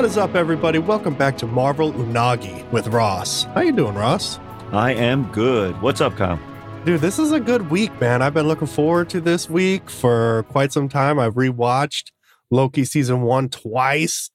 What 0.00 0.08
is 0.08 0.16
up, 0.16 0.34
everybody? 0.34 0.78
Welcome 0.78 1.12
back 1.12 1.36
to 1.36 1.46
Marvel 1.46 1.92
Unagi 1.92 2.66
with 2.72 2.86
Ross. 2.86 3.42
How 3.42 3.60
you 3.60 3.70
doing, 3.70 3.94
Ross? 3.94 4.38
I 4.72 4.94
am 4.94 5.30
good. 5.30 5.78
What's 5.82 6.00
up, 6.00 6.16
Kyle? 6.16 6.40
Dude, 6.86 7.02
this 7.02 7.18
is 7.18 7.32
a 7.32 7.38
good 7.38 7.70
week, 7.70 8.00
man. 8.00 8.22
I've 8.22 8.32
been 8.32 8.48
looking 8.48 8.66
forward 8.66 9.10
to 9.10 9.20
this 9.20 9.50
week 9.50 9.90
for 9.90 10.44
quite 10.44 10.72
some 10.72 10.88
time. 10.88 11.18
I've 11.18 11.34
rewatched 11.34 12.12
Loki 12.50 12.86
season 12.86 13.20
one 13.20 13.50
twice 13.50 14.30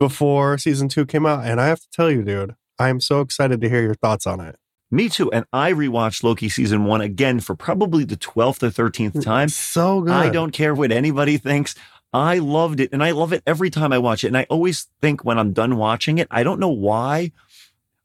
before 0.00 0.58
season 0.58 0.88
two 0.88 1.06
came 1.06 1.26
out, 1.26 1.46
and 1.46 1.60
I 1.60 1.68
have 1.68 1.78
to 1.78 1.88
tell 1.92 2.10
you, 2.10 2.24
dude, 2.24 2.56
I 2.80 2.88
am 2.88 2.98
so 2.98 3.20
excited 3.20 3.60
to 3.60 3.68
hear 3.68 3.82
your 3.82 3.94
thoughts 3.94 4.26
on 4.26 4.40
it. 4.40 4.56
Me 4.90 5.08
too. 5.08 5.30
And 5.32 5.44
I 5.52 5.72
rewatched 5.72 6.24
Loki 6.24 6.48
season 6.48 6.86
one 6.86 7.00
again 7.00 7.38
for 7.38 7.54
probably 7.54 8.04
the 8.04 8.16
12th 8.16 8.62
or 8.64 8.90
13th 8.90 9.12
mm, 9.12 9.22
time. 9.22 9.48
So 9.48 10.00
good. 10.02 10.12
I 10.12 10.30
don't 10.30 10.52
care 10.52 10.74
what 10.74 10.92
anybody 10.92 11.36
thinks. 11.36 11.74
I 12.14 12.38
loved 12.38 12.78
it. 12.80 12.90
And 12.92 13.02
I 13.02 13.10
love 13.10 13.32
it 13.32 13.42
every 13.46 13.68
time 13.70 13.92
I 13.92 13.98
watch 13.98 14.24
it. 14.24 14.28
And 14.28 14.38
I 14.38 14.44
always 14.48 14.86
think 15.02 15.24
when 15.24 15.38
I'm 15.38 15.52
done 15.52 15.76
watching 15.76 16.18
it, 16.18 16.28
I 16.30 16.42
don't 16.44 16.60
know 16.60 16.68
why. 16.70 17.32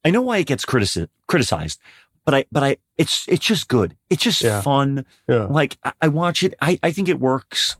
I 0.03 0.09
know 0.09 0.21
why 0.21 0.37
it 0.39 0.47
gets 0.47 0.65
critici- 0.65 1.07
criticized, 1.27 1.79
but 2.25 2.33
I, 2.33 2.45
but 2.51 2.63
I, 2.63 2.77
it's, 2.97 3.25
it's 3.27 3.45
just 3.45 3.67
good. 3.67 3.95
It's 4.09 4.23
just 4.23 4.41
Yeah. 4.41 4.61
fun. 4.61 5.05
Yeah, 5.27 5.43
Like 5.45 5.77
I, 5.83 5.93
I 6.01 6.07
watch 6.07 6.41
it. 6.43 6.55
I, 6.59 6.79
I 6.81 6.91
think 6.91 7.07
it 7.07 7.19
works. 7.19 7.75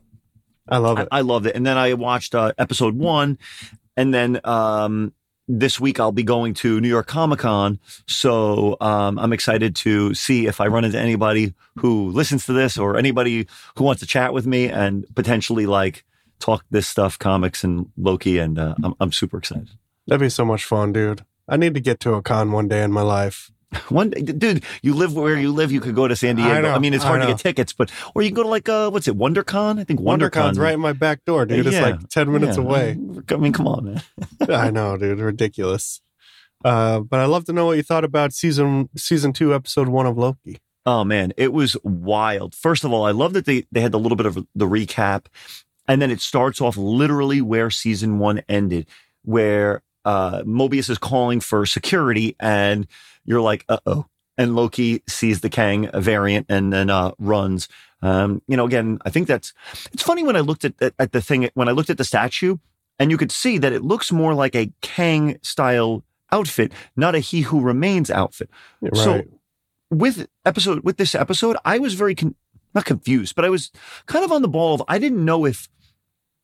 I 0.68 0.78
love 0.78 0.98
I, 0.98 1.02
it. 1.02 1.08
I 1.10 1.20
loved 1.22 1.46
it. 1.46 1.56
And 1.56 1.66
then 1.66 1.76
I 1.76 1.94
watched 1.94 2.34
uh, 2.34 2.52
episode 2.58 2.94
one, 2.96 3.38
and 3.96 4.14
then 4.14 4.40
um, 4.44 5.12
this 5.48 5.80
week 5.80 5.98
I'll 5.98 6.12
be 6.12 6.22
going 6.22 6.54
to 6.54 6.80
New 6.80 6.88
York 6.88 7.08
Comic 7.08 7.40
Con. 7.40 7.80
So 8.06 8.76
um, 8.80 9.18
I'm 9.18 9.32
excited 9.32 9.74
to 9.76 10.14
see 10.14 10.46
if 10.46 10.60
I 10.60 10.68
run 10.68 10.84
into 10.84 10.98
anybody 10.98 11.54
who 11.78 12.10
listens 12.10 12.46
to 12.46 12.52
this 12.52 12.78
or 12.78 12.96
anybody 12.96 13.48
who 13.76 13.82
wants 13.84 13.98
to 14.00 14.06
chat 14.06 14.32
with 14.32 14.46
me 14.46 14.68
and 14.68 15.04
potentially 15.16 15.66
like 15.66 16.04
talk 16.40 16.64
this 16.70 16.88
stuff, 16.88 17.18
comics 17.18 17.62
and 17.64 17.86
Loki. 17.96 18.38
And 18.38 18.58
uh, 18.58 18.74
I'm, 18.82 18.94
I'm 19.00 19.12
super 19.12 19.38
excited. 19.38 19.70
That'd 20.06 20.20
be 20.20 20.28
so 20.30 20.44
much 20.44 20.64
fun, 20.64 20.92
dude. 20.92 21.24
I 21.48 21.56
need 21.56 21.74
to 21.74 21.80
get 21.80 22.00
to 22.00 22.14
a 22.14 22.22
con 22.22 22.50
one 22.52 22.68
day 22.68 22.82
in 22.82 22.92
my 22.92 23.02
life. 23.02 23.50
One 23.88 24.10
dude, 24.10 24.64
you 24.82 24.94
live 24.94 25.14
where 25.14 25.38
you 25.38 25.52
live. 25.52 25.70
You 25.70 25.80
could 25.80 25.94
go 25.94 26.08
to 26.08 26.16
San 26.16 26.34
Diego. 26.34 26.68
I 26.68 26.74
I, 26.74 26.78
mean, 26.80 26.92
it's 26.92 27.04
hard 27.04 27.20
to 27.20 27.28
get 27.28 27.38
tickets, 27.38 27.72
but 27.72 27.88
or 28.16 28.22
you 28.22 28.30
can 28.30 28.34
go 28.34 28.42
to 28.42 28.48
like 28.48 28.68
uh, 28.68 28.90
what's 28.90 29.06
it, 29.06 29.16
WonderCon? 29.16 29.78
I 29.78 29.84
think 29.84 30.00
WonderCon's 30.00 30.58
WonderCon. 30.58 30.60
right 30.60 30.74
in 30.74 30.80
my 30.80 30.92
back 30.92 31.24
door, 31.24 31.46
dude. 31.46 31.68
It's 31.68 31.78
like 31.78 32.08
10 32.08 32.32
minutes 32.32 32.56
Yeah. 32.56 32.64
away. 32.64 32.90
I 33.30 33.36
mean, 33.36 33.52
come 33.52 33.68
on, 33.68 33.84
man. 33.84 34.02
I 34.48 34.72
know, 34.72 34.96
dude. 34.96 35.20
Ridiculous. 35.20 36.00
Uh, 36.64 36.98
but 36.98 37.20
I'd 37.20 37.26
love 37.26 37.44
to 37.44 37.52
know 37.52 37.66
what 37.66 37.76
you 37.76 37.84
thought 37.84 38.02
about 38.02 38.32
season 38.32 38.88
season 38.96 39.32
two, 39.32 39.54
episode 39.54 39.86
one 39.88 40.06
of 40.06 40.18
Loki. 40.18 40.58
Oh 40.84 41.04
man, 41.04 41.32
it 41.36 41.52
was 41.52 41.76
wild. 41.84 42.56
First 42.56 42.82
of 42.82 42.92
all, 42.92 43.04
I 43.04 43.12
love 43.12 43.34
that 43.34 43.44
they 43.44 43.66
they 43.70 43.80
had 43.82 43.94
a 43.94 43.98
little 43.98 44.16
bit 44.16 44.26
of 44.26 44.34
the 44.54 44.66
recap, 44.66 45.26
and 45.90 46.00
then 46.00 46.12
it 46.12 46.20
starts 46.20 46.60
off 46.60 46.76
literally 46.76 47.40
where 47.40 47.68
season 47.68 48.20
one 48.20 48.42
ended, 48.48 48.86
where 49.24 49.82
uh, 50.04 50.42
Mobius 50.42 50.88
is 50.88 50.98
calling 50.98 51.40
for 51.40 51.66
security, 51.66 52.36
and 52.38 52.86
you're 53.24 53.40
like, 53.40 53.64
uh 53.68 53.78
oh. 53.86 54.06
And 54.38 54.54
Loki 54.54 55.02
sees 55.08 55.40
the 55.40 55.50
Kang 55.50 55.90
variant 55.92 56.46
and 56.48 56.72
then 56.72 56.88
uh, 56.90 57.10
runs. 57.18 57.68
Um, 58.02 58.40
you 58.46 58.56
know, 58.56 58.64
again, 58.64 58.98
I 59.04 59.10
think 59.10 59.26
that's 59.26 59.52
it's 59.92 60.04
funny 60.04 60.22
when 60.22 60.36
I 60.36 60.40
looked 60.40 60.64
at, 60.64 60.74
at 60.80 60.94
at 61.00 61.10
the 61.10 61.20
thing 61.20 61.50
when 61.54 61.68
I 61.68 61.72
looked 61.72 61.90
at 61.90 61.98
the 61.98 62.04
statue, 62.04 62.56
and 63.00 63.10
you 63.10 63.18
could 63.18 63.32
see 63.32 63.58
that 63.58 63.72
it 63.72 63.82
looks 63.82 64.12
more 64.12 64.32
like 64.32 64.54
a 64.54 64.72
Kang 64.82 65.38
style 65.42 66.04
outfit, 66.30 66.72
not 66.94 67.16
a 67.16 67.18
He 67.18 67.40
Who 67.40 67.60
Remains 67.60 68.10
outfit 68.10 68.48
Right. 68.80 68.96
So- 68.96 69.22
with 69.90 70.28
episode 70.46 70.84
with 70.84 70.98
this 70.98 71.16
episode, 71.16 71.56
I 71.64 71.80
was 71.80 71.94
very 71.94 72.14
con- 72.14 72.36
not 72.74 72.84
confused, 72.84 73.34
but 73.34 73.44
I 73.44 73.48
was 73.50 73.72
kind 74.06 74.24
of 74.24 74.30
on 74.30 74.40
the 74.40 74.48
ball 74.48 74.74
of 74.74 74.82
I 74.86 75.00
didn't 75.00 75.24
know 75.24 75.44
if 75.44 75.68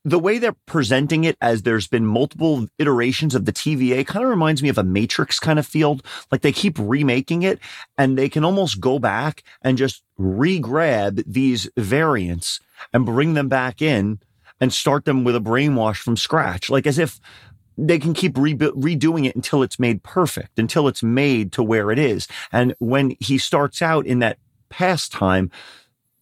the 0.07 0.21
way 0.21 0.39
they're 0.39 0.55
presenting 0.67 1.25
it 1.25 1.37
as 1.41 1.63
there's 1.63 1.89
been 1.89 2.07
multiple 2.07 2.69
iterations 2.79 3.35
of 3.35 3.45
the 3.45 3.53
TVA 3.53 4.07
kind 4.07 4.25
of 4.25 4.31
reminds 4.31 4.63
me 4.63 4.69
of 4.69 4.79
a 4.79 4.85
Matrix 4.85 5.41
kind 5.41 5.59
of 5.59 5.67
field. 5.67 6.01
Like 6.31 6.43
they 6.43 6.53
keep 6.53 6.79
remaking 6.79 7.43
it 7.43 7.59
and 7.99 8.17
they 8.17 8.29
can 8.29 8.45
almost 8.45 8.81
go 8.81 9.01
back 9.01 9.43
and 9.63 9.77
just 9.77 10.05
re-grab 10.17 11.23
these 11.27 11.69
variants 11.77 12.61
and 12.93 13.05
bring 13.05 13.35
them 13.35 13.49
back 13.49 13.83
in 13.83 14.21
and 14.61 14.73
start 14.73 15.07
them 15.07 15.25
with 15.25 15.35
a 15.35 15.41
brainwash 15.41 15.97
from 15.97 16.17
scratch. 16.17 16.71
Like 16.71 16.87
as 16.87 17.01
if 17.01 17.19
they 17.77 17.99
can 17.99 18.15
keep 18.15 18.39
rebu- 18.39 18.75
redoing 18.75 19.27
it 19.27 19.35
until 19.35 19.65
it's 19.65 19.81
made 19.81 20.05
perfect, 20.05 20.57
until 20.57 20.87
it's 20.87 21.03
made 21.03 21.51
to 21.55 21.65
where 21.65 21.91
it 21.91 21.99
is. 21.99 22.29
And 22.53 22.77
when 22.79 23.17
he 23.19 23.39
starts 23.39 23.83
out 23.83 24.07
in 24.07 24.21
that 24.21 24.39
past 24.69 25.11
time, 25.11 25.51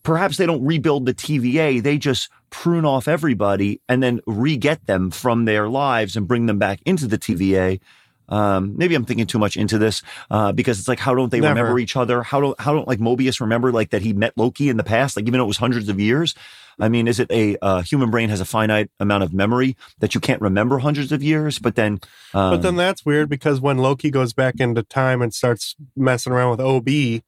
perhaps 0.05 0.39
they 0.39 0.47
don't 0.47 0.65
rebuild 0.65 1.05
the 1.05 1.15
TVA. 1.15 1.83
They 1.83 1.99
just 1.99 2.31
prune 2.55 2.85
off 2.85 3.09
everybody 3.09 3.81
and 3.89 4.01
then 4.01 4.21
re-get 4.29 4.87
them 4.87 5.11
from 5.11 5.45
their 5.45 5.69
lives 5.69 6.15
and 6.15 6.29
bring 6.29 6.47
them 6.47 6.57
back 6.57 6.79
into 6.87 7.09
the 7.09 7.19
TVA. 7.19 7.81
Um, 8.29 8.75
maybe 8.79 8.95
I'm 8.95 9.05
thinking 9.05 9.27
too 9.27 9.41
much 9.41 9.57
into 9.57 9.77
this, 9.77 10.03
uh, 10.31 10.53
because 10.53 10.79
it's 10.79 10.87
like, 10.87 11.01
how 11.01 11.17
don't 11.17 11.31
they 11.31 11.41
Never. 11.41 11.59
remember 11.59 11.81
each 11.81 11.97
other? 11.97 12.23
How 12.23 12.41
don't, 12.41 12.59
how 12.61 12.73
don't 12.73 12.87
like 12.87 13.01
Mobius 13.01 13.41
remember 13.41 13.73
like 13.73 13.91
that 13.91 14.03
he 14.03 14.13
met 14.13 14.35
Loki 14.37 14.69
in 14.69 14.77
the 14.77 14.85
past? 14.85 15.17
Like 15.17 15.27
even 15.27 15.39
though 15.39 15.45
it 15.45 15.49
was 15.49 15.57
hundreds 15.57 15.89
of 15.89 15.99
years. 15.99 16.37
I 16.79 16.89
mean, 16.89 17.09
is 17.09 17.19
it 17.19 17.31
a, 17.33 17.57
uh, 17.61 17.83
human 17.83 18.11
brain 18.11 18.29
has 18.29 18.41
a 18.41 18.45
finite 18.45 18.89
amount 19.01 19.25
of 19.25 19.33
memory 19.33 19.77
that 19.99 20.15
you 20.15 20.21
can't 20.21 20.41
remember 20.41 20.79
hundreds 20.79 21.11
of 21.11 21.25
years, 21.25 21.59
but 21.59 21.75
then, 21.75 22.01
um, 22.35 22.51
But 22.51 22.63
then 22.63 22.77
that's 22.77 23.05
weird 23.05 23.29
because 23.29 23.61
when 23.61 23.79
Loki 23.79 24.11
goes 24.11 24.33
back 24.33 24.61
into 24.61 24.85
time 24.85 25.23
and 25.23 25.35
starts 25.35 25.75
messing 25.97 26.33
around 26.33 26.51
with 26.51 26.61
OB, 26.61 27.23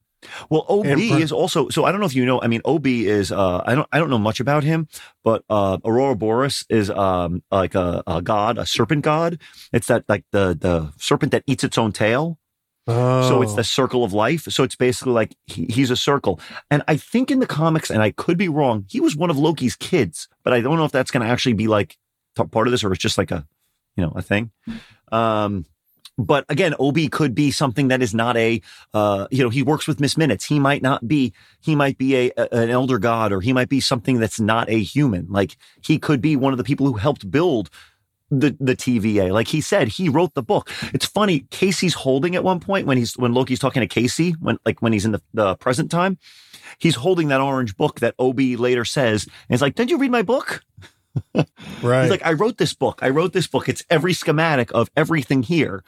Well, 0.51 0.65
OB 0.69 0.85
for- 0.87 1.19
is 1.19 1.33
also 1.33 1.69
so. 1.69 1.85
I 1.85 1.91
don't 1.91 2.01
know 2.01 2.07
if 2.07 2.15
you 2.15 2.25
know. 2.27 2.41
I 2.41 2.47
mean, 2.47 2.61
OB 2.65 2.87
is. 2.87 3.33
Uh, 3.33 3.63
I 3.67 3.75
don't. 3.75 3.89
I 3.93 3.99
don't 3.99 4.11
know 4.11 4.19
much 4.19 4.41
about 4.41 4.65
him, 4.65 4.89
but 5.25 5.45
uh, 5.51 5.79
Ouroboros 5.85 6.65
is 6.69 6.91
um 6.91 7.43
like 7.51 7.75
a, 7.75 8.03
a 8.07 8.23
god, 8.23 8.59
a 8.59 8.67
serpent 8.67 9.03
god. 9.03 9.41
It's 9.73 9.87
that 9.89 10.05
like 10.09 10.25
the 10.33 10.57
the 10.59 10.93
serpent 10.99 11.33
that 11.33 11.45
eats 11.47 11.65
its 11.65 11.79
own 11.79 11.93
tail. 11.93 12.39
oh, 12.89 13.29
So 13.29 13.43
it's 13.43 13.55
the 13.55 13.65
circle 13.65 14.05
of 14.05 14.13
life. 14.13 14.43
So 14.45 14.63
it's 14.63 14.77
basically 14.77 15.13
like 15.13 15.35
he, 15.47 15.67
he's 15.69 15.91
a 15.91 15.97
circle. 15.97 16.39
And 16.71 16.83
I 16.87 16.97
think 16.97 17.31
in 17.31 17.41
the 17.41 17.47
comics, 17.47 17.91
and 17.91 18.01
I 18.03 18.11
could 18.13 18.39
be 18.39 18.49
wrong, 18.49 18.85
he 18.89 19.01
was 19.01 19.17
one 19.17 19.31
of 19.31 19.37
Loki's 19.39 19.75
kids, 19.77 20.29
but 20.45 20.53
I 20.53 20.61
don't 20.61 20.77
know 20.77 20.85
if 20.85 20.93
that's 20.93 21.11
going 21.11 21.27
to 21.27 21.33
actually 21.33 21.55
be 21.55 21.67
like 21.67 21.97
part 22.37 22.69
of 22.69 22.71
this 22.71 22.85
or 22.85 22.93
it's 22.93 23.03
just 23.03 23.19
like 23.19 23.31
a, 23.33 23.45
you 23.97 24.05
know, 24.05 24.13
a 24.15 24.23
thing. 24.23 24.51
Um, 25.11 25.65
but 26.19 26.45
again, 26.49 26.75
OB 26.79 27.11
could 27.11 27.35
be 27.35 27.51
something 27.51 27.89
that 27.89 28.03
is 28.03 28.15
not 28.15 28.37
a, 28.37 28.61
uh, 28.95 29.27
you 29.31 29.43
know, 29.43 29.51
he 29.51 29.63
works 29.63 29.87
with 29.87 30.01
Miss 30.01 30.17
Minutes. 30.17 30.45
He 30.47 30.59
might 30.59 30.83
not 30.83 31.07
be, 31.07 31.33
he 31.61 31.77
might 31.77 31.99
be 31.99 32.17
a, 32.17 32.33
a- 32.37 32.49
an 32.55 32.71
elder 32.71 32.99
god, 32.99 33.33
or 33.33 33.41
he 33.41 33.53
might 33.53 33.69
be 33.69 33.81
something 33.81 34.19
that's 34.19 34.41
not 34.41 34.71
a 34.71 34.83
human. 34.83 35.27
Like 35.29 35.57
he 35.83 35.99
could 35.99 36.21
be 36.21 36.37
one 36.37 36.53
of 36.53 36.59
the 36.59 36.65
people 36.65 36.87
who 36.87 36.95
helped 36.95 37.31
build 37.31 37.71
the 38.31 38.57
the 38.59 38.75
TVA. 38.75 39.31
Like 39.31 39.49
he 39.49 39.61
said, 39.61 39.89
he 39.89 40.09
wrote 40.09 40.35
the 40.35 40.43
book. 40.43 40.71
It's 40.93 41.07
funny. 41.07 41.41
Casey's 41.51 41.95
holding 41.95 42.35
at 42.35 42.43
one 42.45 42.61
point 42.61 42.87
when 42.87 42.97
he's 42.99 43.17
when 43.17 43.33
Loki's 43.35 43.59
talking 43.61 43.81
to 43.81 43.87
Casey 43.87 44.33
when 44.41 44.59
like 44.65 44.83
when 44.83 44.93
he's 44.93 45.05
in 45.05 45.13
the, 45.13 45.23
the 45.35 45.55
present 45.57 45.91
time, 45.91 46.19
he's 46.79 46.97
holding 46.97 47.29
that 47.29 47.41
orange 47.41 47.77
book 47.77 48.01
that 48.01 48.15
Ob 48.19 48.39
later 48.41 48.85
says, 48.85 49.25
and 49.27 49.35
he's 49.51 49.63
like, 49.63 49.75
"Did 49.75 49.91
you 49.91 49.99
read 49.99 50.11
my 50.11 50.23
book?" 50.23 50.65
right. 51.87 52.03
He's 52.03 52.11
like, 52.11 52.25
"I 52.25 52.33
wrote 52.33 52.59
this 52.59 52.75
book. 52.75 53.01
I 53.03 53.11
wrote 53.11 53.33
this 53.33 53.47
book. 53.47 53.69
It's 53.69 53.85
every 53.91 54.13
schematic 54.13 54.73
of 54.75 54.91
everything 54.97 55.43
here." 55.43 55.83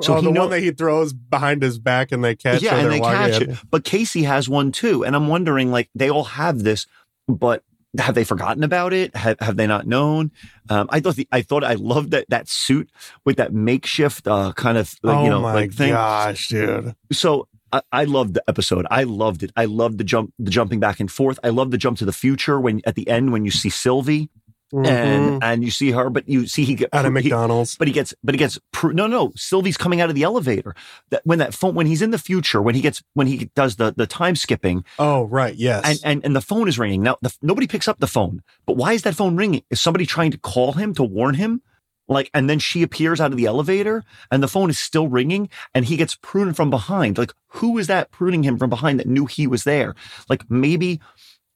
So 0.00 0.14
oh, 0.14 0.20
he 0.20 0.26
the 0.26 0.32
know- 0.32 0.40
one 0.42 0.50
that 0.50 0.60
he 0.60 0.70
throws 0.70 1.12
behind 1.12 1.62
his 1.62 1.78
back 1.78 2.12
and 2.12 2.24
they 2.24 2.34
catch. 2.34 2.62
yeah, 2.62 2.76
or 2.76 2.78
and 2.78 2.92
they 2.92 3.00
catch 3.00 3.40
in. 3.42 3.50
it. 3.50 3.58
But 3.70 3.84
Casey 3.84 4.22
has 4.22 4.48
one 4.48 4.72
too, 4.72 5.04
and 5.04 5.14
I'm 5.14 5.28
wondering, 5.28 5.70
like, 5.70 5.90
they 5.94 6.10
all 6.10 6.24
have 6.24 6.62
this, 6.62 6.86
but 7.28 7.62
have 7.98 8.14
they 8.14 8.24
forgotten 8.24 8.64
about 8.64 8.94
it? 8.94 9.14
Have, 9.14 9.38
have 9.40 9.56
they 9.56 9.66
not 9.66 9.86
known? 9.86 10.30
Um, 10.70 10.88
I 10.90 11.00
thought 11.00 11.16
the, 11.16 11.28
I 11.30 11.42
thought 11.42 11.62
I 11.62 11.74
loved 11.74 12.12
that 12.12 12.24
that 12.30 12.48
suit 12.48 12.90
with 13.24 13.36
that 13.36 13.52
makeshift 13.52 14.26
uh, 14.26 14.52
kind 14.54 14.78
of 14.78 14.94
like, 15.02 15.16
oh 15.16 15.24
you 15.24 15.30
know 15.30 15.40
my 15.40 15.52
like 15.52 15.72
thing. 15.74 15.90
gosh, 15.92 16.48
dude! 16.48 16.94
So 17.12 17.48
I, 17.70 17.82
I 17.92 18.04
loved 18.04 18.34
the 18.34 18.42
episode. 18.48 18.86
I 18.90 19.02
loved 19.02 19.42
it. 19.42 19.52
I 19.56 19.66
loved 19.66 19.98
the 19.98 20.04
jump, 20.04 20.32
the 20.38 20.50
jumping 20.50 20.80
back 20.80 21.00
and 21.00 21.10
forth. 21.10 21.38
I 21.44 21.50
loved 21.50 21.70
the 21.70 21.78
jump 21.78 21.98
to 21.98 22.06
the 22.06 22.12
future 22.12 22.58
when 22.58 22.80
at 22.86 22.94
the 22.94 23.08
end 23.08 23.30
when 23.32 23.44
you 23.44 23.50
see 23.50 23.68
Sylvie 23.68 24.30
Mhm. 24.72 24.86
and 24.86 25.44
and 25.44 25.64
you 25.64 25.70
see 25.70 25.90
her, 25.90 26.08
but 26.10 26.28
you 26.28 26.46
see 26.46 26.64
he 26.64 26.74
get 26.74 26.88
out 26.92 27.04
of 27.04 27.10
he- 27.12 27.14
McDonald's. 27.22 27.76
but 27.76 27.88
he 27.88 27.92
gets, 27.94 28.14
but 28.24 28.34
he 28.34 28.38
gets, 28.38 28.58
no, 28.82 29.06
no, 29.06 29.32
Sylvie's 29.36 29.76
coming 29.76 30.00
out 30.00 30.08
of 30.08 30.14
the 30.14 30.22
elevator. 30.22 30.74
That 31.10 31.20
when 31.24 31.38
that 31.40 31.52
phone, 31.54 31.74
when 31.74 31.86
he's 31.86 32.00
in 32.02 32.10
the 32.10 32.18
future, 32.18 32.62
when 32.62 32.74
he 32.74 32.80
gets, 32.80 33.02
when 33.14 33.26
he 33.26 33.50
does 33.54 33.76
the, 33.76 33.92
the 33.96 34.06
time 34.06 34.34
skipping 34.36 34.84
oh 34.98 35.24
right, 35.24 35.54
yes. 35.54 35.82
and, 35.84 36.00
and, 36.04 36.24
and 36.24 36.36
the 36.36 36.40
phone 36.40 36.68
is 36.68 36.78
ringing. 36.78 37.02
Now, 37.02 37.18
the, 37.20 37.36
nobody 37.42 37.66
picks 37.66 37.86
up 37.88 37.98
the 38.00 38.06
phone, 38.06 38.42
but 38.66 38.76
why 38.76 38.94
is 38.94 39.02
that 39.02 39.14
phone 39.14 39.36
ringing? 39.36 39.62
Is 39.70 39.80
somebody 39.80 40.06
trying 40.06 40.30
to 40.30 40.38
call 40.38 40.72
him 40.72 40.94
to 40.94 41.02
warn 41.04 41.34
him? 41.34 41.60
Like, 42.08 42.30
and 42.34 42.50
then 42.50 42.58
she 42.58 42.82
appears 42.82 43.20
out 43.20 43.30
of 43.30 43.36
the 43.38 43.46
elevator 43.46 44.02
and 44.30 44.42
the 44.42 44.48
phone 44.48 44.68
is 44.68 44.78
still 44.78 45.08
ringing 45.08 45.48
and 45.72 45.84
he 45.84 45.96
gets 45.96 46.16
pruned 46.16 46.56
from 46.56 46.68
behind. 46.68 47.16
Like, 47.16 47.32
who 47.48 47.78
is 47.78 47.86
that 47.86 48.10
pruning 48.10 48.42
him 48.42 48.58
from 48.58 48.68
behind 48.70 48.98
that 48.98 49.06
knew 49.06 49.24
he 49.26 49.46
was 49.46 49.64
there? 49.64 49.94
Like, 50.28 50.50
maybe 50.50 51.00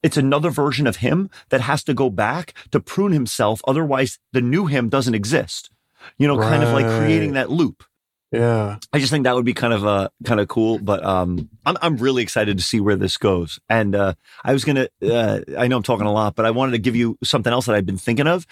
it's 0.03 0.17
another 0.17 0.49
version 0.49 0.87
of 0.87 0.97
him 0.97 1.29
that 1.49 1.61
has 1.61 1.83
to 1.85 1.93
go 1.93 2.09
back 2.09 2.53
to 2.71 2.79
prune 2.79 3.11
himself. 3.11 3.61
Otherwise, 3.67 4.19
the 4.31 4.41
new 4.41 4.65
him 4.67 4.89
doesn't 4.89 5.15
exist. 5.15 5.69
You 6.17 6.27
know, 6.27 6.37
kind 6.37 6.63
of 6.63 6.69
like 6.73 6.85
creating 6.85 7.33
that 7.33 7.49
loop. 7.49 7.83
yeah, 8.31 8.77
I 8.93 8.99
just 8.99 9.11
think 9.11 9.23
that 9.23 9.35
would 9.35 9.45
be 9.45 9.53
kind 9.53 9.73
of 9.73 9.85
uh 9.85 10.09
kind 10.25 10.39
of 10.39 10.47
cool. 10.47 10.79
But 10.79 11.03
um, 11.03 11.49
I'm 11.65 11.77
I'm 11.81 11.97
really 11.97 12.23
excited 12.23 12.57
to 12.57 12.63
see 12.63 12.79
where 12.79 12.95
this 12.95 13.17
goes. 13.17 13.59
And 13.69 13.95
uh, 13.95 14.13
I 14.43 14.53
was 14.53 14.63
gonna, 14.63 14.87
uh, 15.01 15.39
I 15.57 15.67
know 15.67 15.77
I'm 15.77 15.83
talking 15.83 16.05
a 16.05 16.11
lot, 16.11 16.35
but 16.35 16.45
I 16.45 16.51
wanted 16.51 16.73
to 16.73 16.77
give 16.79 16.95
you 16.95 17.17
something 17.23 17.51
else 17.51 17.65
that 17.65 17.75
I've 17.75 17.85
been 17.85 17.97
thinking 17.97 18.27
of. 18.27 18.45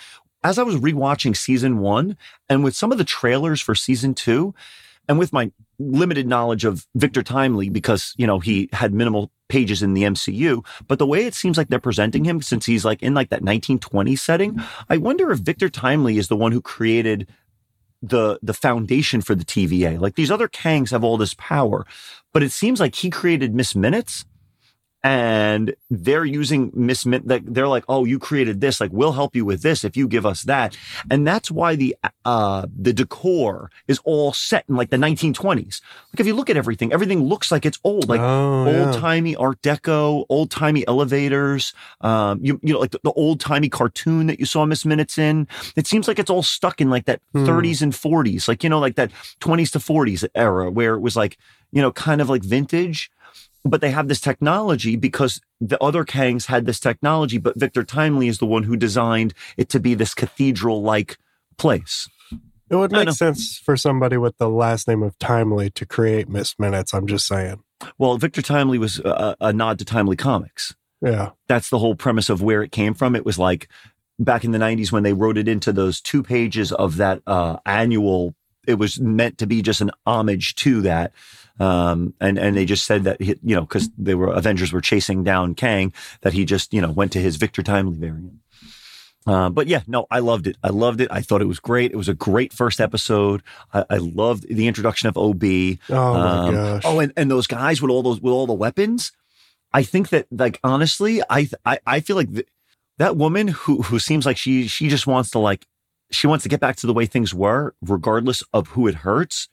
as 0.44 0.60
I 0.60 0.64
was 0.64 0.76
rewatching 0.76 1.36
season 1.36 1.80
one 1.80 2.18
and 2.50 2.64
with 2.64 2.76
some 2.76 2.92
of 2.92 2.98
the 2.98 3.04
trailers 3.04 3.62
for 3.62 3.76
season 3.76 4.14
two, 4.14 4.54
and 5.08 5.20
with 5.20 5.32
my 5.34 5.52
limited 5.80 6.28
knowledge 6.28 6.66
of 6.66 6.88
Victor 6.96 7.24
Timely, 7.24 7.70
because, 7.70 8.14
you 8.18 8.28
know, 8.28 8.40
he 8.40 8.70
had 8.74 8.94
minimal 8.94 9.32
pages 9.48 9.84
in 9.84 9.94
the 9.94 10.04
MCU, 10.04 10.66
but 10.88 11.00
the 11.00 11.06
way 11.06 11.26
it 11.26 11.36
seems 11.36 11.58
like 11.58 11.68
they're 11.68 11.80
presenting 11.80 12.26
him, 12.26 12.42
since 12.42 12.66
he's 12.66 12.86
like 12.86 13.02
in 13.04 13.14
like 13.14 13.30
that 13.30 13.42
1920 13.42 14.16
setting, 14.16 14.62
I 14.90 14.98
wonder 14.98 15.32
if 15.32 15.40
Victor 15.40 15.70
Timely 15.70 16.18
is 16.18 16.28
the 16.28 16.36
one 16.36 16.52
who 16.52 16.62
created 16.62 17.28
the 18.02 18.40
the 18.44 18.54
foundation 18.54 19.22
for 19.22 19.36
the 19.36 19.46
TVA. 19.46 20.00
Like 20.00 20.16
these 20.16 20.32
other 20.32 20.48
Kangs 20.48 20.92
have 20.92 21.04
all 21.04 21.18
this 21.18 21.34
power, 21.36 21.86
but 22.34 22.44
it 22.44 22.52
seems 22.52 22.80
like 22.80 22.96
he 22.96 23.10
created 23.10 23.56
Miss 23.56 23.76
Minutes 23.76 24.26
and 25.06 25.76
they're 25.92 26.26
using 26.26 26.72
Miss 26.74 27.06
Min- 27.06 27.22
they're 27.46 27.68
like, 27.68 27.84
oh, 27.88 28.06
you 28.06 28.18
created 28.18 28.60
this, 28.60 28.82
like 28.82 28.90
we'll 28.92 29.12
help 29.12 29.36
you 29.36 29.46
with 29.46 29.62
this 29.62 29.84
if 29.84 29.96
you 29.96 30.08
give 30.08 30.26
us 30.26 30.42
that, 30.44 30.76
and 31.12 31.28
that's 31.28 31.52
why 31.52 31.76
the 31.76 31.96
uh 32.26 32.66
the 32.76 32.92
decor 32.92 33.70
is 33.88 34.00
all 34.04 34.34
set 34.34 34.66
in 34.68 34.76
like 34.76 34.90
the 34.90 34.98
1920s. 34.98 35.80
Like 36.12 36.20
if 36.20 36.26
you 36.26 36.34
look 36.34 36.50
at 36.50 36.58
everything, 36.58 36.92
everything 36.92 37.24
looks 37.24 37.52
like 37.52 37.66
it's 37.68 37.78
old, 37.84 38.10
like 38.10 38.20
Oh, 38.20 38.66
yeah. 38.66 38.86
old 38.86 38.96
timey 38.96 39.36
Art 39.36 39.62
Deco, 39.62 40.26
old 40.28 40.50
timey 40.50 40.86
elevators. 40.88 41.74
Um, 42.02 42.40
you 42.42 42.60
you 42.64 42.74
know 42.74 42.80
like 42.80 42.92
the, 42.92 43.00
the 43.04 43.12
old 43.14 43.40
timey 43.40 43.70
cartoon 43.70 44.26
that 44.28 44.40
you 44.40 44.48
saw 44.48 44.66
Miss 44.66 44.86
Minutes 44.86 45.20
in. 45.20 45.48
It 45.76 45.86
seems 45.86 46.08
like 46.08 46.18
it's 46.18 46.32
all 46.32 46.44
stuck 46.44 46.82
in 46.82 46.90
like 46.90 47.06
that 47.06 47.22
Hmm. 47.34 47.46
30s 47.46 47.82
and 47.84 47.94
40s, 47.94 48.48
like 48.48 48.64
you 48.64 48.70
know 48.72 48.80
like 48.80 48.96
that 48.96 49.12
20s 49.40 49.72
to 49.74 49.80
40s 49.80 50.28
era 50.34 50.72
where 50.72 50.96
it 50.96 51.02
was 51.02 51.16
like 51.16 51.38
you 51.72 51.82
know 51.82 51.92
kind 51.92 52.22
of 52.22 52.30
like 52.30 52.44
vintage 52.44 53.12
but 53.66 53.82
they 53.82 53.90
have 53.92 54.08
this 54.08 54.22
technology 54.22 54.96
because 54.96 55.42
the 55.60 55.82
other 55.84 56.06
Kangs 56.06 56.46
had 56.46 56.66
this 56.66 56.80
technology, 56.80 57.40
but 57.40 57.60
Victor 57.60 57.84
Timely 57.84 58.28
is 58.28 58.38
the 58.38 58.46
one 58.46 58.64
who 58.64 58.78
designed 58.78 59.34
it 59.58 59.70
to 59.70 59.80
be 59.80 59.96
this 59.96 60.14
cathedral 60.14 60.84
like 60.84 61.18
place. 61.58 62.08
It 62.70 62.76
would 62.76 62.92
make 62.92 63.10
sense 63.12 63.58
for 63.58 63.76
somebody 63.76 64.18
with 64.18 64.38
the 64.38 64.50
last 64.50 64.88
name 64.88 65.04
of 65.04 65.18
Timely 65.20 65.70
to 65.72 65.86
create 65.86 66.30
Miss 66.30 66.58
Minutes. 66.58 66.94
I'm 66.94 67.08
just 67.08 67.28
saying. 67.28 67.64
Well, 67.98 68.18
Victor 68.18 68.42
Timely 68.42 68.78
was 68.78 69.00
a, 69.00 69.36
a 69.40 69.54
nod 69.54 69.80
to 69.80 69.86
Timely 69.86 70.16
Comics. 70.16 70.76
Yeah. 71.02 71.32
That's 71.48 71.70
the 71.70 71.80
whole 71.80 71.96
premise 71.96 72.30
of 72.30 72.42
where 72.42 72.64
it 72.64 72.72
came 72.72 72.94
from. 72.94 73.16
It 73.16 73.26
was 73.26 73.38
like 73.38 73.68
back 74.18 74.44
in 74.44 74.52
the 74.52 74.58
90s 74.58 74.92
when 74.92 75.04
they 75.04 75.14
wrote 75.14 75.38
it 75.38 75.48
into 75.48 75.72
those 75.72 76.02
two 76.02 76.24
pages 76.24 76.72
of 76.72 76.98
that 76.98 77.22
uh, 77.28 77.58
annual, 77.66 78.34
it 78.68 78.76
was 78.76 79.00
meant 79.00 79.38
to 79.40 79.48
be 79.48 79.62
just 79.62 79.82
an 79.82 79.92
homage 80.06 80.56
to 80.56 80.82
that. 80.82 81.12
Um, 81.60 82.14
and, 82.20 82.38
and 82.38 82.56
they 82.58 82.66
just 82.66 82.86
said 82.86 83.06
that, 83.06 83.22
he, 83.22 83.36
you 83.44 83.56
know, 83.56 83.66
cause 83.66 83.90
they 83.98 84.14
were, 84.16 84.28
Avengers 84.34 84.74
were 84.74 84.82
chasing 84.82 85.24
down 85.24 85.56
Kang, 85.56 85.94
that 86.22 86.34
he 86.34 86.44
just, 86.46 86.74
you 86.74 86.82
know, 86.82 86.92
went 86.92 87.12
to 87.14 87.22
his 87.22 87.38
Victor 87.38 87.64
Timely 87.64 87.98
variant. 87.98 88.34
Uh, 89.28 89.50
but 89.50 89.66
yeah, 89.68 89.82
no, 89.88 90.06
I 90.12 90.20
loved 90.20 90.46
it. 90.48 90.56
I 90.64 90.70
loved 90.70 91.02
it. 91.02 91.08
I 91.10 91.22
thought 91.22 91.42
it 91.42 91.48
was 91.48 91.60
great. 91.60 91.92
It 91.92 91.96
was 91.98 92.10
a 92.10 92.14
great 92.14 92.54
first 92.54 92.80
episode. 92.80 93.42
I, 93.74 93.84
I 93.90 93.98
loved 93.98 94.48
the 94.48 94.68
introduction 94.68 95.10
of 95.10 95.18
OB. 95.18 95.44
Oh 95.90 96.14
my 96.14 96.48
Um, 96.48 96.54
gosh. 96.54 96.84
Oh, 96.86 97.00
and, 97.00 97.12
and 97.18 97.32
those 97.32 97.48
guys 97.48 97.82
with 97.82 97.90
all 97.90 98.04
those 98.04 98.22
with 98.22 98.32
all 98.34 98.46
the 98.46 98.54
weapons. 98.54 99.12
I 99.74 99.82
think 99.84 100.10
that 100.10 100.28
like 100.32 100.60
honestly, 100.64 101.22
I 101.30 101.50
I, 101.66 101.80
I 101.88 102.00
feel 102.02 102.16
like 102.16 102.32
th- 102.34 102.48
that 103.00 103.18
woman 103.18 103.48
who 103.48 103.82
who 103.82 103.98
seems 103.98 104.26
like 104.28 104.38
she 104.38 104.68
she 104.68 104.90
just 104.90 105.08
wants 105.08 105.32
to 105.32 105.40
like 105.40 105.66
she 106.12 106.28
wants 106.28 106.44
to 106.44 106.50
get 106.50 106.60
back 106.60 106.76
to 106.78 106.88
the 106.88 106.94
way 106.94 107.08
things 107.08 107.34
were, 107.34 107.74
regardless 107.82 108.44
of 108.54 108.68
who 108.70 108.88
it 108.88 108.96
hurts. 108.96 109.50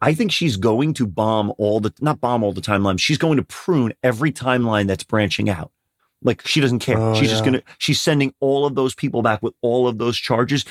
I 0.00 0.14
think 0.14 0.32
she's 0.32 0.56
going 0.56 0.94
to 0.94 1.06
bomb 1.06 1.52
all 1.58 1.80
the 1.80 1.92
not 2.00 2.20
bomb 2.20 2.42
all 2.42 2.52
the 2.52 2.60
timelines. 2.60 3.00
She's 3.00 3.18
going 3.18 3.36
to 3.36 3.42
prune 3.42 3.92
every 4.02 4.32
timeline 4.32 4.86
that's 4.86 5.04
branching 5.04 5.48
out. 5.48 5.70
Like 6.22 6.46
she 6.46 6.60
doesn't 6.60 6.80
care. 6.80 6.98
Oh, 6.98 7.14
she's 7.14 7.30
just 7.30 7.44
gonna 7.44 7.62
she's 7.78 8.00
sending 8.00 8.34
all 8.40 8.66
of 8.66 8.74
those 8.74 8.94
people 8.94 9.22
back 9.22 9.42
with 9.42 9.54
all 9.62 9.86
of 9.88 9.98
those 9.98 10.16
charges. 10.16 10.64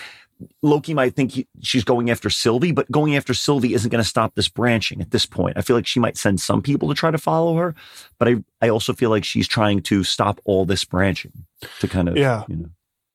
Loki 0.62 0.94
might 0.94 1.15
think 1.15 1.31
he, 1.31 1.47
she's 1.62 1.83
going 1.83 2.12
after 2.12 2.29
Sylvie, 2.29 2.71
but 2.71 2.89
going 2.91 3.15
after 3.15 3.33
Sylvie 3.33 3.74
isn't 3.74 3.89
going 3.89 4.03
to 4.03 4.07
stop 4.07 4.35
this 4.35 4.47
branching 4.47 5.01
at 5.01 5.09
this 5.09 5.25
point. 5.25 5.57
I 5.57 5.62
feel 5.62 5.75
like 5.75 5.88
she 5.88 6.00
might 6.00 6.15
send 6.15 6.39
some 6.39 6.62
people 6.62 6.89
to 6.89 6.94
try 6.94 7.09
to 7.09 7.18
follow 7.18 7.56
her, 7.56 7.73
but 8.19 8.27
I, 8.27 8.35
I 8.62 8.69
also 8.69 8.94
feel 8.94 9.09
like 9.09 9.23
she's 9.23 9.47
trying 9.47 9.81
to 9.83 10.03
stop 10.03 10.39
all 10.45 10.63
this 10.63 10.85
branching 10.85 11.31
to 11.80 11.88
kind 11.88 12.07
of, 12.07 12.18
Yeah. 12.18 12.44
you 12.47 12.56
know, 12.56 12.69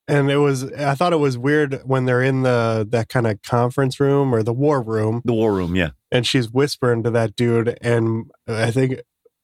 and 0.08 0.32
it 0.32 0.38
was 0.38 0.64
I 0.72 0.96
thought 0.96 1.12
it 1.12 1.20
was 1.20 1.38
weird 1.38 1.82
when 1.84 2.06
they're 2.06 2.22
in 2.22 2.42
the 2.42 2.84
that 2.90 3.08
kind 3.08 3.28
of 3.28 3.40
conference 3.42 4.00
room 4.00 4.34
or 4.34 4.42
the 4.42 4.52
war 4.52 4.82
room 4.82 5.22
the 5.24 5.32
war 5.32 5.52
room. 5.54 5.76
Yeah. 5.76 5.90
And 6.12 6.26
she's 6.26 6.50
whispering 6.50 7.02
to 7.02 7.10
that 7.10 7.34
dude 7.34 7.76
and 7.80 8.30
I 8.46 8.70
think 8.70 9.00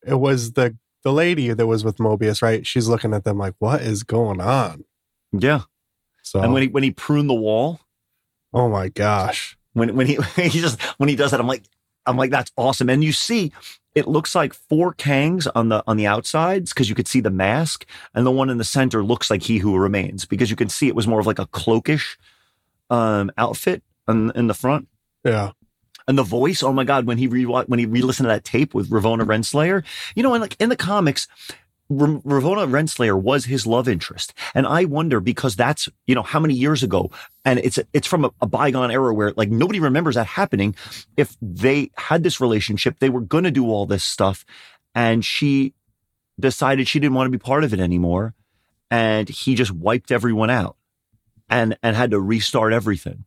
it 0.06 0.15
was 0.15 0.53
the 0.53 0.76
the 1.03 1.12
lady 1.12 1.53
that 1.53 1.67
was 1.67 1.85
with 1.85 1.97
Mobius, 1.97 2.43
right? 2.43 2.67
She's 2.67 2.88
looking 2.88 3.15
at 3.15 3.25
them 3.25 3.38
like, 3.38 3.55
"What 3.59 3.81
is 3.81 4.03
going 4.03 4.41
on?" 4.41 4.85
Yeah. 5.32 5.62
So, 6.23 6.41
And 6.41 6.53
when 6.53 6.62
he, 6.62 6.69
when 6.69 6.82
he 6.82 6.91
pruned 6.91 7.31
the 7.31 7.35
wall, 7.35 7.81
oh 8.53 8.69
my 8.69 8.88
gosh, 8.88 9.56
when, 9.73 9.94
when 9.97 10.06
he, 10.06 10.19
he 10.37 10.61
just, 10.61 10.81
when 10.99 11.09
he 11.09 11.17
does 11.17 11.31
that, 11.31 11.41
I'm 11.41 11.47
like, 11.47 11.65
I'm 12.06 12.17
like, 12.17 12.31
that's 12.31 12.53
awesome. 12.56 12.91
And 12.91 13.03
you 13.03 13.12
see, 13.12 13.53
it 13.94 14.06
looks 14.06 14.35
like 14.35 14.53
four 14.53 14.94
Kangs 14.94 15.47
on 15.55 15.71
the, 15.71 15.82
on 15.87 15.97
the 15.97 16.06
outsides 16.06 16.73
because 16.73 16.88
you 16.88 16.94
could 16.94 17.09
see 17.09 17.21
the 17.21 17.31
mask 17.31 17.87
and 18.14 18.26
the 18.26 18.31
one 18.31 18.50
in 18.50 18.59
the 18.59 18.64
center 18.64 19.03
looks 19.03 19.31
like 19.31 19.43
he 19.43 19.59
who 19.59 19.76
remains 19.76 20.25
because 20.25 20.50
you 20.50 20.56
can 20.56 20.69
see 20.69 20.88
it 20.88 20.94
was 20.94 21.06
more 21.06 21.21
of 21.21 21.26
like 21.26 21.38
a 21.38 21.47
cloakish, 21.47 22.19
um, 22.91 23.31
outfit 23.38 23.82
in, 24.06 24.31
in 24.35 24.47
the 24.47 24.55
front. 24.55 24.88
yeah, 25.25 25.53
And 26.08 26.19
the 26.19 26.25
voice, 26.25 26.62
oh 26.62 26.72
my 26.72 26.84
God, 26.84 27.06
when 27.06 27.19
he 27.19 27.26
re 27.26 27.44
when 27.44 27.78
he 27.78 27.87
re-listened 27.87 28.25
to 28.25 28.28
that 28.28 28.44
tape 28.44 28.75
with 28.75 28.90
Ravonna 28.90 29.25
Renslayer, 29.25 29.84
you 30.16 30.22
know, 30.22 30.34
and 30.34 30.40
like 30.40 30.56
in 30.58 30.70
the 30.70 30.76
comics, 30.76 31.28
Ravonna 31.90 32.69
Renslayer 32.69 33.20
was 33.20 33.44
his 33.44 33.66
love 33.66 33.88
interest. 33.88 34.34
And 34.55 34.66
I 34.66 34.84
wonder 34.84 35.20
because 35.20 35.55
that's, 35.55 35.88
you 36.06 36.14
know, 36.14 36.22
how 36.22 36.40
many 36.40 36.55
years 36.55 36.82
ago? 36.82 37.10
And 37.44 37.58
it's 37.60 37.78
it's 37.93 38.06
from 38.06 38.25
a, 38.25 38.31
a 38.40 38.46
bygone 38.46 38.90
era 38.90 39.12
where 39.14 39.32
like 39.37 39.50
nobody 39.50 39.81
remembers 39.81 40.14
that 40.16 40.26
happening. 40.26 40.75
If 41.16 41.37
they 41.40 41.90
had 41.96 42.22
this 42.22 42.40
relationship, 42.40 42.99
they 42.99 43.11
were 43.11 43.20
gonna 43.20 43.50
do 43.50 43.66
all 43.70 43.87
this 43.87 44.04
stuff. 44.04 44.44
And 44.94 45.25
she 45.25 45.75
decided 46.40 46.88
she 46.88 47.00
didn't 47.00 47.14
want 47.14 47.26
to 47.26 47.38
be 47.38 47.43
part 47.43 47.64
of 47.64 47.72
it 47.72 47.81
anymore. 47.81 48.34
And 48.90 49.28
he 49.28 49.54
just 49.54 49.72
wiped 49.72 50.11
everyone 50.11 50.50
out 50.50 50.76
and 51.49 51.76
and 51.82 51.96
had 51.96 52.11
to 52.12 52.20
restart 52.20 52.72
everything. 52.72 53.25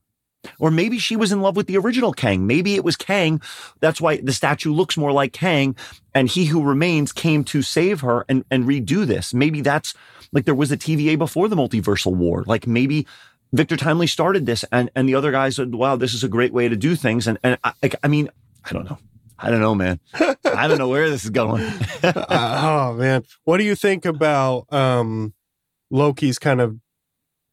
Or 0.60 0.72
maybe 0.72 0.98
she 0.98 1.16
was 1.16 1.32
in 1.32 1.42
love 1.42 1.56
with 1.56 1.68
the 1.68 1.78
original 1.78 2.14
Kang. 2.14 2.48
Maybe 2.48 2.76
it 2.76 2.84
was 2.84 2.96
Kang. 2.96 3.42
That's 3.80 4.02
why 4.02 4.18
the 4.18 4.34
statue 4.34 4.74
looks 4.74 4.98
more 4.98 5.12
like 5.12 5.34
Kang. 5.34 5.76
And 6.14 6.28
he 6.28 6.46
who 6.46 6.64
remains 6.64 7.12
came 7.12 7.44
to 7.46 7.62
save 7.62 8.02
her 8.02 8.26
and, 8.28 8.44
and 8.50 8.66
redo 8.66 9.06
this. 9.06 9.34
Maybe 9.34 9.62
that's 9.62 9.94
like 10.32 10.46
there 10.46 10.56
was 10.56 10.72
a 10.72 10.78
TVA 10.78 11.18
before 11.18 11.48
the 11.48 11.56
multiversal 11.56 12.16
war. 12.16 12.44
Like 12.48 12.68
maybe 12.68 13.06
Victor 13.54 13.78
Timely 13.78 14.08
started 14.08 14.46
this 14.46 14.66
and, 14.72 14.90
and 14.96 15.08
the 15.08 15.16
other 15.16 15.32
guys 15.32 15.58
said, 15.58 15.76
wow, 15.76 15.96
this 15.96 16.14
is 16.14 16.24
a 16.24 16.30
great 16.30 16.54
way 16.54 16.70
to 16.70 16.76
do 16.76 16.96
things. 16.96 17.28
And, 17.28 17.38
and 17.44 17.58
I, 17.64 17.74
I 18.04 18.08
mean, 18.08 18.30
I 18.66 18.74
don't 18.74 18.90
know. 18.90 18.98
I 19.38 19.50
don't 19.50 19.60
know, 19.60 19.76
man. 19.76 20.00
I 20.46 20.68
don't 20.68 20.78
know 20.78 20.90
where 20.90 21.10
this 21.10 21.24
is 21.24 21.32
going. 21.32 21.64
Uh, 22.04 22.26
oh 22.92 22.94
man, 22.94 23.24
what 23.44 23.58
do 23.58 23.64
you 23.64 23.76
think 23.76 24.06
about 24.06 24.72
um 24.72 25.34
Loki's 25.92 26.38
kind 26.38 26.62
of 26.62 26.78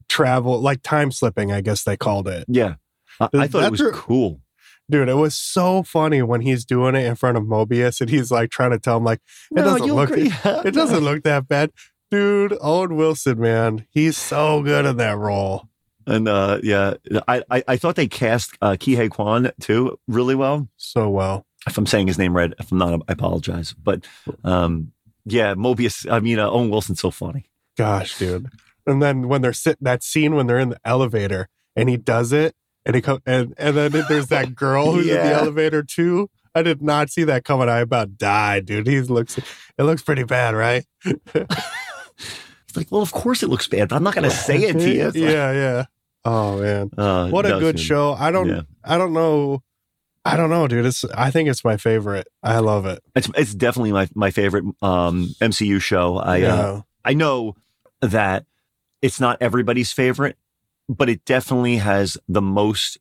travel, 0.09 0.61
like 0.61 0.83
time 0.83 1.11
slipping? 1.11 1.51
I 1.51 1.63
guess 1.63 1.85
they 1.85 1.97
called 1.97 2.29
it. 2.29 2.45
yeah. 2.49 2.75
I, 3.21 3.29
I 3.35 3.49
thought 3.49 3.65
it 3.65 3.71
was 3.71 3.83
cool. 3.95 4.41
Dude, 4.91 5.09
it 5.09 5.15
was 5.15 5.37
so 5.37 5.83
funny 5.83 6.23
when 6.23 6.41
he's 6.41 6.65
doing 6.65 6.95
it 6.95 7.05
in 7.05 7.15
front 7.15 7.37
of 7.37 7.45
Mobius 7.45 8.01
and 8.01 8.09
he's 8.09 8.31
like 8.31 8.51
trying 8.51 8.71
to 8.71 8.79
tell 8.79 8.97
him 8.97 9.05
like 9.05 9.21
it 9.51 9.57
doesn't 9.57 9.87
look 9.87 10.11
agree. 10.11 10.33
it 10.45 10.73
doesn't 10.73 11.05
look 11.05 11.25
that 11.25 11.47
bad. 11.47 11.73
Dude, 12.11 12.57
Owen 12.63 12.97
Wilson, 12.97 13.39
man, 13.39 13.87
he's 13.91 14.17
so 14.17 14.63
good 14.63 14.87
in 14.87 14.97
that 14.97 15.19
role. 15.19 15.69
And 16.07 16.27
uh, 16.27 16.59
yeah, 16.63 16.95
I, 17.29 17.43
I, 17.51 17.63
I 17.69 17.77
thought 17.77 17.97
they 17.97 18.09
cast 18.09 18.57
uh, 18.63 18.77
Ke 18.77 18.97
Huy 18.97 19.11
Quan 19.11 19.51
too 19.61 19.99
really 20.09 20.35
well. 20.35 20.69
So 20.79 21.11
well. 21.11 21.45
if 21.67 21.77
I'm 21.77 21.85
saying 21.85 22.07
his 22.07 22.17
name 22.17 22.35
right. 22.35 22.55
If 22.59 22.73
I'm 22.73 22.79
not, 22.79 23.03
I 23.09 23.13
apologize. 23.13 23.75
But 23.75 24.07
um, 24.43 24.93
yeah, 25.27 25.55
Mobius. 25.55 26.11
I 26.11 26.21
mean, 26.21 26.39
uh, 26.39 26.49
Owen 26.49 26.71
Wilson's 26.71 27.01
so 27.01 27.11
funny. 27.11 27.51
Gosh, 27.77 28.19
dude. 28.19 28.49
And 28.87 29.03
then 29.03 29.29
when 29.29 29.43
they're 29.43 29.53
sitting 29.53 29.85
that 29.85 30.03
scene 30.03 30.35
when 30.35 30.47
they're 30.47 30.59
in 30.59 30.71
the 30.71 30.81
elevator 30.83 31.51
and 31.77 31.91
he 31.91 31.99
does 31.99 32.33
it 32.33 32.55
and 32.87 32.95
he 32.95 33.03
come 33.03 33.21
and, 33.27 33.55
and 33.59 33.77
then 33.77 33.93
there's 34.09 34.29
that 34.29 34.55
girl 34.55 34.93
who's 34.93 35.07
in 35.07 35.15
the 35.15 35.33
elevator 35.33 35.83
too. 35.83 36.29
I 36.55 36.63
did 36.63 36.83
not 36.83 37.11
see 37.11 37.25
that 37.25 37.45
coming. 37.45 37.69
I 37.69 37.81
about 37.81 38.19
died, 38.19 38.67
dude. 38.67 38.87
He 38.87 39.01
looks 39.01 39.39
it 39.39 39.83
looks 39.83 40.03
pretty 40.03 40.25
bad, 40.25 40.55
right? 40.55 40.85
It's 42.69 42.77
like, 42.77 42.93
well, 42.93 43.01
of 43.01 43.13
course 43.13 43.43
it 43.43 43.49
looks 43.49 43.67
bad, 43.67 43.89
but 43.89 43.97
I'm 43.97 44.03
not 44.03 44.15
going 44.15 44.29
to 44.29 44.37
say 44.37 44.59
it 44.65 44.75
to 44.75 44.91
you. 44.93 45.05
Like, 45.07 45.15
yeah, 45.15 45.53
yeah. 45.53 45.85
Oh 46.25 46.61
man. 46.61 46.91
uh, 46.99 47.31
What 47.31 47.47
a 47.47 47.59
good 47.59 47.81
show. 47.81 48.13
I 48.13 48.31
don't 48.31 48.49
Yeah. 48.49 48.63
I 48.85 48.99
don't 48.99 49.15
know. 49.15 49.63
I 50.25 50.37
don't 50.37 50.51
know, 50.51 50.69
dude. 50.69 50.85
It's 50.85 51.03
I 51.17 51.31
think 51.31 51.49
it's 51.49 51.65
my 51.65 51.79
favorite. 51.79 52.27
I 52.43 52.59
love 52.59 52.85
it. 52.85 53.03
It's 53.15 53.31
it's 53.35 53.55
definitely 53.55 53.93
my 53.93 54.09
my 54.15 54.31
favorite 54.31 54.65
um, 54.83 55.29
MCU 55.41 55.81
show. 55.81 56.19
I 56.19 56.43
uh. 56.43 56.83
I 57.05 57.15
know 57.15 57.57
that 58.03 58.45
it's 59.01 59.19
not 59.21 59.39
everybody's 59.41 59.93
favorite, 59.93 60.37
but 60.89 61.09
it 61.09 61.25
definitely 61.25 61.77
has 61.77 62.17
the 62.29 62.43
most. 62.43 62.99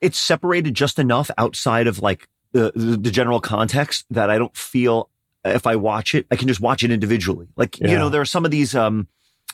It's 0.00 0.18
separated 0.18 0.74
just 0.74 0.98
enough 0.98 1.30
outside 1.38 1.86
of 1.86 2.00
like 2.00 2.28
the, 2.52 2.72
the, 2.74 2.96
the 2.96 3.10
general 3.10 3.40
context 3.40 4.04
that 4.10 4.30
I 4.30 4.38
don't 4.38 4.56
feel 4.56 5.08
if 5.44 5.66
I 5.66 5.76
watch 5.76 6.14
it, 6.14 6.26
I 6.30 6.36
can 6.36 6.48
just 6.48 6.60
watch 6.60 6.82
it 6.82 6.90
individually. 6.90 7.48
Like 7.56 7.78
you 7.80 7.96
know, 7.98 8.08
there 8.08 8.20
are 8.20 8.24
some 8.26 8.44
of 8.44 8.50
these 8.50 8.74
um 8.74 9.08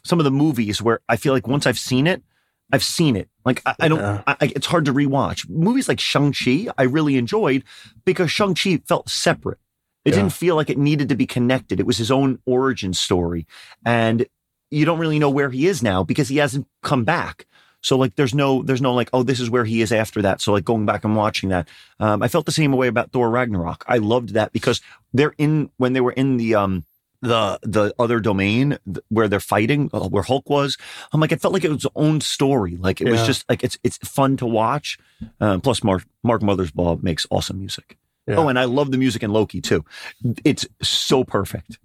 some 0.05 0.19
of 0.21 0.25
the 0.25 0.31
movies 0.31 0.81
where 0.81 1.01
I 1.09 1.17
feel 1.17 1.33
like 1.33 1.47
once 1.49 1.67
I've 1.67 1.79
seen 1.79 2.07
it, 2.07 2.23
I've 2.73 2.85
seen 2.85 3.17
it. 3.17 3.29
Like 3.45 3.63
I, 3.67 3.75
I 3.81 3.89
don't. 3.89 3.99
Yeah. 3.99 4.23
I, 4.27 4.37
I- 4.41 4.53
it's 4.55 4.67
hard 4.67 4.85
to 4.87 4.93
rewatch 4.93 5.49
movies 5.49 5.89
like 5.89 5.99
Shang 6.01 6.33
Chi. 6.33 6.67
I 6.79 6.85
really 6.85 7.17
enjoyed 7.17 7.65
because 8.05 8.31
Shang 8.31 8.55
Chi 8.55 8.81
felt 8.87 9.09
separate. 9.09 9.59
It 10.05 10.11
Yeah. 10.11 10.21
didn't 10.21 10.33
feel 10.33 10.57
like 10.57 10.71
it 10.71 10.79
needed 10.79 11.09
to 11.11 11.17
be 11.17 11.27
connected. 11.27 11.81
It 11.81 11.87
was 11.87 11.99
his 11.99 12.11
own 12.11 12.39
origin 12.47 12.93
story, 12.95 13.47
and 13.85 14.27
you 14.71 14.85
don't 14.85 14.99
really 15.01 15.19
know 15.19 15.31
where 15.31 15.51
he 15.51 15.67
is 15.67 15.83
now 15.83 16.05
because 16.05 16.29
he 16.29 16.37
hasn't 16.37 16.67
come 16.83 17.05
back. 17.05 17.47
So 17.83 17.97
like, 17.97 18.17
there's 18.17 18.35
no, 18.35 18.63
there's 18.63 18.83
no 18.83 18.95
like, 18.95 19.11
oh, 19.13 19.23
this 19.23 19.41
is 19.41 19.51
where 19.51 19.65
he 19.65 19.81
is 19.81 19.93
after 19.93 20.23
that. 20.23 20.41
So 20.41 20.53
like, 20.53 20.65
going 20.65 20.87
back 20.87 21.05
and 21.05 21.17
watching 21.17 21.49
that, 21.51 21.69
um, 21.99 22.23
I 22.23 22.29
felt 22.29 22.47
the 22.47 22.53
same 22.53 22.73
way 22.73 22.89
about 22.89 23.13
Thor 23.13 23.31
Ragnarok. 23.31 23.85
I 23.89 23.99
loved 23.99 24.31
that 24.31 24.53
because 24.53 24.81
they're 25.13 25.35
in 25.39 25.71
when 25.77 25.93
they 25.93 26.01
were 26.01 26.13
in 26.13 26.37
the 26.37 26.55
um 26.55 26.85
the 27.23 27.59
the 27.63 27.95
other 27.99 28.21
domain 28.21 28.79
where 29.09 29.29
they're 29.29 29.41
fighting, 29.41 29.91
uh, 29.93 30.09
where 30.09 30.23
Hulk 30.23 30.49
was. 30.49 30.79
I'm 31.13 31.21
like, 31.21 31.33
it 31.33 31.41
felt 31.41 31.53
like 31.55 31.65
it 31.65 31.69
was 31.69 31.85
its 31.85 31.95
own 31.95 32.21
story. 32.21 32.77
Like 32.77 33.01
it 33.01 33.11
was 33.11 33.27
just 33.27 33.45
like 33.49 33.63
it's 33.63 33.79
it's 33.83 33.99
fun 33.99 34.37
to 34.39 34.47
watch. 34.47 34.99
Um, 35.41 35.61
plus, 35.61 35.85
Mark 35.85 36.05
Mark 36.23 36.43
Mothersbaugh 36.43 37.03
makes 37.03 37.27
awesome 37.31 37.59
music. 37.59 37.99
Yeah. 38.27 38.37
Oh, 38.37 38.49
and 38.49 38.59
I 38.59 38.65
love 38.65 38.91
the 38.91 38.99
music 38.99 39.23
in 39.23 39.33
Loki 39.33 39.61
too. 39.61 39.85
It's 40.45 40.67
so 40.83 41.25
perfect. 41.25 41.79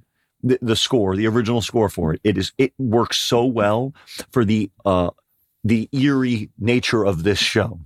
The, 0.44 0.60
the 0.62 0.76
score, 0.76 1.16
the 1.16 1.28
original 1.28 1.62
score 1.62 1.90
for 1.90 2.14
it, 2.14 2.22
it 2.24 2.38
is 2.38 2.54
it 2.58 2.74
works 2.78 3.18
so 3.18 3.46
well 3.46 3.94
for 4.32 4.46
the 4.46 4.70
uh 4.86 5.10
the 5.66 5.90
eerie 5.92 6.52
nature 6.60 7.04
of 7.04 7.24
this 7.24 7.40
show. 7.40 7.80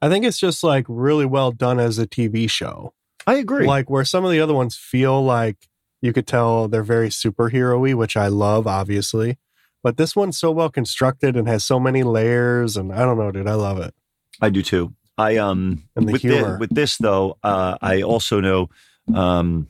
I 0.00 0.08
think 0.08 0.24
it's 0.24 0.38
just 0.38 0.62
like 0.62 0.84
really 0.86 1.24
well 1.24 1.50
done 1.50 1.80
as 1.80 1.98
a 1.98 2.06
TV 2.06 2.48
show. 2.48 2.92
I 3.26 3.36
agree. 3.36 3.66
Like 3.66 3.88
where 3.88 4.04
some 4.04 4.24
of 4.24 4.30
the 4.30 4.40
other 4.40 4.54
ones 4.54 4.76
feel 4.76 5.24
like 5.24 5.56
you 6.02 6.12
could 6.12 6.26
tell 6.26 6.68
they're 6.68 6.82
very 6.82 7.08
superhero-y, 7.08 7.94
which 7.94 8.16
I 8.16 8.28
love, 8.28 8.66
obviously. 8.66 9.38
But 9.82 9.96
this 9.96 10.14
one's 10.14 10.38
so 10.38 10.50
well 10.50 10.68
constructed 10.68 11.36
and 11.36 11.48
has 11.48 11.64
so 11.64 11.80
many 11.80 12.02
layers, 12.02 12.76
and 12.76 12.92
I 12.92 13.00
don't 13.00 13.18
know, 13.18 13.32
dude. 13.32 13.48
I 13.48 13.54
love 13.54 13.78
it. 13.80 13.94
I 14.40 14.50
do 14.50 14.62
too. 14.62 14.94
I 15.16 15.38
um 15.38 15.82
with. 15.96 16.22
This, 16.22 16.58
with 16.60 16.74
this 16.74 16.96
though, 16.98 17.38
uh, 17.42 17.78
I 17.80 18.02
also 18.02 18.40
know 18.40 18.68
um 19.14 19.68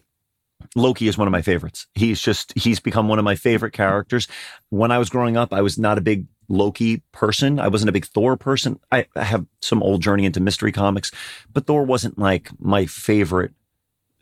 Loki 0.75 1.09
is 1.09 1.17
one 1.17 1.29
of 1.29 1.33
my 1.33 1.43
favorites. 1.43 1.87
He's 1.95 2.21
just 2.21 2.53
he's 2.59 2.81
become 2.81 3.09
one 3.09 3.19
of 3.21 3.25
my 3.25 3.37
favorite 3.37 3.73
characters. 3.73 4.27
When 4.71 4.91
I 4.91 4.99
was 4.99 5.11
growing 5.11 5.37
up, 5.37 5.53
I 5.53 5.63
was 5.63 5.79
not 5.79 5.97
a 5.97 6.01
big 6.01 6.27
Loki 6.51 6.99
person. 7.13 7.59
I 7.61 7.69
wasn't 7.69 7.89
a 7.89 7.93
big 7.93 8.05
Thor 8.05 8.37
person. 8.37 8.79
I, 8.91 9.07
I 9.17 9.23
have 9.23 9.47
some 9.63 9.83
old 9.83 10.03
journey 10.03 10.25
into 10.27 10.41
mystery 10.41 10.73
comics, 10.73 11.13
but 11.53 11.67
Thor 11.67 11.85
wasn't 11.85 12.19
like 12.19 12.51
my 12.61 12.87
favorite 12.87 13.53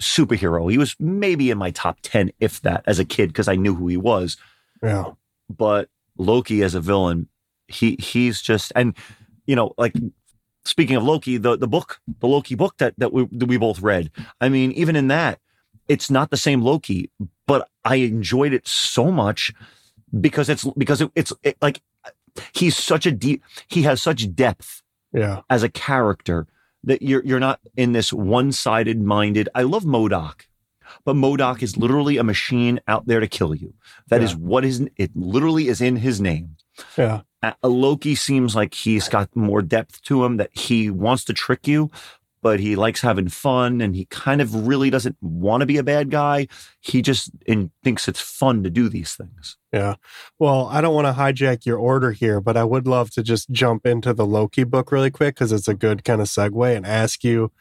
superhero. 0.00 0.70
He 0.70 0.78
was 0.78 0.94
maybe 1.00 1.50
in 1.50 1.58
my 1.58 1.70
top 1.70 1.98
10 2.02 2.30
if 2.38 2.60
that 2.60 2.84
as 2.86 2.98
a 2.98 3.04
kid 3.04 3.28
because 3.28 3.48
I 3.48 3.56
knew 3.56 3.74
who 3.74 3.88
he 3.88 3.96
was 3.96 4.36
Yeah, 4.82 5.12
but 5.48 5.88
Loki 6.18 6.62
as 6.62 6.74
a 6.74 6.80
villain, 6.80 7.28
he 7.66 7.96
he's 7.98 8.40
just 8.40 8.72
and 8.76 8.94
you 9.46 9.56
know 9.56 9.74
like 9.78 9.94
speaking 10.64 10.96
of 10.96 11.02
Loki, 11.02 11.38
the 11.38 11.56
the 11.56 11.66
book, 11.66 12.00
the 12.20 12.28
Loki 12.28 12.54
book 12.54 12.76
that 12.78 12.94
that 12.98 13.12
we 13.12 13.26
that 13.32 13.46
we 13.46 13.56
both 13.56 13.80
read. 13.80 14.10
I 14.40 14.50
mean, 14.50 14.70
even 14.72 14.94
in 14.94 15.08
that, 15.08 15.40
it's 15.88 16.10
not 16.10 16.30
the 16.30 16.36
same 16.36 16.60
Loki, 16.60 17.10
but 17.46 17.68
I 17.84 17.96
enjoyed 17.96 18.52
it 18.52 18.68
so 18.68 19.10
much 19.10 19.52
because 20.20 20.48
it's 20.48 20.64
because 20.76 21.00
it, 21.00 21.10
it's 21.14 21.32
it, 21.42 21.56
like 21.60 21.80
he's 22.52 22.76
such 22.76 23.06
a 23.06 23.10
deep 23.12 23.42
he 23.68 23.82
has 23.82 24.02
such 24.02 24.34
depth 24.34 24.82
yeah, 25.12 25.40
as 25.48 25.62
a 25.62 25.68
character 25.68 26.46
that 26.84 27.02
you're 27.02 27.24
you're 27.24 27.40
not 27.40 27.60
in 27.76 27.92
this 27.92 28.12
one-sided 28.12 29.00
minded. 29.00 29.48
I 29.54 29.62
love 29.62 29.84
MODOK, 29.84 30.42
but 31.04 31.16
MODOK 31.16 31.62
is 31.62 31.76
literally 31.76 32.16
a 32.18 32.24
machine 32.24 32.80
out 32.86 33.06
there 33.06 33.20
to 33.20 33.26
kill 33.26 33.54
you. 33.54 33.74
That 34.08 34.22
is 34.22 34.32
Yeah. 34.32 34.38
what 34.38 34.64
is 34.64 34.86
it 34.96 35.10
literally 35.14 35.68
is 35.68 35.80
in 35.80 35.96
his 35.96 36.20
name. 36.20 36.56
yeah, 36.96 37.22
Uh, 37.42 37.52
Loki 37.64 38.14
seems 38.14 38.54
like 38.54 38.74
he's 38.74 39.08
got 39.08 39.34
more 39.34 39.62
depth 39.62 40.00
to 40.02 40.24
him 40.24 40.36
that 40.36 40.50
he 40.56 40.90
wants 40.90 41.24
to 41.24 41.32
trick 41.32 41.66
you, 41.66 41.90
but 42.48 42.60
he 42.60 42.76
likes 42.76 43.02
having 43.02 43.28
fun 43.28 43.82
and 43.82 43.94
he 43.94 44.06
kind 44.06 44.40
of 44.40 44.66
really 44.66 44.88
doesn't 44.88 45.16
want 45.20 45.60
to 45.60 45.66
be 45.66 45.76
a 45.76 45.82
bad 45.82 46.10
guy. 46.10 46.46
He 46.80 47.02
just 47.02 47.30
in, 47.44 47.70
thinks 47.84 48.08
it's 48.08 48.22
fun 48.22 48.62
to 48.62 48.70
do 48.70 48.88
these 48.88 49.14
things. 49.14 49.58
yeah. 49.70 49.96
Well, 50.38 50.66
I 50.72 50.80
don't 50.80 50.94
want 50.94 51.08
to 51.08 51.12
hijack 51.12 51.66
your 51.66 51.76
order 51.76 52.12
here, 52.12 52.40
but 52.40 52.56
I 52.56 52.64
would 52.64 52.86
love 52.86 53.10
to 53.10 53.22
just 53.22 53.50
jump 53.50 53.84
into 53.84 54.14
the 54.14 54.24
Loki 54.24 54.64
book 54.64 54.90
really 54.90 55.10
quick 55.10 55.34
because 55.34 55.52
it's 55.52 55.68
a 55.68 55.74
good 55.74 56.04
kind 56.04 56.22
of 56.22 56.28
segue 56.28 56.74
and 56.74 56.86
ask 56.86 57.22
you 57.22 57.52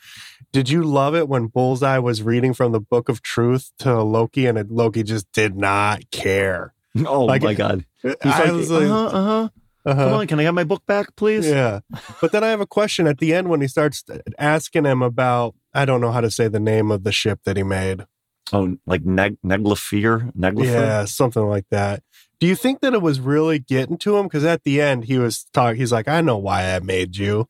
Did 0.53 0.69
you 0.69 0.83
love 0.83 1.15
it 1.15 1.27
when 1.27 1.47
Bullseye 1.47 1.99
was 1.99 2.23
reading 2.23 2.53
from 2.53 2.71
the 2.71 2.79
Book 2.79 3.09
of 3.09 3.21
Truth 3.21 3.71
to 3.79 4.01
Loki 4.01 4.45
and 4.45 4.57
it, 4.57 4.71
Loki 4.71 5.03
just 5.03 5.29
did 5.33 5.57
not 5.57 6.09
care? 6.11 6.73
Oh 7.05 7.25
Like- 7.25 7.43
my 7.43 7.53
god! 7.55 7.85
He's 8.01 8.15
I 8.23 8.43
like, 8.45 8.51
was 8.53 8.71
like, 8.71 8.83
uh-huh, 8.89 9.17
uh-huh. 9.17 9.49
Uh-huh. 9.87 10.05
Come 10.05 10.13
on, 10.13 10.27
can 10.27 10.39
I 10.39 10.43
have 10.43 10.53
my 10.53 10.63
book 10.63 10.85
back, 10.85 11.15
please? 11.15 11.47
Yeah. 11.47 11.79
But 12.19 12.31
then 12.31 12.43
I 12.43 12.49
have 12.49 12.59
a 12.59 12.67
question 12.67 13.07
at 13.07 13.19
the 13.19 13.33
end 13.33 13.47
when 13.49 13.61
he 13.61 13.67
starts 13.67 14.03
asking 14.37 14.85
him 14.85 15.01
about, 15.01 15.55
I 15.73 15.85
don't 15.85 16.01
know 16.01 16.11
how 16.11 16.21
to 16.21 16.29
say 16.29 16.47
the 16.47 16.59
name 16.59 16.91
of 16.91 17.03
the 17.03 17.11
ship 17.11 17.39
that 17.45 17.55
he 17.55 17.63
made. 17.63 18.05
Oh, 18.51 18.77
like 18.85 19.03
neg- 19.05 19.37
Neglifear? 19.45 20.33
Neglifer? 20.35 20.65
Yeah, 20.65 21.05
something 21.05 21.43
like 21.47 21.65
that. 21.71 22.03
Do 22.39 22.47
you 22.47 22.55
think 22.55 22.81
that 22.81 22.93
it 22.93 23.01
was 23.01 23.19
really 23.19 23.59
getting 23.59 23.97
to 23.99 24.17
him? 24.17 24.25
Because 24.27 24.43
at 24.43 24.63
the 24.63 24.81
end, 24.81 25.05
he 25.05 25.17
was 25.17 25.45
talking, 25.53 25.77
he's 25.77 25.91
like, 25.91 26.07
I 26.07 26.21
know 26.21 26.37
why 26.37 26.75
I 26.75 26.79
made 26.79 27.17
you. 27.17 27.47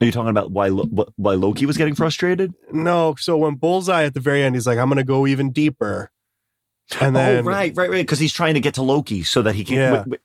Are 0.00 0.04
you 0.04 0.12
talking 0.12 0.30
about 0.30 0.50
why 0.50 0.68
why 0.68 1.34
Loki 1.34 1.64
was 1.64 1.78
getting 1.78 1.94
frustrated? 1.94 2.52
No. 2.70 3.14
So 3.18 3.38
when 3.38 3.54
Bullseye 3.54 4.04
at 4.04 4.12
the 4.14 4.20
very 4.20 4.42
end, 4.42 4.54
he's 4.54 4.66
like, 4.66 4.78
I'm 4.78 4.88
going 4.88 4.98
to 4.98 5.04
go 5.04 5.26
even 5.26 5.52
deeper. 5.52 6.10
And 7.00 7.16
then, 7.16 7.38
oh, 7.38 7.42
right, 7.48 7.74
right, 7.74 7.90
right. 7.90 8.02
Because 8.02 8.18
he's 8.18 8.32
trying 8.32 8.54
to 8.54 8.60
get 8.60 8.74
to 8.74 8.82
Loki 8.82 9.22
so 9.22 9.42
that 9.42 9.54
he 9.54 9.64
can. 9.64 9.76
Yeah. 9.76 9.90
w- 9.90 10.04
w- 10.04 10.20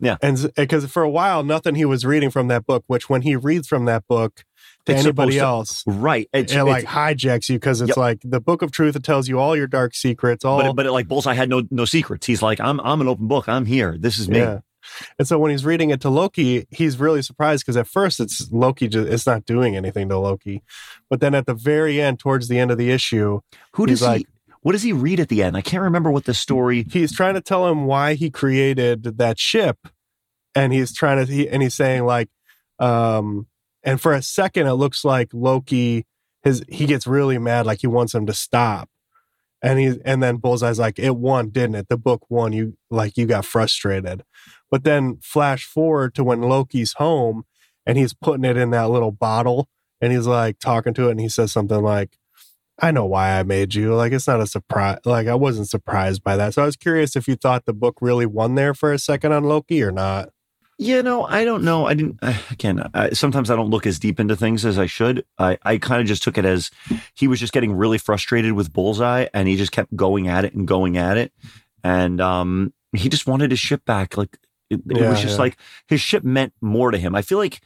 and 0.00 0.52
because 0.56 0.84
eh, 0.84 0.88
for 0.88 1.02
a 1.02 1.10
while, 1.10 1.42
nothing 1.42 1.74
he 1.74 1.84
was 1.84 2.04
reading 2.04 2.30
from 2.30 2.48
that 2.48 2.66
book, 2.66 2.84
which 2.86 3.08
when 3.08 3.22
he 3.22 3.36
reads 3.36 3.66
from 3.68 3.84
that 3.86 4.06
book 4.08 4.44
to 4.86 4.92
It's 4.92 5.02
anybody 5.04 5.32
to- 5.34 5.38
else, 5.38 5.82
right. 5.86 6.28
It's, 6.32 6.52
it 6.52 6.62
like 6.64 6.84
hijacks 6.84 7.48
you 7.48 7.56
because 7.56 7.80
it's 7.80 7.90
Yep. 7.90 7.96
like 7.96 8.20
the 8.24 8.40
book 8.40 8.62
of 8.62 8.70
truth. 8.72 8.94
It 8.96 9.02
tells 9.02 9.28
you 9.28 9.38
all 9.38 9.56
your 9.56 9.66
dark 9.66 9.94
secrets, 9.94 10.44
all 10.44 10.60
but, 10.62 10.76
but 10.76 10.86
it, 10.86 10.92
like 10.92 11.08
Bullseye 11.08 11.34
had 11.34 11.48
no 11.48 11.62
no 11.70 11.84
secrets. 11.84 12.26
He's 12.26 12.42
like, 12.42 12.60
I'm 12.60 12.80
I'm 12.80 13.00
an 13.00 13.08
open 13.08 13.26
book. 13.26 13.48
I'm 13.48 13.66
here. 13.66 13.96
This 13.98 14.18
is 14.18 14.28
me. 14.28 14.38
Yeah. 14.38 14.60
And 15.18 15.26
so 15.26 15.36
when 15.40 15.50
he's 15.50 15.64
reading 15.64 15.90
it 15.90 16.00
to 16.02 16.10
Loki, 16.10 16.64
he's 16.70 16.96
really 16.98 17.20
surprised 17.20 17.64
because 17.64 17.76
at 17.76 17.88
first 17.88 18.20
it's 18.20 18.48
Loki, 18.52 18.86
just, 18.86 19.08
it's 19.08 19.26
not 19.26 19.44
doing 19.44 19.74
anything 19.74 20.08
to 20.10 20.16
Loki. 20.18 20.62
But 21.10 21.18
then 21.20 21.34
at 21.34 21.46
the 21.46 21.54
very 21.54 22.00
end, 22.00 22.20
towards 22.20 22.46
the 22.46 22.60
end 22.60 22.70
of 22.70 22.78
the 22.78 22.92
issue, 22.92 23.40
Who 23.72 23.86
does 23.86 24.00
like- 24.02 24.18
he? 24.20 24.26
What 24.66 24.72
does 24.72 24.82
he 24.82 24.92
read 24.92 25.20
at 25.20 25.28
the 25.28 25.44
end? 25.44 25.56
I 25.56 25.60
can't 25.60 25.84
remember 25.84 26.10
what 26.10 26.24
the 26.24 26.34
story. 26.34 26.84
he's 26.90 27.14
trying 27.14 27.34
to 27.34 27.40
tell 27.40 27.68
him 27.68 27.86
why 27.86 28.14
he 28.14 28.30
created 28.30 29.04
that 29.04 29.38
ship. 29.38 29.78
And 30.56 30.72
he's 30.72 30.92
trying 30.92 31.24
to, 31.24 31.32
he, 31.32 31.48
and 31.48 31.62
he's 31.62 31.76
saying 31.76 32.04
like, 32.04 32.30
um, 32.80 33.46
and 33.84 34.00
for 34.00 34.12
a 34.12 34.20
second, 34.22 34.66
it 34.66 34.72
looks 34.72 35.04
like 35.04 35.28
Loki, 35.32 36.04
his, 36.42 36.64
he 36.68 36.86
gets 36.86 37.06
really 37.06 37.38
mad, 37.38 37.64
like 37.64 37.82
he 37.82 37.86
wants 37.86 38.12
him 38.12 38.26
to 38.26 38.32
stop. 38.34 38.90
And 39.62 39.78
he, 39.78 40.00
and 40.04 40.20
then 40.20 40.38
Bullseye's 40.38 40.80
like, 40.80 40.98
it 40.98 41.14
won, 41.14 41.50
didn't 41.50 41.76
it? 41.76 41.88
The 41.88 41.96
book 41.96 42.28
won. 42.28 42.52
You, 42.52 42.76
like, 42.90 43.16
you 43.16 43.26
got 43.26 43.44
frustrated. 43.44 44.24
But 44.68 44.82
then 44.82 45.18
flash 45.22 45.64
forward 45.64 46.12
to 46.16 46.24
when 46.24 46.42
Loki's 46.42 46.94
home 46.94 47.44
and 47.86 47.96
he's 47.96 48.14
putting 48.14 48.44
it 48.44 48.56
in 48.56 48.70
that 48.70 48.90
little 48.90 49.12
bottle 49.12 49.68
and 50.00 50.12
he's 50.12 50.26
like 50.26 50.58
talking 50.58 50.92
to 50.94 51.06
it 51.06 51.12
and 51.12 51.20
he 51.20 51.28
says 51.28 51.52
something 51.52 51.84
like, 51.84 52.18
I 52.80 52.90
know 52.90 53.06
why 53.06 53.38
I 53.38 53.42
made 53.42 53.74
you. 53.74 53.94
Like, 53.94 54.12
it's 54.12 54.26
not 54.26 54.40
a 54.40 54.46
surprise. 54.46 54.98
Like, 55.04 55.26
I 55.26 55.34
wasn't 55.34 55.68
surprised 55.68 56.22
by 56.22 56.36
that. 56.36 56.54
So 56.54 56.62
I 56.62 56.66
was 56.66 56.76
curious 56.76 57.16
if 57.16 57.26
you 57.26 57.34
thought 57.36 57.64
the 57.64 57.72
book 57.72 57.98
really 58.00 58.26
won 58.26 58.54
there 58.54 58.74
for 58.74 58.92
a 58.92 58.98
second 58.98 59.32
on 59.32 59.44
Loki 59.44 59.82
or 59.82 59.90
not. 59.90 60.30
You 60.78 61.02
know, 61.02 61.24
I 61.24 61.44
don't 61.46 61.64
know. 61.64 61.86
I 61.86 61.94
didn't. 61.94 62.18
Again, 62.50 62.86
I, 62.92 63.10
sometimes 63.10 63.50
I 63.50 63.56
don't 63.56 63.70
look 63.70 63.86
as 63.86 63.98
deep 63.98 64.20
into 64.20 64.36
things 64.36 64.66
as 64.66 64.78
I 64.78 64.84
should. 64.84 65.24
I 65.38 65.56
I 65.62 65.78
kind 65.78 66.02
of 66.02 66.06
just 66.06 66.22
took 66.22 66.36
it 66.36 66.44
as 66.44 66.70
he 67.14 67.28
was 67.28 67.40
just 67.40 67.54
getting 67.54 67.72
really 67.72 67.96
frustrated 67.96 68.52
with 68.52 68.74
Bullseye, 68.74 69.26
and 69.32 69.48
he 69.48 69.56
just 69.56 69.72
kept 69.72 69.96
going 69.96 70.28
at 70.28 70.44
it 70.44 70.52
and 70.52 70.68
going 70.68 70.98
at 70.98 71.16
it, 71.16 71.32
and 71.82 72.20
um, 72.20 72.74
he 72.94 73.08
just 73.08 73.26
wanted 73.26 73.52
his 73.52 73.58
ship 73.58 73.86
back. 73.86 74.18
Like 74.18 74.36
it, 74.68 74.80
it 74.86 74.98
Yeah, 74.98 75.08
was 75.08 75.20
just 75.22 75.36
yeah. 75.36 75.44
like 75.44 75.56
his 75.88 76.02
ship 76.02 76.24
meant 76.24 76.52
more 76.60 76.90
to 76.90 76.98
him. 76.98 77.14
I 77.14 77.22
feel 77.22 77.38
like 77.38 77.62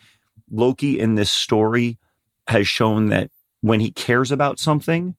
Loki 0.49 1.01
in 1.01 1.17
this 1.17 1.33
story 1.33 1.99
has 2.47 2.69
shown 2.69 3.09
that 3.09 3.33
when 3.61 3.81
he 3.81 3.91
cares 3.91 4.31
about 4.33 4.59
something, 4.59 5.15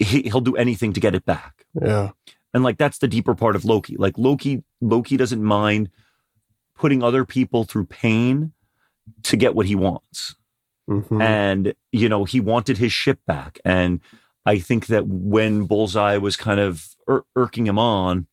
he, 0.00 0.22
he'll 0.22 0.40
do 0.40 0.56
anything 0.56 0.92
to 0.92 1.00
get 1.00 1.14
it 1.14 1.24
back. 1.24 1.64
Yeah. 1.80 2.10
And 2.54 2.62
like 2.62 2.76
that's 2.76 2.98
the 2.98 3.08
deeper 3.08 3.34
part 3.34 3.56
of 3.56 3.64
Loki. 3.64 3.96
Like 3.96 4.18
Loki, 4.18 4.62
Loki 4.80 5.16
doesn't 5.16 5.42
mind 5.42 5.88
putting 6.76 7.02
other 7.02 7.24
people 7.24 7.64
through 7.64 7.86
pain 7.86 8.52
to 9.24 9.36
get 9.36 9.54
what 9.54 9.66
he 9.66 9.74
wants. 9.74 10.34
Mhm. 10.88 11.22
And 11.22 11.74
you 11.92 12.08
know, 12.08 12.24
he 12.24 12.40
wanted 12.40 12.78
his 12.78 12.92
ship 12.92 13.20
back. 13.26 13.58
And 13.64 14.00
I 14.44 14.58
think 14.58 14.86
that 14.86 15.06
when 15.06 15.64
Bullseye 15.64 16.16
was 16.18 16.36
kind 16.36 16.60
of 16.60 16.94
ir- 17.08 17.24
irking 17.36 17.66
him 17.66 17.78
on, 17.78 18.26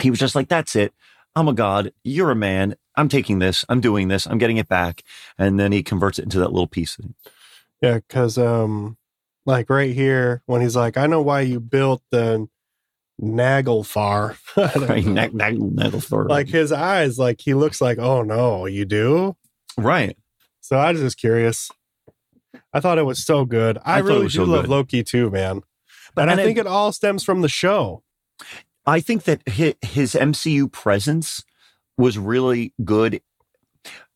he 0.00 0.10
was 0.10 0.18
just 0.18 0.34
like, 0.34 0.48
"That's 0.48 0.74
it. 0.74 0.92
I'm 1.36 1.48
a 1.48 1.52
god. 1.52 1.92
You're 2.02 2.30
a 2.30 2.36
man. 2.36 2.76
I'm 2.96 3.08
taking 3.08 3.38
this. 3.38 3.64
I'm 3.68 3.80
doing 3.80 4.08
this. 4.08 4.26
I'm 4.26 4.38
getting 4.38 4.56
it 4.56 4.68
back." 4.68 5.02
And 5.38 5.60
then 5.60 5.70
he 5.70 5.82
converts 5.82 6.18
it 6.18 6.22
into 6.24 6.38
that 6.40 6.52
little 6.52 6.66
piece. 6.66 6.98
Yeah, 7.82 7.96
because 7.96 8.38
um, 8.38 8.96
like 9.44 9.68
right 9.68 9.92
here 9.92 10.42
when 10.46 10.60
he's 10.62 10.76
like, 10.76 10.96
I 10.96 11.06
know 11.06 11.20
why 11.20 11.40
you 11.42 11.60
built 11.60 12.02
the 12.10 12.48
Nagelfar. 13.20 14.36
Right, 14.56 15.04
nag- 15.04 15.34
nag- 15.34 15.58
Nagelfar. 15.58 16.28
like 16.28 16.48
his 16.48 16.72
eyes, 16.72 17.18
like 17.18 17.40
he 17.40 17.54
looks 17.54 17.80
like, 17.80 17.98
oh 17.98 18.22
no, 18.22 18.66
you 18.66 18.84
do? 18.84 19.36
right. 19.76 20.16
So 20.60 20.76
I 20.76 20.92
was 20.92 21.00
just 21.00 21.18
curious. 21.18 21.70
I 22.72 22.78
thought 22.80 22.98
it 22.98 23.02
was 23.02 23.24
so 23.24 23.44
good. 23.44 23.78
I, 23.78 23.96
I 23.96 23.98
really 23.98 24.22
do 24.26 24.28
so 24.30 24.44
love 24.44 24.62
good. 24.62 24.70
Loki 24.70 25.02
too, 25.02 25.28
man. 25.30 25.62
But 26.14 26.28
and 26.28 26.40
I 26.40 26.44
think 26.44 26.56
it 26.58 26.66
all 26.68 26.92
stems 26.92 27.24
from 27.24 27.40
the 27.40 27.48
show. 27.48 28.02
I 28.86 29.00
think 29.00 29.24
that 29.24 29.42
his 29.48 30.12
MCU 30.14 30.70
presence 30.70 31.42
was 31.98 32.16
really 32.18 32.74
good. 32.84 33.20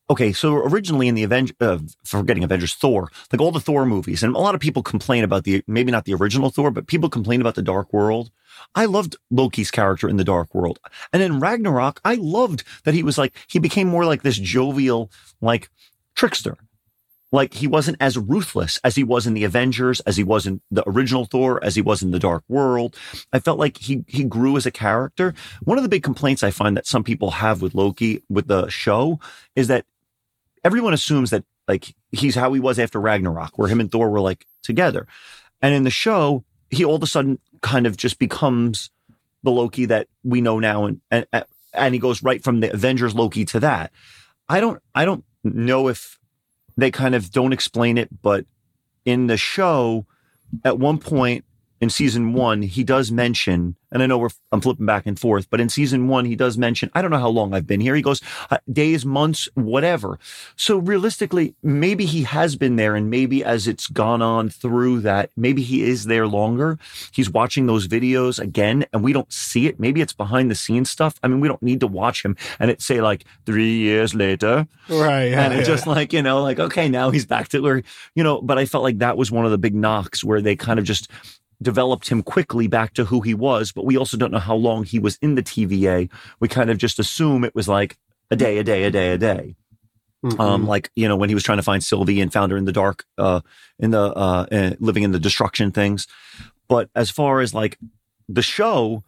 Okay, 0.09 0.31
so 0.31 0.55
originally 0.55 1.09
in 1.09 1.15
the 1.15 1.23
Avengers, 1.23 1.55
uh, 1.59 1.79
forgetting 2.05 2.43
Avengers, 2.43 2.73
Thor, 2.73 3.11
like 3.31 3.41
all 3.41 3.51
the 3.51 3.59
Thor 3.59 3.85
movies, 3.85 4.23
and 4.23 4.33
a 4.35 4.39
lot 4.39 4.55
of 4.55 4.61
people 4.61 4.81
complain 4.81 5.25
about 5.25 5.43
the 5.43 5.61
maybe 5.67 5.91
not 5.91 6.05
the 6.05 6.13
original 6.13 6.49
Thor, 6.49 6.71
but 6.71 6.87
people 6.87 7.09
complain 7.09 7.41
about 7.41 7.55
the 7.55 7.61
Dark 7.61 7.91
World. 7.91 8.31
I 8.73 8.85
loved 8.85 9.17
Loki's 9.29 9.69
character 9.69 10.07
in 10.07 10.15
the 10.15 10.23
Dark 10.23 10.55
World, 10.55 10.79
and 11.11 11.21
in 11.21 11.41
Ragnarok, 11.41 11.99
I 12.05 12.15
loved 12.15 12.63
that 12.85 12.93
he 12.93 13.03
was 13.03 13.17
like 13.17 13.35
he 13.49 13.59
became 13.59 13.89
more 13.89 14.05
like 14.05 14.21
this 14.21 14.37
jovial, 14.37 15.11
like 15.41 15.69
trickster. 16.15 16.57
Like 17.33 17.55
he 17.55 17.67
wasn't 17.67 17.97
as 17.99 18.17
ruthless 18.17 18.79
as 18.85 18.95
he 18.95 19.03
was 19.03 19.27
in 19.27 19.33
the 19.33 19.43
Avengers, 19.43 19.99
as 20.01 20.15
he 20.15 20.23
was 20.23 20.47
in 20.47 20.61
the 20.71 20.87
original 20.87 21.25
Thor, 21.25 21.61
as 21.61 21.75
he 21.75 21.81
was 21.81 22.01
in 22.01 22.11
the 22.11 22.19
Dark 22.19 22.45
World. 22.47 22.95
I 23.33 23.39
felt 23.39 23.59
like 23.59 23.77
he 23.77 24.05
he 24.07 24.23
grew 24.23 24.55
as 24.55 24.65
a 24.65 24.71
character. 24.71 25.33
One 25.63 25.77
of 25.77 25.83
the 25.83 25.89
big 25.89 26.03
complaints 26.03 26.43
I 26.43 26.51
find 26.51 26.77
that 26.77 26.87
some 26.87 27.03
people 27.03 27.31
have 27.31 27.61
with 27.61 27.75
Loki 27.75 28.23
with 28.29 28.47
the 28.47 28.69
show 28.69 29.19
is 29.53 29.67
that 29.67 29.85
everyone 30.63 30.93
assumes 30.93 31.29
that 31.31 31.43
like 31.67 31.95
he's 32.11 32.35
how 32.35 32.53
he 32.53 32.59
was 32.59 32.79
after 32.79 32.99
Ragnarok, 32.99 33.57
where 33.57 33.69
him 33.69 33.79
and 33.79 33.91
Thor 33.91 34.09
were 34.09 34.21
like 34.21 34.45
together. 34.63 35.07
And 35.61 35.73
in 35.73 35.83
the 35.83 35.89
show, 35.89 36.43
he 36.69 36.85
all 36.85 36.95
of 36.95 37.03
a 37.03 37.07
sudden 37.07 37.39
kind 37.61 37.87
of 37.87 37.97
just 37.97 38.19
becomes 38.19 38.89
the 39.43 39.51
Loki 39.51 39.85
that 39.85 40.07
we 40.23 40.41
know 40.41 40.59
now 40.59 40.85
and 40.85 41.01
and 41.11 41.25
and 41.73 41.93
he 41.93 41.99
goes 41.99 42.23
right 42.23 42.43
from 42.43 42.59
the 42.59 42.73
Avengers 42.73 43.15
Loki 43.15 43.45
to 43.45 43.59
that. 43.59 43.91
I 44.49 44.59
don't 44.59 44.81
I 44.95 45.05
don't 45.05 45.23
know 45.43 45.87
if 45.87 46.19
they 46.75 46.91
kind 46.91 47.15
of 47.15 47.31
don't 47.31 47.53
explain 47.53 47.97
it, 47.97 48.09
but 48.21 48.45
in 49.05 49.27
the 49.27 49.37
show, 49.37 50.05
at 50.63 50.77
one 50.77 50.99
point 50.99 51.45
in 51.79 51.89
season 51.89 52.33
one, 52.33 52.61
he 52.63 52.83
does 52.83 53.11
mention, 53.11 53.75
and 53.91 54.01
I 54.01 54.07
know 54.07 54.17
we're 54.17 54.29
I'm 54.51 54.61
flipping 54.61 54.85
back 54.85 55.05
and 55.05 55.19
forth, 55.19 55.49
but 55.49 55.61
in 55.61 55.69
season 55.69 56.07
one, 56.07 56.25
he 56.25 56.35
does 56.35 56.57
mention, 56.57 56.89
I 56.95 57.01
don't 57.01 57.11
know 57.11 57.19
how 57.19 57.29
long 57.29 57.53
I've 57.53 57.67
been 57.67 57.79
here. 57.81 57.95
He 57.95 58.01
goes 58.01 58.21
uh, 58.49 58.57
days, 58.71 59.05
months, 59.05 59.47
whatever. 59.53 60.17
So 60.55 60.77
realistically, 60.77 61.53
maybe 61.61 62.05
he 62.05 62.23
has 62.23 62.55
been 62.55 62.75
there, 62.77 62.95
and 62.95 63.09
maybe 63.09 63.43
as 63.43 63.67
it's 63.67 63.87
gone 63.87 64.21
on 64.21 64.49
through 64.49 65.01
that, 65.01 65.29
maybe 65.37 65.61
he 65.61 65.83
is 65.83 66.05
there 66.05 66.27
longer. 66.27 66.79
He's 67.11 67.29
watching 67.29 67.67
those 67.67 67.87
videos 67.87 68.39
again, 68.39 68.85
and 68.91 69.03
we 69.03 69.13
don't 69.13 69.31
see 69.31 69.67
it. 69.67 69.79
Maybe 69.79 70.01
it's 70.01 70.13
behind 70.13 70.49
the 70.49 70.55
scenes 70.55 70.89
stuff. 70.89 71.19
I 71.23 71.27
mean, 71.27 71.39
we 71.39 71.47
don't 71.47 71.61
need 71.61 71.79
to 71.81 71.87
watch 71.87 72.23
him 72.25 72.35
and 72.59 72.71
it 72.71 72.81
say 72.81 73.01
like 73.01 73.23
three 73.45 73.77
years 73.77 74.15
later, 74.15 74.67
Right. 74.89 75.25
Yeah. 75.27 75.43
and 75.43 75.53
it's 75.53 75.67
yeah. 75.67 75.75
just 75.75 75.87
like 75.87 76.13
you 76.13 76.21
know 76.21 76.41
like 76.41 76.59
okay 76.59 76.87
now 76.89 77.09
he's 77.09 77.25
back 77.25 77.49
to 77.49 77.59
where 77.59 77.83
you 78.15 78.23
know 78.23 78.41
but 78.41 78.57
i 78.57 78.65
felt 78.65 78.83
like 78.83 78.99
that 78.99 79.17
was 79.17 79.29
one 79.31 79.43
of 79.45 79.51
the 79.51 79.57
big 79.57 79.75
knocks 79.75 80.23
where 80.23 80.41
they 80.41 80.55
kind 80.55 80.79
of 80.79 80.85
just 80.85 81.09
developed 81.61 82.09
him 82.09 82.21
quickly 82.21 82.67
back 82.67 82.93
to 82.93 83.05
who 83.05 83.21
he 83.21 83.33
was 83.33 83.71
but 83.71 83.85
we 83.85 83.97
also 83.97 84.15
don't 84.17 84.31
know 84.31 84.39
how 84.39 84.55
long 84.55 84.83
he 84.83 84.99
was 84.99 85.17
in 85.21 85.35
the 85.35 85.43
tva 85.43 86.09
we 86.39 86.47
kind 86.47 86.69
of 86.69 86.77
just 86.77 86.99
assume 86.99 87.43
it 87.43 87.55
was 87.55 87.67
like 87.67 87.97
a 88.29 88.35
day 88.35 88.57
a 88.57 88.63
day 88.63 88.83
a 88.83 88.91
day 88.91 89.11
a 89.11 89.17
day 89.17 89.55
Mhm. 90.23 90.39
um 90.39 90.65
like 90.65 90.89
you 90.95 91.07
know 91.07 91.15
when 91.15 91.29
he 91.29 91.35
was 91.35 91.43
trying 91.43 91.59
to 91.59 91.63
find 91.63 91.83
sylvie 91.83 92.19
and 92.21 92.33
found 92.33 92.51
her 92.51 92.57
in 92.57 92.65
the 92.65 92.71
dark 92.71 93.05
uh 93.19 93.41
in 93.77 93.91
the 93.91 94.01
uh, 94.01 94.45
uh 94.51 94.71
living 94.79 95.03
in 95.03 95.11
the 95.11 95.19
destruction 95.19 95.71
things 95.71 96.07
but 96.67 96.89
as 96.95 97.11
far 97.11 97.39
as 97.39 97.53
like 97.53 97.77
the 98.27 98.41
show 98.41 99.03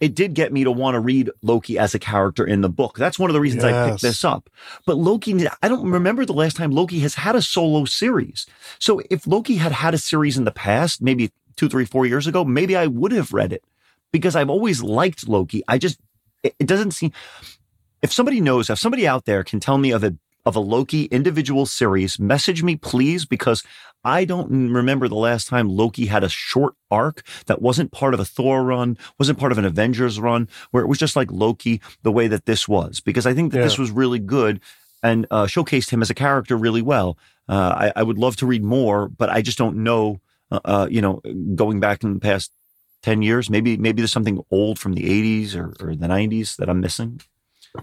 it 0.00 0.14
did 0.14 0.34
get 0.34 0.52
me 0.52 0.64
to 0.64 0.70
want 0.72 0.96
to 0.96 1.00
read 1.00 1.30
Loki 1.40 1.78
as 1.78 1.94
a 1.94 1.98
character 1.98 2.44
in 2.44 2.60
the 2.60 2.68
book. 2.68 2.98
That's 2.98 3.18
one 3.18 3.30
of 3.30 3.34
the 3.34 3.40
reasons 3.40 3.64
I 3.64 3.88
picked 3.88 4.02
this 4.02 4.24
up. 4.24 4.50
But 4.84 4.96
Loki, 4.98 5.46
I 5.62 5.68
don't 5.68 5.88
remember 5.88 6.26
the 6.26 6.34
last 6.34 6.56
time 6.56 6.72
Loki 6.72 6.98
has 7.00 7.14
had 7.14 7.36
a 7.36 7.40
solo 7.40 7.84
series. 7.86 8.44
So 8.80 9.00
if 9.08 9.26
Loki 9.26 9.54
had 9.54 9.72
had 9.72 9.94
a 9.94 9.98
series 9.98 10.36
in 10.36 10.44
the 10.44 10.50
past, 10.50 11.00
maybe 11.00 11.30
two, 11.56 11.68
three, 11.68 11.84
four 11.84 12.06
years 12.06 12.26
ago, 12.26 12.44
maybe 12.44 12.76
I 12.76 12.86
would 12.86 13.12
have 13.12 13.32
read 13.32 13.52
it 13.52 13.64
because 14.12 14.36
I've 14.36 14.50
always 14.50 14.82
liked 14.82 15.28
Loki. 15.28 15.62
I 15.68 15.78
just, 15.78 15.98
it, 16.42 16.54
it 16.58 16.66
doesn't 16.66 16.92
seem, 16.92 17.12
if 18.02 18.12
somebody 18.12 18.40
knows, 18.40 18.70
if 18.70 18.78
somebody 18.78 19.06
out 19.06 19.24
there 19.24 19.44
can 19.44 19.60
tell 19.60 19.78
me 19.78 19.90
of 19.90 20.04
a, 20.04 20.16
of 20.46 20.56
a 20.56 20.60
Loki 20.60 21.04
individual 21.04 21.66
series, 21.66 22.18
message 22.18 22.62
me 22.62 22.76
please, 22.76 23.24
because 23.24 23.62
I 24.04 24.26
don't 24.26 24.72
remember 24.72 25.08
the 25.08 25.14
last 25.14 25.48
time 25.48 25.70
Loki 25.70 26.06
had 26.06 26.22
a 26.22 26.28
short 26.28 26.74
arc 26.90 27.26
that 27.46 27.62
wasn't 27.62 27.92
part 27.92 28.12
of 28.12 28.20
a 28.20 28.24
Thor 28.26 28.62
run, 28.62 28.98
wasn't 29.18 29.38
part 29.38 29.52
of 29.52 29.56
an 29.56 29.64
Avengers 29.64 30.20
run, 30.20 30.48
where 30.70 30.82
it 30.82 30.86
was 30.86 30.98
just 30.98 31.16
like 31.16 31.32
Loki 31.32 31.80
the 32.02 32.12
way 32.12 32.28
that 32.28 32.44
this 32.44 32.68
was. 32.68 33.00
Because 33.00 33.24
I 33.26 33.32
think 33.32 33.52
that 33.52 33.60
this 33.64 33.78
was 33.78 33.90
really 33.90 34.18
good 34.18 34.60
and 35.02 35.26
uh, 35.30 35.44
showcased 35.46 35.90
him 35.90 36.02
as 36.02 36.10
a 36.10 36.14
character 36.14 36.56
really 36.56 36.82
well. 36.82 37.16
Uh, 37.48 37.90
I, 37.94 38.00
I 38.00 38.02
would 38.02 38.18
love 38.18 38.36
to 38.36 38.46
read 38.46 38.62
more, 38.62 39.08
but 39.08 39.30
I 39.30 39.40
just 39.40 39.56
don't 39.56 39.76
know. 39.78 40.20
Uh, 40.50 40.60
uh, 40.64 40.88
you 40.90 41.00
know, 41.00 41.20
going 41.54 41.80
back 41.80 42.02
in 42.04 42.14
the 42.14 42.20
past 42.20 42.52
ten 43.02 43.22
years, 43.22 43.50
maybe 43.50 43.76
maybe 43.76 44.02
there's 44.02 44.12
something 44.12 44.42
old 44.50 44.78
from 44.78 44.94
the 44.94 45.04
'80s 45.04 45.56
or, 45.56 45.74
or 45.80 45.94
the 45.94 46.06
'90s 46.06 46.56
that 46.56 46.68
I'm 46.68 46.80
missing. 46.80 47.20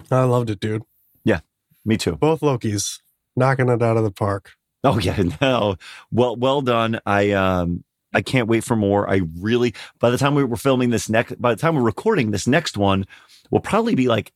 I 0.09 0.23
loved 0.23 0.49
it, 0.49 0.59
dude. 0.59 0.83
Yeah, 1.23 1.41
me 1.85 1.97
too. 1.97 2.15
Both 2.15 2.41
Lokis 2.41 2.99
knocking 3.35 3.69
it 3.69 3.81
out 3.81 3.97
of 3.97 4.03
the 4.03 4.11
park. 4.11 4.51
Oh 4.83 4.99
yeah, 4.99 5.21
no. 5.41 5.75
Well, 6.11 6.35
well 6.35 6.61
done. 6.61 6.99
I 7.05 7.31
um, 7.31 7.83
I 8.13 8.21
can't 8.21 8.47
wait 8.47 8.63
for 8.63 8.75
more. 8.75 9.09
I 9.09 9.21
really. 9.39 9.73
By 9.99 10.09
the 10.09 10.17
time 10.17 10.35
we 10.35 10.43
were 10.43 10.57
filming 10.57 10.89
this 10.89 11.09
next, 11.09 11.41
by 11.41 11.53
the 11.53 11.61
time 11.61 11.75
we're 11.75 11.81
recording 11.81 12.31
this 12.31 12.47
next 12.47 12.77
one, 12.77 13.05
we'll 13.49 13.61
probably 13.61 13.95
be 13.95 14.07
like 14.07 14.31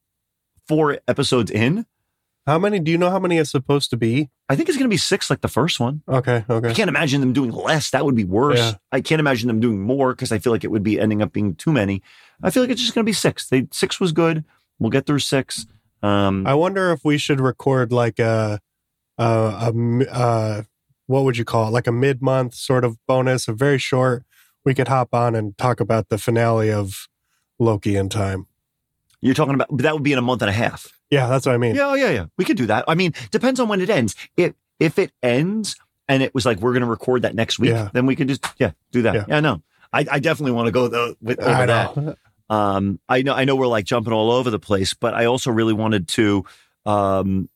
four 0.68 1.00
episodes 1.08 1.52
in. 1.52 1.86
How 2.46 2.60
many? 2.60 2.80
Do 2.80 2.92
you 2.92 2.98
know 2.98 3.10
how 3.10 3.20
many 3.20 3.38
it's 3.38 3.50
supposed 3.50 3.90
to 3.90 3.98
be? 3.98 4.30
I 4.50 4.56
think 4.56 4.70
it's 4.70 4.78
going 4.78 4.88
to 4.88 4.94
be 4.94 4.98
six, 4.98 5.32
like 5.32 5.42
the 5.42 5.48
first 5.48 5.80
one. 5.80 6.04
Okay. 6.08 6.46
Okay. 6.48 6.70
I 6.70 6.74
can't 6.74 6.90
imagine 6.90 7.20
them 7.20 7.34
doing 7.34 7.52
less. 7.52 7.90
That 7.90 8.06
would 8.06 8.16
be 8.16 8.24
worse. 8.24 8.60
Yeah. 8.60 8.74
I 8.92 9.02
can't 9.02 9.20
imagine 9.20 9.48
them 9.48 9.60
doing 9.60 9.82
more 9.82 10.14
because 10.14 10.32
I 10.32 10.38
feel 10.38 10.54
like 10.54 10.64
it 10.64 10.70
would 10.70 10.84
be 10.84 11.00
ending 11.00 11.24
up 11.24 11.34
being 11.34 11.56
too 11.56 11.72
many. 11.72 12.04
I 12.44 12.52
feel 12.52 12.62
like 12.62 12.70
it's 12.70 12.82
just 12.82 12.94
going 12.94 13.04
to 13.04 13.10
be 13.10 13.14
six. 13.14 13.50
They 13.50 13.68
six 13.72 14.00
was 14.00 14.12
good. 14.12 14.44
We'll 14.78 14.92
get 14.92 15.08
through 15.08 15.20
six. 15.20 15.66
Um, 16.04 16.46
I 16.46 16.54
wonder 16.54 16.92
if 16.92 17.04
we 17.04 17.18
should 17.18 17.40
record 17.40 17.92
like 17.92 18.20
a, 18.20 18.60
a, 19.18 19.24
a 19.26 20.06
uh, 20.12 20.64
what 21.08 21.24
would 21.24 21.38
you 21.38 21.46
call 21.46 21.68
it? 21.68 21.72
Like 21.72 21.88
a 21.88 21.92
mid 21.92 22.22
month 22.22 22.54
sort 22.54 22.84
of 22.84 22.98
bonus, 23.08 23.48
a 23.48 23.54
very 23.54 23.80
short. 23.80 24.24
We 24.64 24.76
could 24.76 24.88
hop 24.88 25.14
on 25.14 25.36
and 25.36 25.58
talk 25.58 25.80
about 25.80 26.10
the 26.10 26.20
finale 26.20 26.72
of 26.72 27.08
Loki 27.58 27.96
in 27.96 28.10
time. 28.10 28.48
you're 29.22 29.34
talking 29.34 29.56
about, 29.56 29.70
but 29.70 29.82
that 29.84 29.94
would 29.94 30.04
be 30.04 30.12
in 30.12 30.20
a 30.20 30.24
month 30.24 30.42
and 30.42 30.50
a 30.50 30.54
half. 30.54 30.95
Yeah, 31.10 31.28
that's 31.28 31.46
what 31.46 31.54
I 31.56 31.58
mean. 31.58 31.76
Yeah, 31.76 31.88
oh, 31.89 31.94
yeah, 31.94 32.10
yeah. 32.12 32.26
We 32.38 32.46
could 32.46 32.58
do 32.58 32.65
that. 32.68 32.86
I 32.88 32.96
mean, 32.96 33.13
depends 33.32 33.60
on 33.60 33.68
when 33.68 33.82
it 33.82 33.89
ends. 33.89 34.15
If 34.38 34.54
if 34.80 34.98
it 35.00 35.12
ends 35.24 35.76
and 36.08 36.22
it 36.24 36.34
was 36.34 36.46
like 36.46 36.60
we're 36.60 36.74
going 36.74 36.82
to 36.84 36.89
record 36.89 37.22
that 37.24 37.36
next 37.36 37.60
week, 37.60 37.72
Yeah. 37.72 37.89
then 37.94 38.06
we 38.06 38.15
could 38.15 38.28
just 38.28 38.46
yeah 38.58 38.72
do 38.91 39.04
that. 39.04 39.15
Yeah. 39.15 39.26
Yeah, 39.28 39.39
no, 39.39 39.62
I, 39.94 40.06
I 40.12 40.20
definitely 40.20 40.52
want 40.54 40.65
to 40.68 40.72
go 40.72 40.88
though 40.88 41.15
with 41.22 41.39
over 41.39 41.50
I 41.50 41.65
that. 41.65 42.18
Um, 42.48 43.00
I 43.10 43.24
know 43.24 43.34
I 43.34 43.46
know 43.46 43.56
we're 43.56 43.65
like 43.65 43.86
jumping 43.86 44.13
all 44.13 44.30
over 44.32 44.52
the 44.52 44.60
place, 44.60 44.94
but 44.94 45.15
I 45.15 45.26
also 45.26 45.50
really 45.50 45.74
wanted 45.74 46.08
to. 46.10 46.46
Um, 46.86 47.50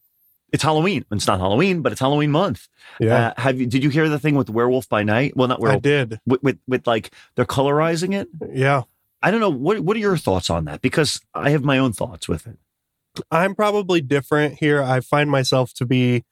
it's 0.51 0.63
Halloween. 0.63 1.05
It's 1.11 1.27
not 1.27 1.39
Halloween, 1.39 1.83
but 1.83 1.91
it's 1.91 2.01
Halloween 2.01 2.31
month. 2.31 2.67
Yeah, 2.99 3.27
Uh, 3.27 3.33
have 3.41 3.59
you? 3.59 3.67
Did 3.67 3.83
you 3.83 3.91
hear 3.91 4.09
the 4.09 4.17
thing 4.17 4.33
with 4.33 4.49
Werewolf 4.49 4.89
by 4.89 5.03
Night? 5.03 5.37
Well, 5.37 5.47
not 5.47 5.59
Werewolf. 5.59 5.81
I 5.81 5.87
did. 5.89 6.19
With, 6.25 6.41
with 6.41 6.57
with 6.67 6.87
like 6.87 7.11
they're 7.35 7.45
colorizing 7.45 8.15
it. 8.19 8.29
Yeah. 8.51 8.81
I 9.21 9.29
don't 9.29 9.41
know. 9.41 9.51
What 9.51 9.81
what 9.81 9.95
are 9.95 9.99
your 9.99 10.17
thoughts 10.17 10.49
on 10.49 10.65
that? 10.65 10.81
Because 10.81 11.21
I 11.35 11.51
have 11.51 11.63
my 11.63 11.77
own 11.77 11.93
thoughts 11.93 12.27
with 12.27 12.47
it. 12.47 12.57
I'm 13.31 13.55
probably 13.55 14.01
different 14.01 14.55
here. 14.55 14.81
I 14.81 14.99
find 15.01 15.29
myself 15.29 15.73
to 15.75 15.85
be 15.85 16.23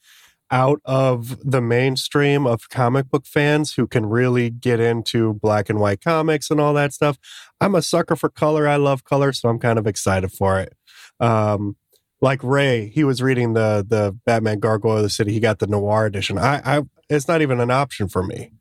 out 0.49 0.79
of 0.85 1.37
the 1.49 1.61
mainstream 1.61 2.47
of 2.47 2.69
comic 2.69 3.09
book 3.09 3.25
fans 3.25 3.73
who 3.73 3.85
can 3.85 4.05
really 4.05 4.49
get 4.49 4.79
into 4.79 5.33
black 5.35 5.69
and 5.69 5.79
white 5.79 6.01
comics 6.01 6.49
and 6.49 6.61
all 6.61 6.73
that 6.73 6.93
stuff. 6.93 7.17
I'm 7.59 7.75
a 7.75 7.81
sucker 7.81 8.15
for 8.15 8.29
color. 8.29 8.67
I 8.67 8.77
love 8.77 9.03
color, 9.03 9.33
so 9.33 9.49
I'm 9.49 9.59
kind 9.59 9.77
of 9.77 9.87
excited 9.87 10.31
for 10.31 10.59
it. 10.59 10.73
Um, 11.19 11.75
like 12.21 12.43
Ray, 12.43 12.87
he 12.87 13.03
was 13.03 13.21
reading 13.21 13.53
the 13.53 13.85
the 13.87 14.17
Batman 14.25 14.59
Gargoyle 14.59 14.97
of 14.97 15.03
the 15.03 15.09
City. 15.09 15.33
He 15.33 15.39
got 15.39 15.59
the 15.59 15.67
Noir 15.67 16.05
edition. 16.05 16.37
I, 16.37 16.61
I 16.65 16.81
it's 17.09 17.27
not 17.27 17.41
even 17.41 17.59
an 17.59 17.71
option 17.71 18.07
for 18.07 18.23
me. 18.23 18.51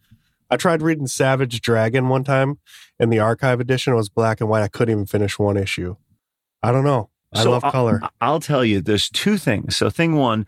I 0.50 0.56
tried 0.56 0.82
reading 0.82 1.06
Savage 1.06 1.60
Dragon 1.60 2.08
one 2.08 2.24
time, 2.24 2.58
and 2.98 3.12
the 3.12 3.18
archive 3.18 3.60
edition 3.60 3.94
was 3.94 4.08
black 4.08 4.40
and 4.40 4.50
white. 4.50 4.62
I 4.62 4.68
couldn't 4.68 4.92
even 4.92 5.06
finish 5.06 5.38
one 5.38 5.56
issue. 5.56 5.96
I 6.62 6.70
don't 6.72 6.84
know. 6.84 7.10
I 7.32 7.42
So 7.42 7.50
love 7.50 7.64
I- 7.64 7.70
color. 7.70 8.00
I'll 8.20 8.40
tell 8.40 8.64
you, 8.64 8.80
there's 8.80 9.08
two 9.10 9.36
things. 9.38 9.76
So, 9.76 9.90
thing 9.90 10.14
one, 10.16 10.46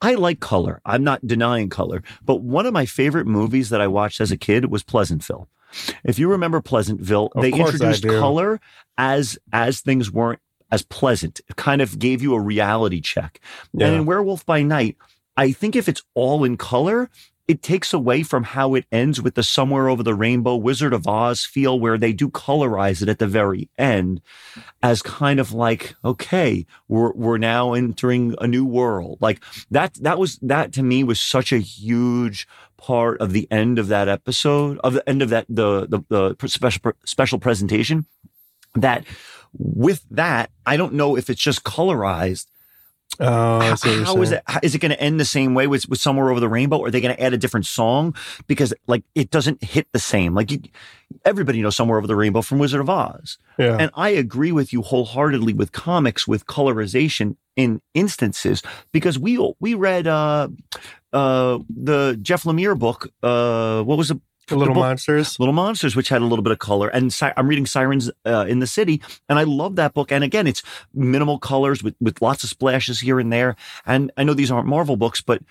I 0.00 0.14
like 0.14 0.40
color. 0.40 0.80
I'm 0.84 1.04
not 1.04 1.26
denying 1.26 1.68
color, 1.68 2.02
but 2.24 2.42
one 2.42 2.66
of 2.66 2.72
my 2.72 2.86
favorite 2.86 3.26
movies 3.26 3.70
that 3.70 3.80
I 3.80 3.86
watched 3.86 4.20
as 4.20 4.32
a 4.32 4.36
kid 4.36 4.66
was 4.70 4.82
Pleasantville. 4.82 5.48
If 6.04 6.18
you 6.18 6.28
remember 6.28 6.60
Pleasantville, 6.60 7.30
Of 7.34 7.42
they 7.42 7.52
introduced 7.52 8.02
color 8.06 8.60
as 8.98 9.38
as 9.52 9.80
things 9.80 10.10
weren't 10.10 10.40
as 10.70 10.82
pleasant. 10.82 11.40
It 11.48 11.56
kind 11.56 11.80
of 11.80 11.98
gave 11.98 12.20
you 12.22 12.34
a 12.34 12.40
reality 12.40 13.00
check. 13.00 13.40
And 13.72 13.94
in 13.94 14.06
Werewolf 14.06 14.44
by 14.44 14.62
Night, 14.62 14.96
I 15.36 15.52
think 15.52 15.76
if 15.76 15.88
it's 15.88 16.02
all 16.14 16.44
in 16.44 16.56
color, 16.56 17.08
it 17.52 17.62
takes 17.62 17.92
away 17.92 18.22
from 18.22 18.44
how 18.44 18.74
it 18.74 18.86
ends 18.90 19.20
with 19.20 19.34
the 19.34 19.42
somewhere 19.42 19.90
over 19.90 20.02
the 20.02 20.14
rainbow 20.14 20.56
Wizard 20.56 20.94
of 20.94 21.06
Oz 21.06 21.44
feel 21.44 21.78
where 21.78 21.98
they 21.98 22.14
do 22.14 22.30
colorize 22.30 23.02
it 23.02 23.10
at 23.10 23.18
the 23.18 23.26
very 23.26 23.68
end 23.76 24.22
as 24.82 25.02
kind 25.02 25.38
of 25.38 25.52
like, 25.52 25.94
okay, 26.02 26.64
we're, 26.88 27.12
we're 27.12 27.36
now 27.36 27.74
entering 27.74 28.34
a 28.40 28.46
new 28.46 28.64
world. 28.64 29.18
Like 29.20 29.44
that, 29.70 29.92
that 30.00 30.18
was, 30.18 30.38
that 30.38 30.72
to 30.72 30.82
me 30.82 31.04
was 31.04 31.20
such 31.20 31.52
a 31.52 31.58
huge 31.58 32.48
part 32.78 33.20
of 33.20 33.34
the 33.34 33.46
end 33.50 33.78
of 33.78 33.88
that 33.88 34.08
episode, 34.08 34.78
of 34.82 34.94
the 34.94 35.06
end 35.06 35.20
of 35.20 35.28
that, 35.28 35.44
the, 35.50 35.86
the, 35.86 36.34
the 36.38 36.48
special, 36.48 36.92
special 37.04 37.38
presentation 37.38 38.06
that 38.76 39.04
with 39.52 40.06
that, 40.10 40.50
I 40.64 40.78
don't 40.78 40.94
know 40.94 41.18
if 41.18 41.28
it's 41.28 41.42
just 41.42 41.64
colorized 41.64 42.46
Oh, 43.20 43.58
I 43.58 43.74
see 43.74 43.98
what 43.98 44.06
how 44.06 44.22
is 44.22 44.32
it? 44.32 44.42
how- 44.46 44.60
Is 44.62 44.74
it 44.74 44.78
going 44.78 44.90
to 44.90 45.00
end 45.00 45.20
the 45.20 45.24
same 45.24 45.54
way 45.54 45.66
with, 45.66 45.88
with 45.88 46.00
somewhere 46.00 46.30
over 46.30 46.40
the 46.40 46.48
rainbow? 46.48 46.78
Or 46.78 46.86
are 46.86 46.90
they 46.90 47.00
going 47.00 47.14
to 47.14 47.22
add 47.22 47.34
a 47.34 47.38
different 47.38 47.66
song 47.66 48.14
because 48.46 48.72
like 48.86 49.04
it 49.14 49.30
doesn't 49.30 49.62
hit 49.62 49.86
the 49.92 49.98
same? 49.98 50.34
Like 50.34 50.50
you, 50.50 50.60
everybody 51.24 51.60
knows 51.60 51.76
somewhere 51.76 51.98
over 51.98 52.06
the 52.06 52.16
rainbow 52.16 52.40
from 52.42 52.58
Wizard 52.58 52.80
of 52.80 52.88
Oz, 52.88 53.36
Yeah. 53.58 53.76
and 53.78 53.90
I 53.94 54.08
agree 54.10 54.50
with 54.52 54.72
you 54.72 54.80
wholeheartedly 54.82 55.52
with 55.52 55.72
comics 55.72 56.26
with 56.26 56.46
colorization 56.46 57.36
in 57.54 57.82
instances 57.92 58.62
because 58.92 59.18
we 59.18 59.36
we 59.60 59.74
read 59.74 60.06
uh 60.06 60.48
uh 61.12 61.58
the 61.68 62.18
Jeff 62.22 62.44
Lemire 62.44 62.78
book 62.78 63.08
uh 63.22 63.82
what 63.82 63.98
was 63.98 64.10
it 64.50 64.54
Little 64.56 64.74
book- 64.74 64.82
monsters. 64.82 65.38
Little 65.38 65.52
Monsters, 65.54 65.94
which 65.96 66.08
had 66.08 66.20
a 66.20 66.24
little 66.26 66.42
bit 66.42 66.52
of 66.52 66.58
color. 66.58 66.88
And 66.88 67.12
Si- 67.12 67.30
I'm 67.36 67.46
reading 67.48 67.64
Sirens 67.66 68.10
uh, 68.26 68.44
in 68.48 68.58
the 68.58 68.66
City, 68.66 69.00
and 69.28 69.38
I 69.38 69.44
love 69.44 69.76
that 69.76 69.94
book. 69.94 70.10
And 70.10 70.24
again, 70.24 70.46
it's 70.46 70.62
minimal 70.92 71.38
colors 71.38 71.82
with, 71.82 71.94
with 72.00 72.20
lots 72.20 72.42
of 72.44 72.50
splashes 72.50 73.00
here 73.00 73.20
and 73.20 73.32
there. 73.32 73.56
And 73.86 74.10
I 74.16 74.24
know 74.24 74.34
these 74.34 74.50
aren't 74.50 74.66
Marvel 74.66 74.96
books, 74.96 75.20
but 75.20 75.42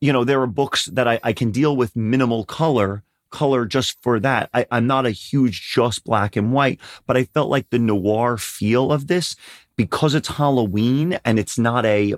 you 0.00 0.12
know, 0.12 0.24
there 0.24 0.40
are 0.40 0.46
books 0.46 0.86
that 0.86 1.06
I, 1.06 1.20
I 1.22 1.32
can 1.32 1.50
deal 1.50 1.76
with 1.76 1.94
minimal 1.94 2.44
color, 2.44 3.04
color 3.30 3.66
just 3.66 4.00
for 4.02 4.18
that. 4.20 4.50
I, 4.52 4.66
I'm 4.70 4.86
not 4.86 5.06
a 5.06 5.10
huge 5.10 5.72
just 5.72 6.02
black 6.04 6.34
and 6.36 6.52
white, 6.52 6.80
but 7.06 7.16
I 7.16 7.24
felt 7.24 7.50
like 7.50 7.70
the 7.70 7.78
noir 7.78 8.36
feel 8.38 8.92
of 8.92 9.06
this 9.06 9.36
because 9.76 10.14
it's 10.14 10.28
Halloween 10.28 11.18
and 11.24 11.38
it's 11.38 11.58
not 11.58 11.84
a 11.86 12.14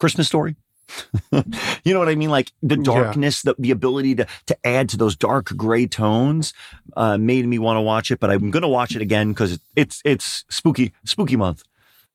Christmas 0.00 0.26
story. 0.28 0.56
you 1.84 1.92
know 1.92 1.98
what 1.98 2.08
I 2.08 2.14
mean? 2.14 2.30
Like 2.30 2.52
the 2.62 2.76
Yeah. 2.76 2.82
darkness, 2.82 3.42
the, 3.42 3.54
the 3.58 3.70
ability 3.70 4.14
to 4.16 4.26
to 4.46 4.66
add 4.66 4.88
to 4.90 4.96
those 4.96 5.16
dark 5.16 5.46
gray 5.56 5.86
tones 5.86 6.52
uh, 6.96 7.18
made 7.18 7.46
me 7.46 7.58
want 7.58 7.76
to 7.76 7.80
watch 7.82 8.10
it. 8.10 8.20
But 8.20 8.30
I'm 8.30 8.50
going 8.50 8.62
to 8.62 8.68
watch 8.68 8.94
it 8.94 9.02
again 9.02 9.32
because 9.32 9.58
it's 9.76 10.00
it's 10.04 10.44
spooky 10.50 10.92
spooky 11.04 11.36
month. 11.36 11.62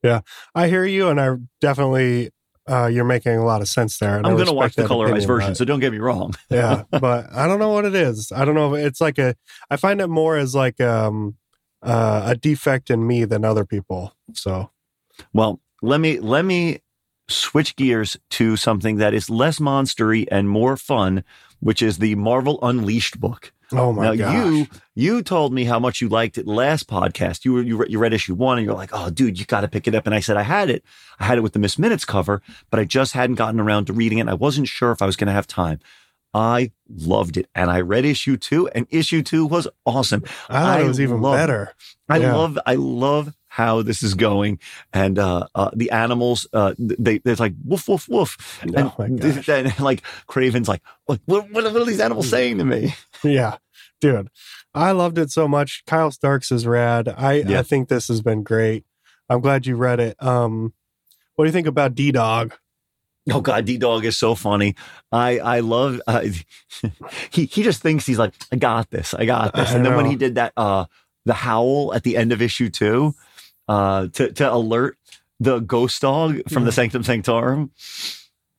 Yeah, 0.03 0.21
I 0.53 0.67
hear 0.67 0.86
you, 0.86 1.10
and 1.10 1.19
I 1.19 1.36
definitely 1.60 2.30
uh, 2.69 2.88
you're 2.88 3.06
making 3.06 3.38
a 3.38 3.45
lot 3.45 3.62
of 3.62 3.67
sense 3.67 3.97
there. 3.97 4.17
I'm 4.17 4.36
going 4.36 4.45
to 4.45 4.53
watch 4.53 4.75
the 4.75 4.84
colorized 4.84 5.25
version, 5.25 5.56
so 5.56 5.65
don't 5.65 5.80
get 5.80 5.91
me 5.91 5.99
wrong. 5.99 6.36
yeah, 6.49 6.84
but 6.91 7.32
I 7.34 7.47
don't 7.47 7.60
know 7.60 7.71
what 7.71 7.86
it 7.86 7.95
is. 7.95 8.32
I 8.32 8.45
don't 8.45 8.56
know 8.56 8.75
if 8.75 8.86
it's 8.86 9.01
like 9.01 9.17
a. 9.17 9.36
I 9.69 9.77
find 9.77 10.01
it 10.01 10.08
more 10.08 10.38
as 10.38 10.53
like 10.53 10.80
um 10.82 11.36
uh, 11.82 12.23
a 12.25 12.36
defect 12.36 12.89
in 12.89 13.06
me 13.08 13.25
than 13.25 13.43
other 13.45 13.65
people. 13.65 14.13
So 14.34 14.69
Well, 15.34 15.60
let 15.82 15.99
me 15.99 16.19
let 16.19 16.45
me 16.45 16.80
switch 17.30 17.76
gears 17.76 18.18
to 18.32 18.56
something 18.56 18.98
that 18.98 19.13
is 19.13 19.30
less 19.30 19.60
monstery 19.60 20.28
and 20.32 20.50
more 20.50 20.78
fun, 20.78 21.24
which 21.60 21.82
is 21.82 21.98
the 21.98 22.16
Marvel 22.16 22.60
Unleashed 22.62 23.20
book. 23.20 23.52
oh 23.74 23.92
my 23.92 24.06
now 24.06 24.16
gosh. 24.16 24.34
you 24.36 24.68
you 24.96 25.22
told 25.22 25.52
me 25.54 25.66
how 25.66 25.78
much 25.78 26.00
you 26.00 26.08
liked 26.08 26.38
it 26.38 26.48
last 26.48 26.88
podcast. 26.88 27.44
You 27.44 27.54
were 27.54 27.62
you, 27.62 27.78
re- 27.78 27.88
you 27.90 28.00
read 28.00 28.13
issue 28.13 28.34
one 28.34 28.58
and 28.58 28.66
you're 28.66 28.76
like, 28.76 28.92
oh 28.94 29.10
dude, 29.10 29.38
you 29.40 29.46
got 29.46 29.62
to 29.62 29.68
pick 29.68 29.88
it 29.88 29.94
up. 29.96 30.06
And 30.06 30.16
I 30.16 30.22
said 30.22 30.38
I 30.38 30.44
had 30.44 30.70
it. 30.70 30.84
I 31.20 31.26
had 31.26 31.38
it 31.38 31.42
with 31.42 31.52
the 31.54 31.60
Miss 31.60 31.78
Minutes 31.78 32.06
cover, 32.06 32.42
but 32.70 32.80
I 32.80 32.86
just 32.86 33.12
hadn't 33.13 33.36
gotten 33.36 33.60
around 33.60 33.86
to 33.88 33.94
reading 33.94 34.20
it. 34.20 34.30
I 34.30 34.34
wasn't 34.36 34.70
sure 34.70 34.92
if 34.92 35.02
I 35.02 35.06
was 35.06 35.16
going 35.18 35.28
to 35.28 35.34
have 35.34 35.48
time. 35.48 35.80
I 36.34 36.72
loved 36.90 37.38
it, 37.38 37.48
and 37.56 37.72
I 37.72 37.82
read 37.82 38.06
issue 38.06 38.38
two, 38.38 38.68
and 38.70 38.86
issue 38.92 39.24
two 39.24 39.46
was 39.46 39.68
awesome. 39.86 40.24
I 40.50 40.54
thought 40.62 40.80
I 40.80 40.82
it 40.84 40.88
was 40.88 41.00
even 41.02 41.22
better. 41.22 41.74
I 42.10 42.18
Yeah. 42.18 42.36
love 42.36 42.60
I 42.66 42.76
love 42.76 43.34
how 43.58 43.82
this 43.82 44.04
is 44.04 44.13
going, 44.13 44.60
and 44.93 45.17
uh, 45.17 45.48
uh, 45.56 45.72
the 45.76 45.89
animals 45.89 46.46
uh, 46.54 46.76
they 46.78 47.17
they're 47.17 47.36
like 47.38 47.56
woof 47.65 47.88
woof 47.88 48.08
woof, 48.08 48.60
and 48.62 48.78
Oh 48.78 48.93
then 49.00 49.74
like 49.80 50.04
Kraven's 50.28 50.67
like 50.67 50.84
what, 51.06 51.20
what 51.26 51.52
what 51.52 51.65
are 51.65 51.84
these 51.84 52.00
animals 52.00 52.30
saying 52.30 52.60
to 52.60 52.65
me? 52.65 52.93
Yeah, 53.24 53.58
dude, 54.00 54.30
I 54.76 54.91
loved 54.91 55.17
it 55.17 55.32
so 55.32 55.48
much. 55.48 55.84
Kyle 55.88 56.12
Starks 56.12 56.52
is 56.52 56.67
rad. 56.67 57.10
I 57.10 57.34
Yeah. 57.48 57.60
I 57.60 57.63
think 57.63 57.89
this 57.89 58.10
has 58.10 58.22
been 58.22 58.43
great. 58.43 58.86
I'm 59.28 59.41
glad 59.41 59.65
you 59.65 59.76
read 59.76 60.00
it. 60.00 60.22
Um, 60.22 60.74
what 61.34 61.46
do 61.46 61.48
you 61.48 61.52
think 61.52 61.65
about 61.65 61.96
D 61.96 62.12
Dog? 62.12 62.54
Oh 63.32 63.41
God, 63.41 63.65
D 63.65 63.80
Dog 63.80 64.06
is 64.06 64.17
so 64.17 64.36
funny. 64.36 64.76
I 65.12 65.39
I 65.39 65.60
love. 65.62 66.00
Uh, 66.06 66.28
he 67.32 67.46
he 67.46 67.63
just 67.63 67.82
thinks 67.82 68.06
he's 68.06 68.20
like 68.20 68.36
I 68.52 68.56
got 68.58 68.91
this, 68.91 69.15
I 69.15 69.26
got 69.26 69.56
this. 69.56 69.72
I 69.72 69.78
And 69.78 69.84
then 69.84 69.96
when 69.96 70.06
he 70.06 70.15
did 70.15 70.36
that, 70.36 70.54
uh, 70.56 70.86
the 71.26 71.34
howl 71.34 71.91
at 71.96 72.04
the 72.04 72.17
end 72.17 72.32
of 72.32 72.39
issue 72.39 72.70
two, 72.70 73.15
uh, 73.67 74.08
to 74.13 74.32
to 74.34 74.53
alert 74.53 74.97
the 75.39 75.60
ghost 75.60 76.01
dog 76.01 76.41
from 76.49 76.65
the 76.65 76.71
Sanctum 76.71 77.03
Sanctorum. 77.03 77.71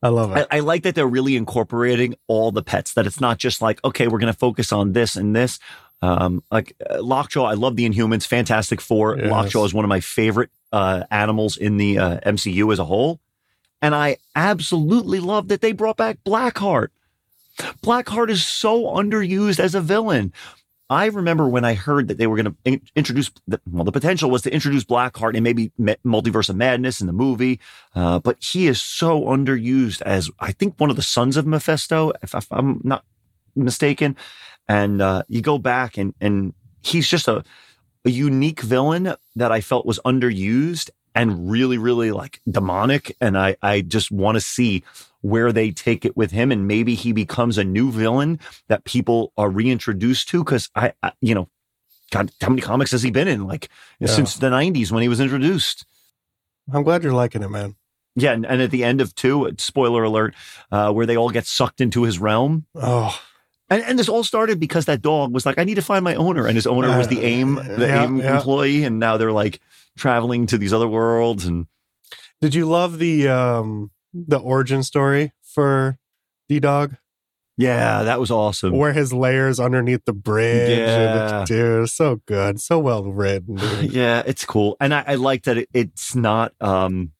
I 0.03 0.09
love 0.09 0.33
I, 0.33 0.40
it. 0.40 0.47
I 0.51 0.61
like 0.61 0.85
that 0.85 0.94
they're 0.94 1.07
really 1.07 1.37
incorporating 1.37 2.14
all 2.29 2.53
the 2.53 2.62
pets. 2.62 2.94
That 2.94 3.07
it's 3.07 3.21
not 3.21 3.38
just 3.38 3.61
like 3.61 3.83
okay, 3.85 4.09
we're 4.09 4.18
going 4.18 4.33
to 4.33 4.38
focus 4.38 4.73
on 4.73 4.92
this 4.92 5.16
and 5.16 5.35
this. 5.35 5.59
Um, 6.01 6.44
like 6.53 6.77
uh, 6.88 7.03
Lockjaw, 7.03 7.44
I 7.44 7.55
love 7.55 7.77
the 7.77 7.88
Inhumans. 7.88 8.27
Fantastic 8.27 8.81
Four. 8.81 9.18
Yes. 9.18 9.31
Lockjaw 9.31 9.64
is 9.64 9.75
one 9.75 9.85
of 9.85 9.88
my 9.88 10.01
favorite 10.01 10.51
uh, 10.73 11.05
animals 11.11 11.57
in 11.57 11.77
the 11.77 11.99
uh, 11.99 12.21
MCU 12.21 12.73
as 12.73 12.79
a 12.79 12.85
whole, 12.85 13.18
and 13.83 13.94
I 13.94 14.18
absolutely 14.37 15.18
love 15.18 15.49
that 15.49 15.61
they 15.61 15.73
brought 15.73 15.97
back 15.97 16.18
Blackheart. 16.25 16.88
Blackheart 17.83 18.31
is 18.31 18.44
so 18.44 18.85
underused 18.85 19.59
as 19.59 19.75
a 19.75 19.81
villain. 19.81 20.33
I 20.90 21.07
remember 21.07 21.46
when 21.48 21.64
I 21.64 21.74
heard 21.74 22.09
that 22.09 22.16
they 22.16 22.27
were 22.27 22.42
going 22.42 22.57
to 22.64 22.81
introduce, 22.96 23.31
the, 23.46 23.61
well, 23.70 23.85
the 23.85 23.92
potential 23.92 24.31
was 24.31 24.42
to 24.42 24.53
introduce 24.53 24.85
Blackheart 24.85 25.35
and 25.35 25.44
maybe 25.44 25.70
Multiverse 25.79 26.48
of 26.48 26.57
Madness 26.57 27.01
in 27.01 27.07
the 27.07 27.12
movie. 27.12 27.61
Uh, 27.94 28.18
but 28.20 28.38
he 28.40 28.66
is 28.66 28.81
so 28.81 29.22
underused 29.24 30.01
as 30.03 30.31
I 30.40 30.53
think 30.53 30.74
one 30.79 30.88
of 30.88 30.96
the 30.96 31.03
sons 31.03 31.37
of 31.37 31.46
Mephisto, 31.46 32.12
if, 32.22 32.35
if 32.35 32.46
I'm 32.51 32.81
not 32.85 33.05
mistaken. 33.55 34.16
And 34.66 35.03
uh, 35.03 35.22
you 35.29 35.40
go 35.42 35.59
back 35.59 35.98
and 35.98 36.14
and 36.20 36.55
he's 36.83 37.09
just 37.09 37.29
a, 37.29 37.42
a 38.05 38.11
unique 38.11 38.61
villain 38.61 39.14
that 39.37 39.53
I 39.53 39.61
felt 39.61 39.87
was 39.87 39.98
underused 40.05 40.90
and 41.14 41.51
really, 41.51 41.79
really 41.79 42.12
like 42.12 42.40
demonic. 42.51 43.16
And 43.20 43.37
I 43.37 43.57
I 43.62 43.81
just 43.81 44.11
want 44.11 44.37
to 44.37 44.40
see 44.40 44.85
where 45.21 45.53
they 45.53 45.71
take 45.71 46.05
it 46.05 46.17
with 46.17 46.31
him, 46.31 46.51
and 46.53 46.67
maybe 46.67 46.95
he 46.95 47.13
becomes 47.13 47.59
a 47.59 47.65
new 47.65 47.91
villain 47.91 48.39
that 48.69 48.85
people 48.85 49.33
are 49.37 49.51
reintroduced 49.51 50.29
to. 50.31 50.45
Because 50.45 50.71
I, 50.75 50.93
I, 51.03 51.13
you 51.21 51.35
know, 51.35 51.49
God, 52.11 52.31
how 52.41 52.49
many 52.51 52.63
comics 52.63 52.91
has 52.93 53.03
he 53.03 53.11
been 53.11 53.29
in? 53.29 53.47
Like 53.47 53.69
Yeah. 54.01 54.09
since 54.09 54.37
the 54.37 54.49
'90s 54.49 54.91
when 54.93 55.03
he 55.03 55.09
was 55.09 55.21
introduced. 55.21 55.85
I'm 56.73 56.83
glad 56.83 57.03
you're 57.03 57.13
liking 57.13 57.43
it, 57.43 57.49
man. 57.51 57.77
Yeah, 58.15 58.33
and, 58.33 58.45
and 58.45 58.61
at 58.61 58.71
the 58.71 58.83
end 58.85 59.01
of 59.01 59.15
two, 59.15 59.51
spoiler 59.59 60.03
alert, 60.03 60.35
uh, 60.73 60.93
where 60.93 61.07
they 61.07 61.17
all 61.17 61.31
get 61.31 61.47
sucked 61.47 61.81
into 61.81 62.03
his 62.03 62.19
realm. 62.19 62.67
Oh, 62.75 63.17
And, 63.71 63.83
and 63.85 63.99
this 63.99 64.09
all 64.09 64.25
started 64.25 64.59
because 64.59 64.87
that 64.87 65.01
dog 65.03 65.33
was 65.33 65.47
like, 65.47 65.57
I 65.59 65.65
need 65.65 65.77
to 65.77 65.83
find 65.83 66.03
my 66.03 66.15
owner. 66.17 66.47
And 66.47 66.57
his 66.57 66.67
owner 66.67 66.97
was 66.99 67.07
the 67.09 67.19
Uh, 67.19 67.23
AIM, 67.23 67.55
the 67.55 67.87
yeah, 67.87 68.03
AIM 68.05 68.17
yeah. 68.19 68.37
employee. 68.37 68.83
And 68.85 68.99
now 68.99 69.17
they're 69.19 69.31
like 69.33 69.61
traveling 69.97 70.47
to 70.47 70.59
these 70.59 70.73
other 70.73 70.89
worlds. 70.89 71.45
And 71.47 71.67
did 72.41 72.55
you 72.55 72.67
love 72.67 72.99
the 72.99 73.29
um 73.29 73.91
the 74.12 74.38
origin 74.38 74.83
story 74.83 75.33
for 75.42 75.99
D 76.49 76.61
Dog? 76.61 76.97
yeah, 77.61 78.05
that 78.05 78.21
was 78.21 78.31
awesome. 78.31 78.73
Where 78.77 78.92
his 78.92 79.12
layers 79.12 79.59
underneath 79.59 80.05
the 80.05 80.12
bridge. 80.12 80.79
Yeah. 80.79 81.25
it's- 81.42 81.49
dude, 81.49 81.88
so 81.90 82.21
good. 82.27 82.61
So 82.61 82.79
well 82.79 83.03
written. 83.05 83.57
dude. 83.57 83.92
yeah, 83.92 84.23
it's 84.25 84.44
cool. 84.44 84.77
And 84.81 84.94
I, 84.94 85.03
I 85.09 85.14
like 85.16 85.42
that 85.44 85.59
it, 85.59 85.68
it's 85.75 86.14
not, 86.14 86.53
um, 86.61 87.11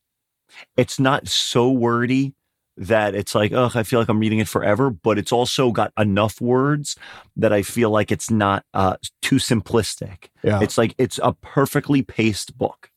it's 0.77 1.01
not 1.01 1.27
so 1.27 1.71
wordy 1.73 2.35
that 2.77 3.17
it's 3.17 3.35
like, 3.35 3.51
oh, 3.53 3.71
I 3.75 3.83
feel 3.83 3.99
like 3.99 4.09
I'm 4.09 4.21
reading 4.21 4.39
it 4.39 4.47
forever, 4.47 4.91
but 4.91 5.19
it's 5.19 5.33
also 5.33 5.73
got 5.73 5.93
enough 5.99 6.41
words 6.41 6.95
that 7.37 7.53
I 7.53 7.63
feel 7.63 7.91
like 7.91 8.13
it's 8.13 8.31
not, 8.31 8.65
uh, 8.73 8.95
too 9.21 9.37
simplistic. 9.37 10.29
Yeah. 10.45 10.61
It's 10.63 10.79
like, 10.79 10.95
it's 10.99 11.19
a 11.21 11.33
perfectly 11.33 12.03
paced 12.03 12.57
book. 12.57 12.93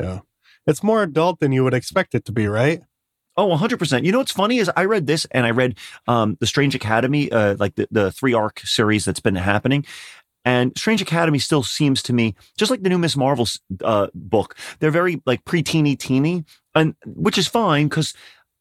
Yeah. 0.00 0.20
It's 0.66 0.82
more 0.82 1.02
adult 1.02 1.40
than 1.40 1.52
you 1.52 1.62
would 1.64 1.74
expect 1.74 2.14
it 2.14 2.24
to 2.24 2.32
be, 2.32 2.46
right? 2.46 2.80
Oh, 3.36 3.48
100%. 3.48 4.04
You 4.04 4.12
know 4.12 4.18
what's 4.18 4.32
funny 4.32 4.58
is 4.58 4.70
I 4.76 4.86
read 4.86 5.06
this 5.06 5.26
and 5.30 5.44
I 5.44 5.50
read 5.50 5.78
um, 6.08 6.36
The 6.40 6.46
Strange 6.46 6.74
Academy, 6.74 7.30
uh, 7.30 7.56
like 7.58 7.74
the, 7.74 7.86
the 7.90 8.10
three 8.10 8.32
arc 8.32 8.60
series 8.60 9.04
that's 9.04 9.20
been 9.20 9.34
happening. 9.34 9.84
And 10.46 10.72
Strange 10.78 11.02
Academy 11.02 11.38
still 11.40 11.62
seems 11.62 12.02
to 12.04 12.12
me, 12.12 12.34
just 12.56 12.70
like 12.70 12.82
the 12.82 12.88
new 12.88 12.98
Miss 12.98 13.16
Marvel 13.16 13.46
uh, 13.82 14.06
book, 14.14 14.56
they're 14.78 14.92
very 14.92 15.20
like 15.26 15.44
pre-teeny 15.44 15.96
teeny, 15.96 16.44
and 16.72 16.94
which 17.04 17.36
is 17.36 17.48
fine 17.48 17.88
because 17.88 18.14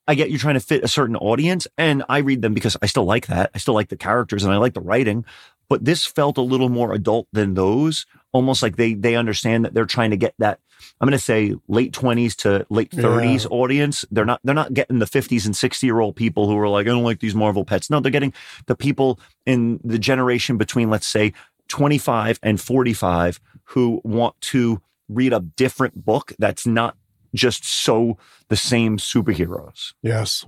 I 0.08 0.16
get 0.16 0.32
you're 0.32 0.40
trying 0.40 0.56
to 0.56 0.60
fit 0.60 0.84
a 0.84 0.88
certain 0.88 1.16
audience, 1.16 1.68
and 1.78 2.04
I 2.10 2.18
read 2.20 2.42
them 2.42 2.56
because 2.56 2.76
I 2.82 2.88
still 2.88 3.06
like 3.06 3.28
that. 3.28 3.52
I 3.54 3.60
still 3.60 3.76
like 3.76 3.90
the 3.90 3.98
characters 3.98 4.44
and 4.44 4.52
I 4.52 4.58
like 4.58 4.74
the 4.74 4.82
writing. 4.82 5.26
But 5.70 5.86
this 5.86 6.06
felt 6.06 6.38
a 6.38 6.42
little 6.42 6.70
more 6.70 6.92
adult 6.92 7.28
than 7.32 7.54
those, 7.54 8.08
almost 8.36 8.62
like 8.62 8.76
they 8.76 8.94
they 8.94 9.16
understand 9.16 9.64
that 9.64 9.74
they're 9.74 9.86
trying 9.86 10.12
to 10.12 10.18
get 10.18 10.34
that 10.40 10.60
I'm 11.00 11.08
going 11.08 11.18
to 11.18 11.24
say 11.24 11.56
late 11.70 11.94
20s 11.94 12.36
to 12.44 12.66
late 12.70 12.92
30s 12.92 13.44
Yeah. 13.44 13.50
audience. 13.50 14.06
They're 14.12 14.26
not 14.26 14.42
they're 14.44 14.54
not 14.54 14.74
getting 14.74 15.00
the 15.00 15.06
50s 15.06 15.46
and 15.46 15.56
60 15.56 15.88
year 15.88 16.00
old 16.02 16.16
people 16.18 16.48
who 16.48 16.58
are 16.60 16.68
like 16.68 16.86
I 16.86 16.90
don't 16.90 17.04
like 17.04 17.20
these 17.22 17.34
Marvel 17.34 17.64
pets. 17.66 17.90
No, 17.90 18.00
they're 18.02 18.12
getting 18.12 18.34
the 18.68 18.76
people 18.76 19.20
in 19.46 19.80
the 19.84 19.98
generation 19.98 20.58
between 20.58 20.90
let's 20.90 21.08
say 21.08 21.32
25 21.70 22.40
and 22.44 22.60
45 22.60 23.40
who 23.74 24.02
want 24.04 24.40
to 24.52 24.82
read 25.08 25.34
a 25.34 25.40
different 25.40 26.04
book 26.06 26.34
that's 26.38 26.68
not 26.68 26.98
just 27.34 27.64
so 27.66 28.18
the 28.50 28.56
same 28.58 28.98
superheroes. 28.98 29.94
Yes. 30.02 30.46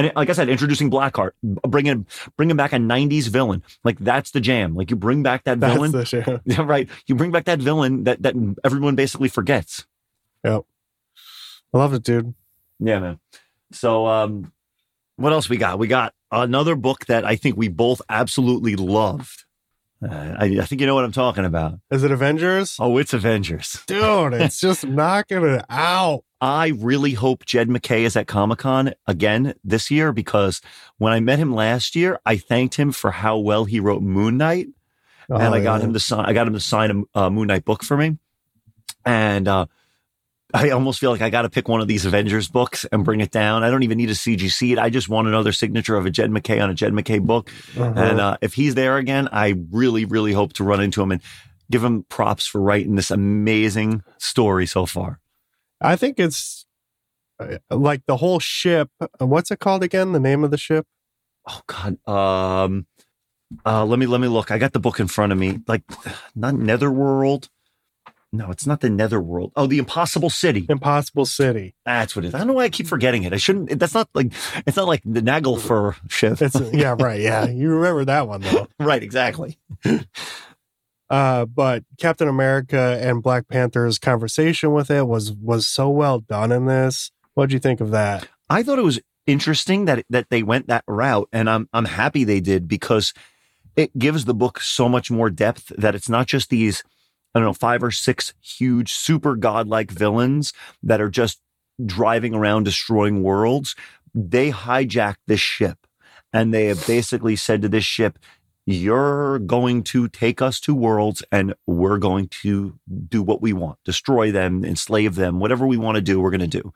And 0.00 0.12
like 0.16 0.30
I 0.30 0.32
said, 0.32 0.48
introducing 0.48 0.90
Blackheart, 0.90 1.32
bringing 1.42 2.06
bringing 2.38 2.56
back 2.56 2.72
a 2.72 2.76
'90s 2.76 3.28
villain, 3.28 3.62
like 3.84 3.98
that's 3.98 4.30
the 4.30 4.40
jam. 4.40 4.74
Like 4.74 4.88
you 4.88 4.96
bring 4.96 5.22
back 5.22 5.44
that 5.44 5.60
That's 5.60 5.74
villain, 5.74 5.92
the 5.92 6.06
shit. 6.06 6.26
yeah, 6.46 6.62
right? 6.62 6.88
You 7.06 7.14
bring 7.14 7.30
back 7.30 7.44
that 7.44 7.58
villain 7.58 8.04
that 8.04 8.22
that 8.22 8.34
everyone 8.64 8.94
basically 8.94 9.28
forgets. 9.28 9.86
Yep, 10.42 10.62
I 11.74 11.78
love 11.78 11.92
it, 11.92 12.02
dude. 12.02 12.32
Yeah, 12.78 12.98
man. 12.98 13.20
So, 13.72 14.06
um, 14.06 14.52
what 15.16 15.34
else 15.34 15.50
we 15.50 15.58
got? 15.58 15.78
We 15.78 15.86
got 15.86 16.14
another 16.32 16.76
book 16.76 17.04
that 17.06 17.26
I 17.26 17.36
think 17.36 17.58
we 17.58 17.68
both 17.68 18.00
absolutely 18.08 18.76
loved. 18.76 19.44
Uh, 20.02 20.34
I, 20.38 20.44
I 20.60 20.64
think 20.64 20.80
you 20.80 20.86
know 20.86 20.94
what 20.94 21.04
I'm 21.04 21.12
talking 21.12 21.44
about. 21.44 21.78
Is 21.90 22.02
it 22.04 22.10
Avengers? 22.10 22.76
Oh, 22.78 22.96
it's 22.96 23.12
Avengers. 23.12 23.82
Dude, 23.86 24.32
it's 24.34 24.58
just 24.60 24.86
knocking 24.86 25.44
it 25.44 25.64
out. 25.68 26.24
I 26.40 26.68
really 26.68 27.12
hope 27.12 27.44
Jed 27.44 27.68
MacKay 27.68 28.04
is 28.04 28.16
at 28.16 28.26
Comic 28.26 28.60
Con 28.60 28.94
again 29.06 29.52
this 29.62 29.90
year 29.90 30.12
because 30.12 30.62
when 30.96 31.12
I 31.12 31.20
met 31.20 31.38
him 31.38 31.54
last 31.54 31.94
year, 31.94 32.18
I 32.24 32.38
thanked 32.38 32.76
him 32.76 32.92
for 32.92 33.10
how 33.10 33.36
well 33.38 33.66
he 33.66 33.78
wrote 33.78 34.00
Moon 34.02 34.38
Knight. 34.38 34.68
and 35.28 35.42
Oh, 35.42 35.52
I 35.52 35.60
got 35.60 35.80
yeah. 35.80 35.86
him 35.88 35.92
to 35.92 36.00
sign. 36.00 36.24
I 36.24 36.32
got 36.32 36.46
him 36.46 36.54
to 36.54 36.60
sign 36.60 37.06
a, 37.14 37.20
a 37.26 37.30
Moon 37.30 37.48
Knight 37.48 37.66
book 37.66 37.84
for 37.84 37.96
me, 37.98 38.16
and 39.04 39.46
uh, 39.46 39.66
I 40.52 40.70
almost 40.70 41.00
feel 41.00 41.10
like 41.10 41.20
I 41.20 41.30
got 41.30 41.42
to 41.42 41.50
pick 41.50 41.68
one 41.68 41.80
of 41.80 41.88
these 41.88 42.04
Avengers 42.04 42.48
books 42.48 42.84
and 42.92 43.04
bring 43.04 43.20
it 43.20 43.30
down. 43.30 43.62
I 43.62 43.70
don't 43.70 43.82
even 43.82 43.98
need 43.98 44.10
a 44.10 44.14
CGC 44.14 44.72
it. 44.72 44.78
I 44.78 44.90
just 44.90 45.08
want 45.08 45.28
another 45.28 45.52
signature 45.52 45.96
of 45.96 46.06
a 46.06 46.10
Jed 46.10 46.30
MacKay 46.30 46.60
on 46.60 46.70
a 46.70 46.74
Jed 46.74 46.92
MacKay 46.92 47.18
book. 47.20 47.50
Uh-huh. 47.78 47.92
And 47.96 48.20
uh, 48.20 48.36
if 48.40 48.54
he's 48.54 48.74
there 48.74 48.96
again, 48.96 49.28
I 49.32 49.54
really, 49.70 50.04
really 50.04 50.32
hope 50.32 50.52
to 50.54 50.64
run 50.64 50.80
into 50.80 51.02
him 51.02 51.12
and 51.12 51.22
give 51.70 51.84
him 51.84 52.04
props 52.08 52.46
for 52.46 52.60
writing 52.60 52.96
this 52.96 53.10
amazing 53.10 54.02
story 54.18 54.66
so 54.66 54.86
far. 54.86 55.20
I 55.80 55.96
think 55.96 56.18
it's 56.18 56.66
uh, 57.38 57.58
like 57.70 58.02
the 58.06 58.16
whole 58.16 58.40
ship. 58.40 58.90
uh, 59.00 59.26
What's 59.26 59.50
it 59.50 59.60
called 59.60 59.82
again? 59.82 60.12
The 60.12 60.20
name 60.20 60.44
of 60.44 60.50
the 60.50 60.58
ship? 60.58 60.86
Oh 61.48 61.60
God. 61.66 61.96
Um. 62.08 62.86
Uh. 63.64 63.84
Let 63.84 63.98
me 63.98 64.06
let 64.06 64.20
me 64.20 64.28
look. 64.28 64.50
I 64.50 64.58
got 64.58 64.72
the 64.72 64.80
book 64.80 65.00
in 65.00 65.06
front 65.08 65.32
of 65.32 65.38
me. 65.38 65.60
Like, 65.66 65.82
not 66.34 66.54
Netherworld. 66.54 67.48
No, 68.32 68.50
it's 68.50 68.66
not 68.66 68.80
the 68.80 68.90
Netherworld. 68.90 69.52
Oh, 69.56 69.66
the 69.66 69.78
Impossible 69.78 70.30
City. 70.30 70.64
Impossible 70.68 71.26
City. 71.26 71.74
That's 71.84 72.14
what 72.14 72.24
it 72.24 72.28
is. 72.28 72.34
I 72.34 72.38
don't 72.38 72.46
know 72.46 72.52
why 72.54 72.64
I 72.64 72.68
keep 72.68 72.86
forgetting 72.86 73.24
it. 73.24 73.32
I 73.32 73.38
shouldn't. 73.38 73.76
That's 73.78 73.94
not 73.94 74.08
like 74.14 74.32
it's 74.66 74.76
not 74.76 74.86
like 74.86 75.02
the 75.04 75.20
Nagelfur 75.20 75.96
ship. 76.08 76.40
It's 76.40 76.58
yeah, 76.72 76.94
right. 76.98 77.20
Yeah, 77.20 77.48
you 77.48 77.70
remember 77.70 78.04
that 78.04 78.28
one 78.28 78.42
though. 78.42 78.68
right. 78.80 79.02
Exactly. 79.02 79.58
Uh, 81.10 81.44
but 81.44 81.82
Captain 81.98 82.28
America 82.28 82.96
and 83.02 83.20
Black 83.20 83.48
Panther's 83.48 83.98
conversation 83.98 84.72
with 84.72 84.92
it 84.92 85.08
was 85.08 85.32
was 85.32 85.66
so 85.66 85.88
well 85.88 86.20
done 86.20 86.52
in 86.52 86.66
this. 86.66 87.10
What'd 87.34 87.52
you 87.52 87.58
think 87.58 87.80
of 87.80 87.90
that? 87.90 88.28
I 88.48 88.62
thought 88.62 88.78
it 88.78 88.84
was 88.84 89.00
interesting 89.26 89.86
that 89.86 90.04
that 90.08 90.30
they 90.30 90.44
went 90.44 90.68
that 90.68 90.84
route, 90.86 91.28
and 91.32 91.50
I'm 91.50 91.68
I'm 91.72 91.86
happy 91.86 92.22
they 92.22 92.38
did 92.38 92.68
because 92.68 93.12
it 93.74 93.98
gives 93.98 94.24
the 94.24 94.34
book 94.34 94.60
so 94.60 94.88
much 94.88 95.10
more 95.10 95.30
depth 95.30 95.72
that 95.76 95.96
it's 95.96 96.08
not 96.08 96.28
just 96.28 96.48
these 96.48 96.84
I 97.34 97.38
don't 97.38 97.46
know 97.46 97.52
five 97.52 97.82
or 97.82 97.90
six 97.90 98.34
huge 98.40 98.92
super 98.92 99.36
godlike 99.36 99.90
villains 99.90 100.52
that 100.82 101.00
are 101.00 101.10
just 101.10 101.40
driving 101.84 102.34
around 102.34 102.64
destroying 102.64 103.22
worlds. 103.22 103.74
They 104.14 104.50
hijacked 104.50 105.18
this 105.26 105.40
ship, 105.40 105.86
and 106.32 106.52
they 106.52 106.66
have 106.66 106.86
basically 106.86 107.36
said 107.36 107.62
to 107.62 107.68
this 107.68 107.84
ship. 107.84 108.18
You're 108.66 109.40
going 109.40 109.82
to 109.84 110.06
take 110.06 110.40
us 110.40 110.60
to 110.60 110.74
worlds 110.74 111.24
and 111.32 111.54
we're 111.66 111.98
going 111.98 112.28
to 112.42 112.78
do 113.08 113.20
what 113.20 113.42
we 113.42 113.52
want, 113.52 113.78
destroy 113.84 114.30
them, 114.30 114.64
enslave 114.64 115.16
them, 115.16 115.40
whatever 115.40 115.66
we 115.66 115.76
want 115.76 115.96
to 115.96 116.02
do, 116.02 116.20
we're 116.20 116.30
going 116.30 116.40
to 116.40 116.46
do 116.46 116.72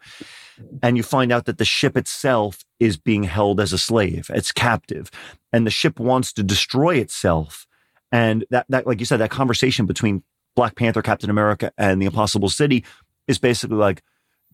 and 0.83 0.97
you 0.97 1.03
find 1.03 1.33
out 1.33 1.47
that 1.47 1.59
the 1.59 1.64
ship 1.64 1.97
itself 1.97 2.64
is 2.79 2.97
being 2.97 3.25
held 3.25 3.61
as 3.61 3.73
a 3.73 3.79
slave 3.79 4.31
it's 4.35 4.53
captive 4.53 5.11
and 5.53 5.67
the 5.67 5.71
ship 5.71 5.99
wants 5.99 6.33
to 6.33 6.43
destroy 6.43 6.97
itself 6.97 7.67
and 8.12 8.45
that 8.51 8.67
that 8.69 8.87
like 8.87 9.01
you 9.01 9.07
said 9.07 9.19
that 9.19 9.31
conversation 9.31 9.87
between 9.87 10.23
black 10.57 10.77
panther 10.77 11.03
captain 11.03 11.31
america 11.31 11.73
and 11.79 12.01
the 12.01 12.07
impossible 12.07 12.49
city 12.49 12.85
is 13.27 13.38
basically 13.38 13.77
like 13.77 14.03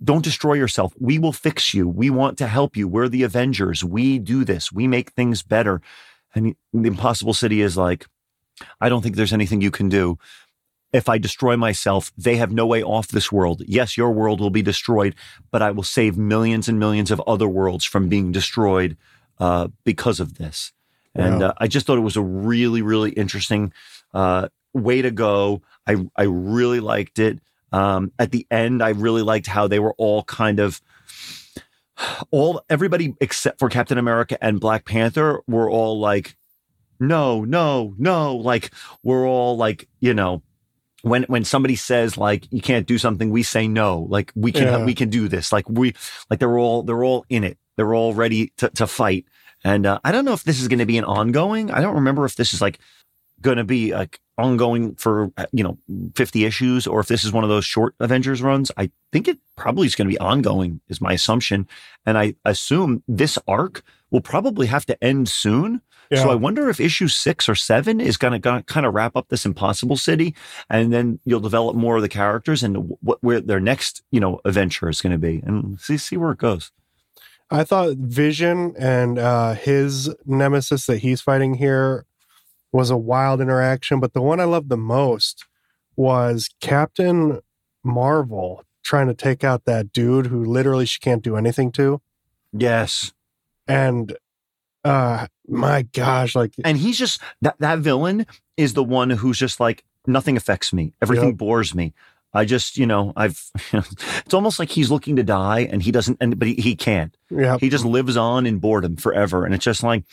don't 0.03 0.25
destroy 0.25 0.55
yourself. 0.55 0.95
We 0.99 1.19
will 1.19 1.33
fix 1.33 1.75
you. 1.75 1.87
We 1.89 2.11
want 2.11 2.39
to 2.39 2.47
help 2.47 2.77
you. 2.77 2.89
We're 2.89 3.09
the 3.09 3.23
avengers. 3.23 3.85
We 3.85 4.19
do 4.19 4.45
this. 4.45 4.73
We 4.73 4.87
make 4.87 5.11
things 5.11 5.43
better. 5.43 5.83
And 6.35 6.55
the 6.73 6.89
impossible 6.89 7.35
city 7.35 7.61
is 7.61 7.77
like 7.77 8.07
i 8.81 8.89
don't 8.91 9.03
think 9.03 9.17
there's 9.17 9.33
anything 9.33 9.61
you 9.61 9.71
can 9.71 9.89
do. 9.89 10.19
If 10.93 11.09
I 11.09 11.19
destroy 11.19 11.57
myself, 11.57 12.11
they 12.19 12.37
have 12.37 12.51
no 12.51 12.67
way 12.67 12.83
off 12.83 13.09
this 13.09 13.31
world. 13.31 13.63
Yes, 13.67 13.97
your 13.97 14.11
world 14.11 14.41
will 14.41 14.51
be 14.51 14.63
destroyed, 14.63 15.15
but 15.53 15.63
I 15.63 15.71
will 15.71 15.85
save 15.85 16.19
millions 16.19 16.69
and 16.69 16.79
millions 16.81 17.11
of 17.13 17.23
other 17.29 17.47
worlds 17.47 17.85
from 17.85 18.09
being 18.09 18.33
destroyed 18.33 18.97
uh, 19.39 19.69
because 19.85 20.19
of 20.19 20.39
this. 20.39 20.73
And 21.15 21.41
Wow. 21.41 21.49
uh, 21.49 21.55
I 21.59 21.69
just 21.69 21.87
thought 21.87 21.97
it 21.97 22.01
was 22.01 22.17
a 22.17 22.23
really, 22.23 22.83
really 22.83 23.13
interesting 23.13 23.73
uh, 24.13 24.49
way 24.75 25.03
to 25.03 25.11
go. 25.11 25.63
I 25.87 25.97
I 26.17 26.25
really 26.25 26.81
liked 26.81 27.19
it. 27.19 27.39
Um, 27.73 28.13
at 28.19 28.33
the 28.33 28.47
end, 28.51 28.83
I 28.83 28.91
really 28.91 29.23
liked 29.23 29.47
how 29.47 29.69
they 29.69 29.79
were 29.79 29.95
all 29.97 30.25
kind 30.25 30.59
of 30.59 30.81
all 32.31 32.63
everybody 32.71 33.15
except 33.21 33.59
for 33.59 33.69
Captain 33.69 33.99
America 33.99 34.43
and 34.43 34.61
Black 34.61 34.85
Panther 34.85 35.43
were 35.47 35.69
all 35.69 36.01
like, 36.01 36.37
no, 36.99 37.45
no, 37.45 37.95
no. 37.99 38.37
Like 38.37 38.71
we're 39.03 39.27
all 39.27 39.57
like, 39.57 39.89
you 40.01 40.15
know, 40.15 40.43
when 41.03 41.23
when 41.25 41.45
somebody 41.45 41.77
says 41.77 42.17
like 42.19 42.47
you 42.51 42.61
can't 42.61 42.87
do 42.87 42.99
something, 42.99 43.31
we 43.31 43.43
say 43.43 43.69
no. 43.69 44.07
Like 44.09 44.33
we 44.35 44.53
can 44.53 44.65
Yeah. 44.67 44.85
we 44.85 44.95
can 44.95 45.09
do 45.11 45.29
this. 45.29 45.53
Like 45.53 45.69
we 45.69 45.95
like 46.29 46.41
they're 46.41 46.59
all 46.59 46.83
they're 46.83 47.05
all 47.05 47.25
in 47.29 47.45
it. 47.45 47.59
They're 47.77 47.95
all 47.95 48.15
ready 48.15 48.53
to 48.59 48.69
to 48.71 48.87
fight. 48.87 49.27
And 49.63 49.85
uh, 49.87 50.01
I 50.05 50.13
don't 50.13 50.25
know 50.25 50.33
if 50.33 50.45
this 50.45 50.61
is 50.61 50.69
going 50.69 50.79
to 50.79 50.87
be 50.87 50.97
an 50.97 51.05
ongoing. 51.05 51.71
I 51.71 51.83
don't 51.83 51.97
remember 51.97 52.25
if 52.25 52.35
this 52.37 52.55
is 52.55 52.63
like 52.63 52.79
going 53.43 53.57
to 53.57 53.65
be 53.65 53.93
like 53.93 54.21
ongoing 54.41 54.95
for 54.95 55.31
uh, 55.37 55.47
you 55.53 55.63
know 55.63 55.79
50 56.17 56.45
issues 56.45 56.87
or 56.87 57.01
if 57.01 57.07
this 57.07 57.25
is 57.25 57.33
one 57.33 57.45
of 57.45 57.51
those 57.51 57.65
short 57.65 57.95
Avengers 58.01 58.43
runs. 58.43 58.71
I 58.77 58.91
think 59.13 59.29
it 59.29 59.39
probably 59.57 59.87
is 59.87 59.95
going 59.95 60.09
to 60.09 60.13
be 60.13 60.19
ongoing 60.19 60.81
is 60.89 61.01
my 61.01 61.13
assumption. 61.13 61.69
And 62.07 62.17
I 62.17 62.35
assume 62.45 63.03
this 63.07 63.39
arc 63.47 63.83
will 64.11 64.23
probably 64.23 64.67
have 64.67 64.87
to 64.87 65.05
end 65.05 65.29
soon. 65.29 65.83
Yeah. 66.11 66.23
So 66.23 66.31
I 66.31 66.35
wonder 66.35 66.69
if 66.69 66.81
issue 66.81 67.07
six 67.07 67.49
or 67.49 67.55
seven 67.55 68.01
is 68.01 68.17
going 68.17 68.41
to 68.41 68.63
kind 68.63 68.85
of 68.85 68.95
wrap 68.95 69.15
up 69.15 69.29
this 69.29 69.47
impossible 69.47 69.97
city, 69.97 70.35
and 70.69 70.93
then 70.93 71.21
you'll 71.25 71.39
develop 71.39 71.77
more 71.77 71.97
of 71.97 72.03
the 72.03 72.09
characters 72.09 72.65
and 72.65 72.97
what 73.01 73.23
where 73.23 73.41
their 73.41 73.61
next 73.61 74.03
you 74.11 74.19
know 74.19 74.41
adventure 74.45 74.89
is 74.89 75.01
going 75.01 75.13
to 75.13 75.19
be, 75.19 75.41
and 75.47 75.79
see 75.79 75.97
see 75.97 76.17
where 76.17 76.33
it 76.33 76.39
goes. 76.39 76.73
I 77.49 77.63
thought 77.63 77.97
Vision 77.97 78.75
and 78.77 79.21
uh, 79.21 79.55
his 79.55 80.13
nemesis 80.27 80.87
that 80.87 80.99
he's 80.99 81.21
fighting 81.21 81.55
here 81.55 82.07
was 82.73 82.91
a 82.91 82.97
wild 82.97 83.41
interaction, 83.41 84.01
but 84.01 84.13
the 84.13 84.23
one 84.23 84.41
I 84.41 84.45
loved 84.45 84.69
the 84.69 84.77
most 84.77 85.47
was 85.97 86.49
Captain 86.61 87.41
Marvel 87.85 88.65
trying 88.83 89.09
to 89.09 89.15
take 89.15 89.45
out 89.45 89.65
that 89.65 89.93
dude 89.93 90.27
who 90.27 90.45
literally 90.45 90.87
she 90.87 90.99
can't 91.01 91.23
do 91.23 91.37
anything 91.37 91.71
to. 91.73 92.01
Yes, 92.53 93.13
And 93.67 94.17
uh 94.85 95.27
my 95.49 95.83
gosh, 95.83 96.35
like 96.35 96.55
and 96.65 96.79
he's 96.79 96.99
just 96.99 97.21
that 97.43 97.59
that 97.59 97.81
villain 97.81 98.27
is 98.57 98.75
the 98.75 98.85
one 98.85 99.11
who's 99.11 99.39
just 99.39 99.61
like 99.61 99.85
nothing 100.07 100.37
affects 100.37 100.73
me, 100.73 100.93
everything 101.03 101.31
Yep. 101.31 101.37
bores 101.39 101.75
me. 101.75 101.93
I 102.33 102.45
just 102.45 102.77
you 102.77 102.87
know 102.87 103.13
I've 103.17 103.43
it's 103.73 104.35
almost 104.35 104.59
like 104.59 104.71
he's 104.71 104.91
looking 104.91 105.17
to 105.17 105.23
die 105.23 105.61
and 105.61 105.83
he 105.83 105.91
doesn't, 105.93 106.17
and 106.21 106.39
but 106.39 106.49
he, 106.49 106.55
he 106.55 106.77
can't. 106.77 107.15
yeah, 107.31 107.59
He 107.59 107.69
just 107.69 107.85
lives 107.85 108.17
on 108.17 108.47
in 108.47 108.59
boredom 108.59 108.97
forever, 108.97 109.45
and 109.45 109.55
it's 109.55 109.65
just 109.65 109.83
like 109.83 110.05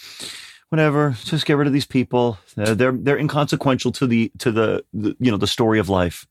whatever. 0.69 1.15
Just 1.23 1.45
get 1.45 1.58
rid 1.58 1.67
of 1.67 1.73
these 1.73 1.86
people. 1.86 2.38
Uh, 2.58 2.73
they're 2.73 2.91
they're 2.91 3.17
inconsequential 3.17 3.91
to 3.93 4.08
the 4.08 4.32
to 4.39 4.51
the, 4.51 4.84
the 4.93 5.15
you 5.19 5.32
know 5.32 5.38
the 5.38 5.47
story 5.47 5.80
of 5.80 5.89
life. 5.89 6.27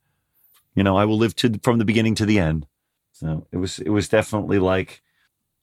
You 0.75 0.83
know, 0.83 0.97
I 0.97 1.05
will 1.05 1.17
live 1.17 1.35
to 1.37 1.59
from 1.63 1.79
the 1.79 1.85
beginning 1.85 2.15
to 2.15 2.25
the 2.25 2.39
end. 2.39 2.67
So 3.13 3.47
it 3.51 3.57
was 3.57 3.79
it 3.79 3.89
was 3.89 4.09
definitely 4.09 4.59
like 4.59 5.01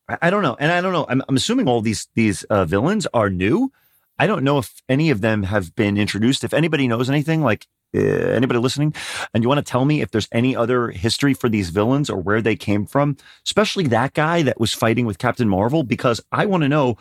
I, 0.09 0.19
I 0.23 0.31
don't 0.31 0.43
know, 0.43 0.57
and 0.59 0.73
I 0.73 0.81
don't 0.81 0.93
know. 0.93 1.07
I'm, 1.09 1.23
I'm 1.29 1.37
assuming 1.37 1.69
all 1.69 1.81
these 1.81 2.09
these 2.15 2.45
uh, 2.45 2.65
villains 2.65 3.07
are 3.15 3.31
new. 3.31 3.73
I 4.19 4.27
don't 4.27 4.45
know 4.45 4.59
if 4.59 4.83
any 4.89 5.11
of 5.11 5.21
them 5.21 5.45
have 5.45 5.75
been 5.75 5.97
introduced. 5.97 6.45
If 6.45 6.55
anybody 6.55 6.87
knows 6.87 7.11
anything, 7.11 7.43
like 7.43 7.67
uh, 7.95 7.99
anybody 7.99 8.61
listening, 8.61 8.95
and 9.33 9.43
you 9.43 9.49
want 9.49 9.65
to 9.65 9.71
tell 9.71 9.85
me 9.85 10.01
if 10.01 10.11
there's 10.11 10.29
any 10.33 10.55
other 10.55 10.91
history 10.91 11.35
for 11.35 11.49
these 11.49 11.71
villains 11.71 12.11
or 12.11 12.17
where 12.19 12.43
they 12.43 12.57
came 12.57 12.87
from, 12.87 13.17
especially 13.45 13.87
that 13.89 14.15
guy 14.15 14.43
that 14.43 14.61
was 14.61 14.73
fighting 14.73 15.07
with 15.07 15.19
Captain 15.19 15.49
Marvel, 15.49 15.83
because 15.83 16.21
I 16.31 16.47
want 16.47 16.63
to 16.63 16.69
know 16.69 16.97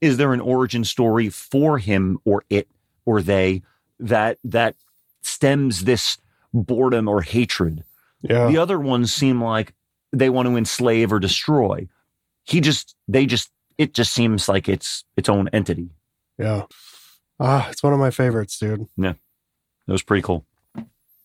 is 0.00 0.16
there 0.16 0.32
an 0.32 0.40
origin 0.40 0.84
story 0.84 1.28
for 1.28 1.78
him 1.78 2.18
or 2.24 2.44
it 2.50 2.68
or 3.04 3.22
they 3.22 3.62
that 3.98 4.38
that 4.44 4.76
stems 5.22 5.84
this 5.84 6.18
boredom 6.52 7.08
or 7.08 7.22
hatred. 7.22 7.84
Yeah. 8.22 8.48
The 8.48 8.58
other 8.58 8.78
ones 8.78 9.12
seem 9.12 9.42
like 9.42 9.74
they 10.12 10.30
want 10.30 10.48
to 10.48 10.56
enslave 10.56 11.12
or 11.12 11.18
destroy. 11.18 11.88
He 12.44 12.60
just, 12.60 12.96
they 13.08 13.26
just, 13.26 13.50
it 13.78 13.94
just 13.94 14.12
seems 14.12 14.48
like 14.48 14.68
it's 14.68 15.04
its 15.16 15.28
own 15.28 15.48
entity. 15.52 15.90
Yeah. 16.38 16.64
Ah, 17.38 17.68
it's 17.70 17.82
one 17.82 17.92
of 17.92 17.98
my 17.98 18.10
favorites, 18.10 18.58
dude. 18.58 18.86
Yeah. 18.96 19.14
That 19.86 19.92
was 19.92 20.02
pretty 20.02 20.22
cool. 20.22 20.44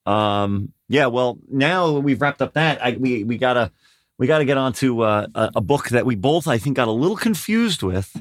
Um, 0.05 0.71
yeah. 0.87 1.07
Well, 1.07 1.39
now 1.49 1.97
we've 1.97 2.21
wrapped 2.21 2.41
up 2.41 2.53
that. 2.53 2.83
I, 2.83 2.91
we 2.91 3.23
we 3.23 3.37
gotta 3.37 3.71
we 4.17 4.27
gotta 4.27 4.45
get 4.45 4.57
on 4.57 4.73
to 4.73 5.01
uh, 5.01 5.27
a, 5.35 5.51
a 5.55 5.61
book 5.61 5.89
that 5.89 6.05
we 6.05 6.15
both 6.15 6.47
I 6.47 6.57
think 6.57 6.75
got 6.75 6.87
a 6.87 6.91
little 6.91 7.17
confused 7.17 7.81
with. 7.81 8.15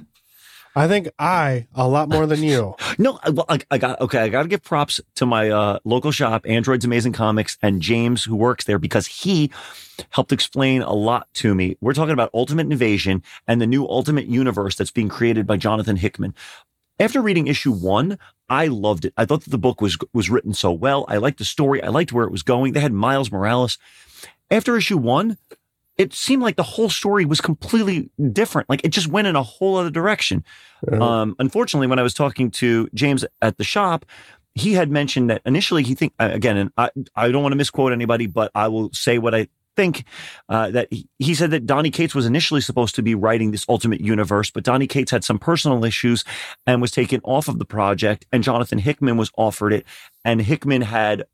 I 0.77 0.89
think 0.89 1.09
I 1.19 1.69
a 1.75 1.87
lot 1.87 2.09
more 2.09 2.27
than 2.27 2.43
you. 2.43 2.75
No, 2.97 3.19
I, 3.25 3.31
well, 3.31 3.47
I, 3.49 3.59
I 3.73 3.79
got 3.79 4.01
okay. 4.03 4.21
I 4.21 4.29
got 4.29 4.43
to 4.43 4.49
give 4.49 4.63
props 4.63 5.01
to 5.17 5.27
my 5.27 5.51
uh, 5.51 5.79
local 5.85 6.13
shop, 6.13 6.47
Android's 6.47 6.85
Amazing 6.85 7.13
Comics, 7.13 7.59
and 7.61 7.83
James 7.83 8.23
who 8.23 8.37
works 8.37 8.65
there 8.67 8.79
because 8.79 9.07
he 9.09 9.51
helped 10.11 10.31
explain 10.31 10.81
a 10.83 10.93
lot 10.93 11.27
to 11.35 11.57
me. 11.57 11.77
We're 11.81 11.95
talking 11.95 12.13
about 12.13 12.31
Ultimate 12.33 12.71
Invasion 12.71 13.25
and 13.49 13.61
the 13.61 13.67
new 13.67 13.85
Ultimate 13.85 14.27
Universe 14.27 14.77
that's 14.77 14.93
being 14.93 15.09
created 15.09 15.45
by 15.45 15.57
Jonathan 15.57 15.97
Hickman. 15.97 16.35
After 17.01 17.21
reading 17.21 17.49
issue 17.49 17.73
one, 17.73 18.17
I 18.49 18.69
loved 18.69 19.07
it. 19.07 19.15
I 19.17 19.25
thought 19.25 19.43
that 19.43 19.51
the 19.51 19.59
book 19.59 19.81
was 19.81 19.99
was 20.13 20.31
written 20.31 20.55
so 20.55 20.71
well. 20.71 21.05
I 21.09 21.17
liked 21.17 21.39
the 21.39 21.45
story. 21.45 21.83
I 21.83 21.89
liked 21.89 22.13
where 22.13 22.27
it 22.27 22.33
was 22.33 22.45
going. 22.45 22.73
They 22.73 22.81
had 22.81 22.93
Miles 22.93 23.33
Morales. 23.33 23.79
After 24.51 24.77
issue 24.77 24.99
one, 24.99 25.37
it 25.97 26.13
seemed 26.13 26.43
like 26.43 26.57
the 26.57 26.63
whole 26.63 26.91
story 26.91 27.25
was 27.25 27.41
completely 27.41 28.11
different. 28.33 28.69
Like 28.69 28.85
it 28.85 28.89
just 28.89 29.09
went 29.09 29.27
in 29.27 29.37
a 29.37 29.43
whole 29.43 29.77
other 29.77 29.91
direction. 29.91 30.45
Yeah. 30.91 30.99
Um, 30.99 31.37
unfortunately, 31.39 31.87
when 31.87 31.99
I 31.99 32.03
was 32.03 32.15
talking 32.15 32.51
to 32.53 32.89
James 32.95 33.25
at 33.41 33.59
the 33.59 33.65
shop, 33.65 34.05
he 34.55 34.73
had 34.73 34.91
mentioned 34.91 35.31
that 35.31 35.43
initially 35.45 35.83
he 35.83 35.95
think 35.95 36.13
again, 36.19 36.57
and 36.57 36.71
I 36.77 36.91
I 37.15 37.31
don't 37.31 37.43
want 37.43 37.53
to 37.53 37.57
misquote 37.57 37.93
anybody, 37.93 38.27
but 38.27 38.51
I 38.55 38.69
will 38.69 38.91
say 38.93 39.19
what 39.19 39.35
I 39.35 39.49
think 39.77 40.05
uh, 40.49 40.71
that 40.71 40.87
he, 40.93 41.09
he 41.19 41.35
said 41.35 41.51
that 41.51 41.67
Donny 41.67 41.91
Cates 41.91 42.15
was 42.15 42.27
initially 42.27 42.61
supposed 42.61 42.95
to 42.95 43.03
be 43.03 43.17
writing 43.17 43.51
this 43.51 43.67
Ultimate 43.69 44.01
Universe, 44.01 44.51
but 44.51 44.63
Donny 44.63 44.87
Cates 44.87 45.11
had 45.11 45.25
some 45.25 45.39
personal 45.39 45.85
issues 45.85 46.25
and 46.67 46.81
was 46.81 46.93
taken 46.93 47.21
off 47.25 47.49
of 47.49 47.59
the 47.59 47.65
project, 47.65 48.27
and 48.33 48.45
Jonathan 48.45 48.79
Hickman 48.79 49.17
was 49.17 49.31
offered 49.37 49.73
it, 49.73 49.85
and 50.25 50.41
Hickman 50.41 50.83
had 50.83 51.25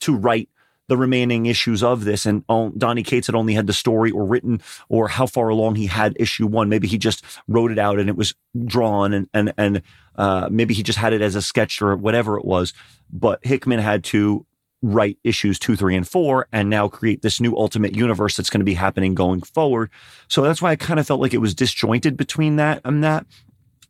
to 0.00 0.14
write 0.14 0.48
the 0.88 0.96
remaining 0.96 1.46
issues 1.46 1.82
of 1.82 2.04
this. 2.04 2.26
And 2.26 2.44
Donny 2.46 3.02
Cates 3.02 3.28
had 3.28 3.36
only 3.36 3.54
had 3.54 3.66
the 3.66 3.72
story 3.72 4.10
or 4.10 4.24
written 4.24 4.60
or 4.88 5.08
how 5.08 5.26
far 5.26 5.48
along 5.48 5.76
he 5.76 5.86
had 5.86 6.16
issue 6.18 6.46
one. 6.46 6.68
Maybe 6.68 6.88
he 6.88 6.98
just 6.98 7.24
wrote 7.46 7.70
it 7.70 7.78
out 7.78 7.98
and 7.98 8.08
it 8.08 8.16
was 8.16 8.34
drawn 8.64 9.12
and, 9.12 9.28
and, 9.32 9.52
and, 9.56 9.82
uh, 10.16 10.48
maybe 10.50 10.74
he 10.74 10.82
just 10.82 10.98
had 10.98 11.12
it 11.12 11.22
as 11.22 11.36
a 11.36 11.42
sketch 11.42 11.80
or 11.80 11.94
whatever 11.96 12.36
it 12.38 12.44
was. 12.44 12.72
But 13.10 13.44
Hickman 13.44 13.78
had 13.78 14.02
to 14.04 14.44
write 14.82 15.18
issues 15.24 15.58
two, 15.58 15.76
three, 15.76 15.96
and 15.96 16.06
four, 16.06 16.46
and 16.52 16.70
now 16.70 16.88
create 16.88 17.22
this 17.22 17.40
new 17.40 17.56
ultimate 17.56 17.94
universe 17.94 18.36
that's 18.36 18.50
going 18.50 18.60
to 18.60 18.64
be 18.64 18.74
happening 18.74 19.14
going 19.14 19.40
forward. 19.40 19.90
So 20.28 20.42
that's 20.42 20.62
why 20.62 20.70
I 20.70 20.76
kind 20.76 21.00
of 21.00 21.06
felt 21.06 21.20
like 21.20 21.34
it 21.34 21.38
was 21.38 21.54
disjointed 21.54 22.16
between 22.16 22.56
that 22.56 22.80
and 22.84 23.02
that. 23.02 23.26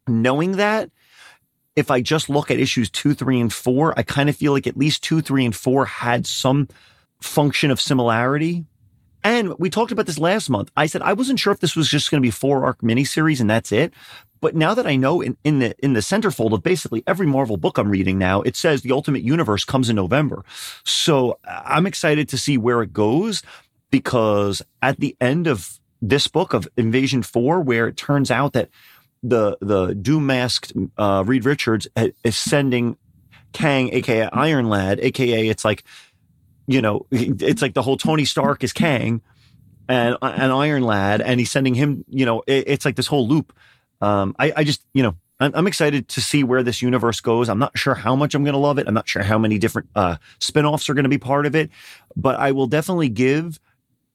Knowing 0.07 0.53
that, 0.53 0.91
if 1.79 1.93
I 1.93 2.01
just 2.01 2.29
look 2.29 2.51
at 2.51 2.59
issues 2.59 2.91
two, 2.91 3.15
three, 3.15 3.41
and 3.41 3.53
four, 3.53 3.97
I 3.97 4.03
kind 4.03 4.29
of 4.29 4.37
feel 4.37 4.53
like 4.53 4.67
at 4.67 4.77
least 4.77 5.05
two, 5.05 5.21
three, 5.21 5.45
and 5.45 5.55
four 5.55 5.87
had 5.87 6.27
some 6.27 6.69
function 7.21 7.71
of 7.71 7.81
similarity. 7.81 8.65
And 9.23 9.57
we 9.59 9.71
talked 9.71 9.93
about 9.93 10.07
this 10.07 10.19
last 10.19 10.51
month. 10.51 10.73
I 10.77 10.87
said 10.87 11.03
I 11.03 11.13
wasn't 11.13 11.39
sure 11.39 11.53
if 11.53 11.61
this 11.61 11.77
was 11.77 11.89
just 11.89 12.11
going 12.11 12.21
to 12.21 12.27
be 12.27 12.33
four 12.33 12.65
arc 12.65 12.81
miniseries 12.81 13.41
and 13.41 13.49
that's 13.49 13.71
it. 13.71 13.93
But 14.41 14.57
now 14.57 14.75
that 14.75 14.87
I 14.87 14.97
know 14.97 15.21
in, 15.21 15.37
in 15.45 15.61
the 15.61 15.75
in 15.85 15.93
the 15.93 16.01
centerfold 16.01 16.53
of 16.53 16.63
basically 16.63 17.03
every 17.07 17.27
Marvel 17.27 17.57
book 17.57 17.79
I'm 17.79 17.91
reading 17.91 18.19
now, 18.19 18.43
it 18.43 18.57
says 18.57 18.83
the 18.83 18.93
Ultimate 18.93 19.23
Universe 19.23 19.65
comes 19.65 19.89
in 19.89 19.97
November. 19.97 20.45
So 20.85 21.39
I'm 21.45 21.87
excited 21.87 22.29
to 22.31 22.39
see 22.39 22.59
where 22.59 22.83
it 22.83 22.93
goes 22.93 23.43
because 23.91 24.63
at 24.83 24.99
the 24.99 25.17
end 25.21 25.47
of 25.47 25.79
this 26.01 26.29
book 26.29 26.55
of 26.55 26.69
Invasion 26.77 27.23
4, 27.23 27.61
where 27.61 27.89
it 27.89 27.97
turns 27.97 28.31
out 28.31 28.53
that 28.53 28.69
the 29.23 29.59
the 29.61 29.95
doom 29.95 30.27
masked 30.27 30.73
uh, 30.97 31.25
Reed 31.27 31.45
Richards 31.45 31.89
is 32.25 32.37
sending 32.37 32.97
Kang, 33.53 33.93
aka 33.93 34.29
Iron 34.33 34.69
Lad, 34.69 35.01
aka 35.01 35.49
it's 35.49 35.65
like, 35.65 35.85
you 36.67 36.83
know, 36.83 37.07
it's 37.11 37.63
like 37.63 37.75
the 37.75 37.83
whole 37.83 37.97
Tony 37.97 38.25
Stark 38.25 38.63
is 38.63 38.73
Kang 38.73 39.23
and 39.89 40.17
an 40.21 40.51
Iron 40.51 40.83
Lad, 40.83 41.21
and 41.21 41.41
he's 41.41 41.51
sending 41.51 41.75
him, 41.75 42.05
you 42.09 42.27
know, 42.27 42.43
it, 42.47 42.65
it's 42.67 42.85
like 42.85 42.97
this 42.97 43.07
whole 43.07 43.27
loop. 43.27 43.53
Um, 44.01 44.37
I, 44.39 44.53
I 44.57 44.65
just, 44.65 44.85
you 44.93 45.03
know, 45.03 45.17
I'm, 45.41 45.53
I'm 45.55 45.67
excited 45.67 46.09
to 46.09 46.21
see 46.21 46.45
where 46.45 46.63
this 46.63 46.83
universe 46.83 47.21
goes. 47.21 47.49
I'm 47.49 47.59
not 47.59 47.77
sure 47.77 47.95
how 47.95 48.15
much 48.15 48.35
I'm 48.35 48.45
going 48.45 48.53
to 48.53 48.59
love 48.59 48.79
it. 48.79 48.87
I'm 48.87 48.95
not 48.95 49.09
sure 49.09 49.23
how 49.23 49.39
many 49.39 49.59
different 49.59 49.89
uh, 49.95 50.17
spinoffs 50.41 50.89
are 50.89 50.95
going 50.95 51.05
to 51.05 51.09
be 51.09 51.19
part 51.19 51.47
of 51.47 51.57
it, 51.57 51.71
but 52.15 52.37
I 52.37 52.53
will 52.53 52.67
definitely 52.67 53.09
give 53.09 53.59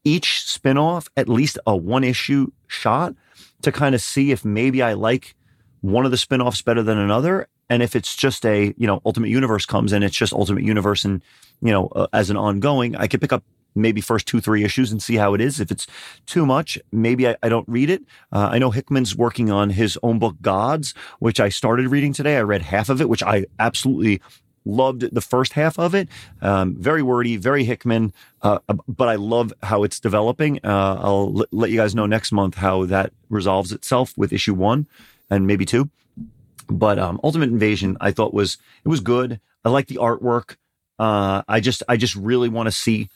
each 0.04 0.44
spinoff 0.46 1.08
at 1.18 1.28
least 1.28 1.58
a 1.66 1.76
one 1.76 2.04
issue 2.04 2.52
shot 2.68 3.16
to 3.64 3.72
kind 3.72 3.96
of 3.96 4.02
see 4.02 4.32
if 4.32 4.46
maybe 4.46 4.82
I 4.82 4.94
like 4.94 5.36
one 5.82 6.06
of 6.06 6.12
the 6.12 6.18
spinoffs 6.18 6.64
better 6.64 6.84
than 6.84 6.98
another. 6.98 7.48
And 7.70 7.82
if 7.82 7.96
it's 7.96 8.16
just 8.16 8.46
a, 8.46 8.74
you 8.78 8.88
know, 8.88 9.02
Ultimate 9.06 9.30
Universe 9.30 9.66
comes 9.66 9.92
and 9.92 10.04
it's 10.04 10.16
just 10.16 10.32
Ultimate 10.32 10.64
Universe 10.64 11.04
and, 11.04 11.22
you 11.62 11.72
know, 11.72 11.88
uh, 11.88 12.08
as 12.14 12.30
an 12.30 12.38
ongoing, 12.38 12.96
I 12.96 13.08
could 13.08 13.20
pick 13.20 13.34
up 13.34 13.44
maybe 13.76 14.02
first 14.02 14.28
two, 14.28 14.40
three 14.40 14.64
issues 14.64 14.92
and 14.92 15.02
see 15.02 15.16
how 15.16 15.34
it 15.34 15.42
is. 15.42 15.60
If 15.60 15.72
it's 15.72 15.88
too 16.26 16.46
much, 16.46 16.78
maybe 16.92 17.28
I, 17.28 17.36
I 17.42 17.50
don't 17.50 17.68
read 17.68 17.90
it. 17.90 18.04
Uh, 18.32 18.50
I 18.52 18.60
know 18.60 18.70
Hickman's 18.70 19.16
working 19.16 19.50
on 19.50 19.72
his 19.72 19.98
own 20.04 20.20
book, 20.20 20.36
Gods, 20.42 20.94
which 21.20 21.40
I 21.40 21.50
started 21.50 21.88
reading 21.88 22.14
today. 22.14 22.38
I 22.38 22.42
read 22.42 22.62
half 22.62 22.90
of 22.90 23.02
it, 23.02 23.10
which 23.10 23.24
I 23.24 23.46
absolutely 23.60 24.22
loved 24.66 25.14
the 25.14 25.22
first 25.22 25.54
half 25.54 25.78
of 25.80 25.94
it. 25.96 26.08
Um, 26.42 26.76
very 26.76 27.02
wordy, 27.02 27.38
very 27.38 27.64
Hickman, 27.64 28.14
uh, 28.42 28.60
but 28.88 29.08
I 29.08 29.16
love 29.16 29.54
how 29.64 29.84
it's 29.84 30.00
developing. 30.00 30.60
Uh, 30.64 31.00
I'll 31.02 31.34
l- 31.40 31.46
let 31.52 31.70
you 31.70 31.78
guys 31.78 31.96
know 31.96 32.06
next 32.06 32.32
month 32.32 32.56
how 32.56 32.86
that 32.86 33.12
resolves 33.30 33.72
itself 33.72 34.14
with 34.18 34.34
issue 34.34 34.54
one 34.54 34.88
and 35.30 35.48
maybe 35.48 35.66
two. 35.66 35.90
But 36.68 36.98
um, 37.00 37.20
Ultimate 37.24 37.50
Invasion, 37.50 37.98
I 38.00 38.12
thought 38.12 38.34
was 38.34 38.58
it 38.84 38.90
was 38.90 39.00
good. 39.00 39.40
I 39.66 39.70
like 39.70 39.88
the 39.88 39.96
artwork. 39.96 40.56
Uh, 41.00 41.44
I 41.48 41.60
just 41.60 41.84
I 41.90 41.98
just 41.98 42.16
really 42.16 42.50
want 42.50 42.68
to 42.68 42.72
see 42.72 43.10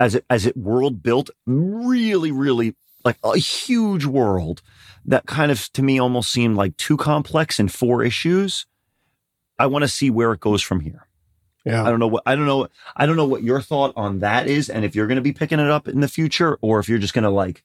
as 0.00 0.14
it 0.14 0.24
as 0.30 0.46
it 0.46 0.56
world 0.56 1.02
built 1.02 1.30
really 1.46 2.30
really 2.30 2.74
like 3.04 3.18
a 3.24 3.36
huge 3.36 4.04
world 4.04 4.62
that 5.04 5.26
kind 5.26 5.50
of 5.50 5.72
to 5.72 5.82
me 5.82 5.98
almost 5.98 6.30
seemed 6.30 6.56
like 6.56 6.76
too 6.76 6.96
complex 6.96 7.58
in 7.58 7.68
four 7.68 8.02
issues. 8.02 8.66
I 9.58 9.66
want 9.66 9.82
to 9.82 9.88
see 9.88 10.10
where 10.10 10.32
it 10.32 10.40
goes 10.40 10.62
from 10.62 10.80
here. 10.80 11.06
Yeah. 11.64 11.82
I 11.84 11.90
don't 11.90 11.98
know 11.98 12.06
what 12.06 12.22
I 12.24 12.34
don't 12.36 12.46
know 12.46 12.68
I 12.96 13.06
don't 13.06 13.16
know 13.16 13.26
what 13.26 13.42
your 13.42 13.60
thought 13.60 13.92
on 13.96 14.20
that 14.20 14.46
is, 14.46 14.70
and 14.70 14.84
if 14.84 14.94
you're 14.94 15.06
going 15.06 15.16
to 15.16 15.22
be 15.22 15.32
picking 15.32 15.58
it 15.60 15.70
up 15.70 15.88
in 15.88 16.00
the 16.00 16.08
future, 16.08 16.58
or 16.62 16.78
if 16.80 16.88
you're 16.88 16.98
just 16.98 17.12
going 17.14 17.24
to 17.24 17.30
like, 17.30 17.62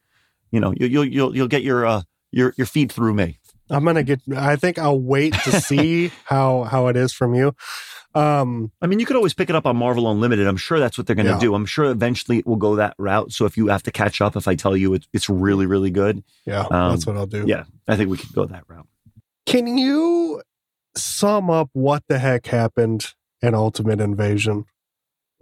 you 0.51 0.59
know, 0.59 0.73
you, 0.77 0.87
you'll 0.87 1.05
you'll 1.05 1.35
you'll 1.35 1.47
get 1.47 1.63
your 1.63 1.85
uh 1.85 2.01
your 2.31 2.53
your 2.57 2.67
feed 2.67 2.91
through 2.91 3.13
me. 3.13 3.39
I'm 3.69 3.85
gonna 3.85 4.03
get. 4.03 4.19
I 4.35 4.55
think 4.57 4.77
I'll 4.77 4.99
wait 4.99 5.33
to 5.45 5.61
see 5.61 6.11
how 6.25 6.63
how 6.63 6.87
it 6.87 6.97
is 6.97 7.13
from 7.13 7.33
you. 7.33 7.55
Um, 8.15 8.71
I 8.81 8.85
mean, 8.87 8.99
you 8.99 9.05
could 9.07 9.15
always 9.15 9.33
pick 9.33 9.49
it 9.49 9.55
up 9.55 9.65
on 9.65 9.75
Marvel 9.77 10.11
Unlimited. 10.11 10.45
I'm 10.45 10.57
sure 10.57 10.79
that's 10.79 10.97
what 10.99 11.07
they're 11.07 11.15
going 11.15 11.25
to 11.25 11.31
Yeah. 11.33 11.39
do. 11.39 11.55
I'm 11.55 11.65
sure 11.65 11.85
eventually 11.85 12.37
it 12.39 12.45
will 12.45 12.57
go 12.57 12.75
that 12.75 12.93
route. 12.99 13.31
So 13.31 13.45
if 13.45 13.57
you 13.57 13.67
have 13.69 13.81
to 13.83 13.91
catch 13.91 14.21
up, 14.21 14.35
if 14.35 14.47
I 14.47 14.53
tell 14.53 14.77
you 14.77 14.93
it, 14.93 15.07
it's 15.13 15.29
really 15.29 15.65
really 15.65 15.89
good, 15.89 16.23
yeah, 16.45 16.61
Um, 16.69 16.91
that's 16.91 17.07
what 17.07 17.17
I'll 17.17 17.25
do. 17.25 17.45
yeah, 17.47 17.63
I 17.87 17.95
think 17.95 18.09
we 18.11 18.17
could 18.17 18.33
go 18.33 18.45
that 18.45 18.65
route. 18.67 18.85
Can 19.47 19.77
you 19.77 20.41
sum 20.95 21.49
up 21.49 21.69
what 21.73 22.03
the 22.07 22.19
heck 22.19 22.47
happened 22.47 23.13
in 23.41 23.53
Ultimate 23.53 23.99
Invasion? 23.99 24.65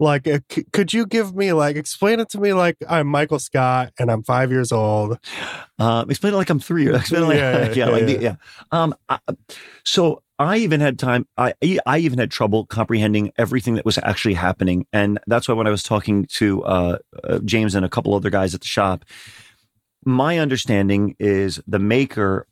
Like, 0.00 0.26
uh, 0.26 0.40
could 0.72 0.92
you 0.92 1.06
give 1.06 1.36
me 1.36 1.52
like 1.52 1.76
explain 1.76 2.18
it 2.18 2.28
to 2.30 2.40
me 2.40 2.52
like 2.52 2.76
I'm 2.88 3.06
Michael 3.06 3.38
Scott 3.38 3.92
and 4.00 4.10
I'm 4.10 4.24
five 4.24 4.50
years 4.50 4.72
old? 4.72 5.18
Uh, 5.78 6.04
explain 6.08 6.34
it 6.34 6.36
like 6.36 6.50
I'm 6.50 6.58
three. 6.58 6.92
Explain 6.92 7.22
it 7.22 7.26
like, 7.26 7.36
Yeah, 7.36 7.66
yeah, 7.66 7.72
yeah, 7.74 7.86
like 7.86 8.00
yeah. 8.00 8.06
The, 8.06 8.22
yeah. 8.22 8.34
Um, 8.72 8.94
I, 9.08 9.18
so 9.84 10.22
I 10.40 10.56
even 10.56 10.80
had 10.80 10.98
time. 10.98 11.28
I 11.38 11.54
I 11.86 11.98
even 11.98 12.18
had 12.18 12.32
trouble 12.32 12.66
comprehending 12.66 13.32
everything 13.38 13.76
that 13.76 13.84
was 13.84 13.98
actually 13.98 14.34
happening, 14.34 14.86
and 14.92 15.20
that's 15.28 15.46
why 15.46 15.54
when 15.54 15.68
I 15.68 15.70
was 15.70 15.84
talking 15.84 16.24
to 16.26 16.64
uh, 16.64 16.98
uh, 17.22 17.38
James 17.44 17.76
and 17.76 17.84
a 17.84 17.88
couple 17.88 18.14
other 18.14 18.30
guys 18.30 18.54
at 18.54 18.62
the 18.62 18.66
shop, 18.66 19.04
my 20.04 20.38
understanding 20.38 21.14
is 21.20 21.60
the 21.66 21.78
maker 21.78 22.48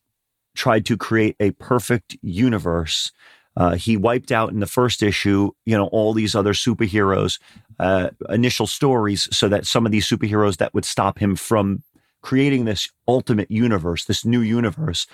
tried 0.61 0.84
to 0.84 0.94
create 0.94 1.36
a 1.40 1.52
perfect 1.52 2.18
universe. 2.20 3.12
Uh, 3.56 3.76
he 3.76 3.96
wiped 3.96 4.30
out 4.30 4.50
in 4.50 4.61
the 4.61 4.66
first 4.66 5.02
issue, 5.02 5.50
you 5.64 5.74
know, 5.74 5.86
all 5.86 6.12
these 6.12 6.34
other 6.34 6.52
superheroes, 6.52 7.40
uh, 7.78 8.11
initial 8.28 8.66
stories, 8.66 9.26
so 9.34 9.48
that 9.48 9.66
some 9.66 9.86
of 9.86 9.92
these 9.92 10.06
superheroes 10.06 10.58
that 10.58 10.74
would 10.74 10.84
stop 10.84 11.18
him 11.18 11.34
from 11.34 11.82
creating 12.20 12.66
this 12.66 12.90
ultimate 13.08 13.50
universe, 13.50 14.04
this 14.04 14.26
new 14.26 14.42
universe. 14.42 15.06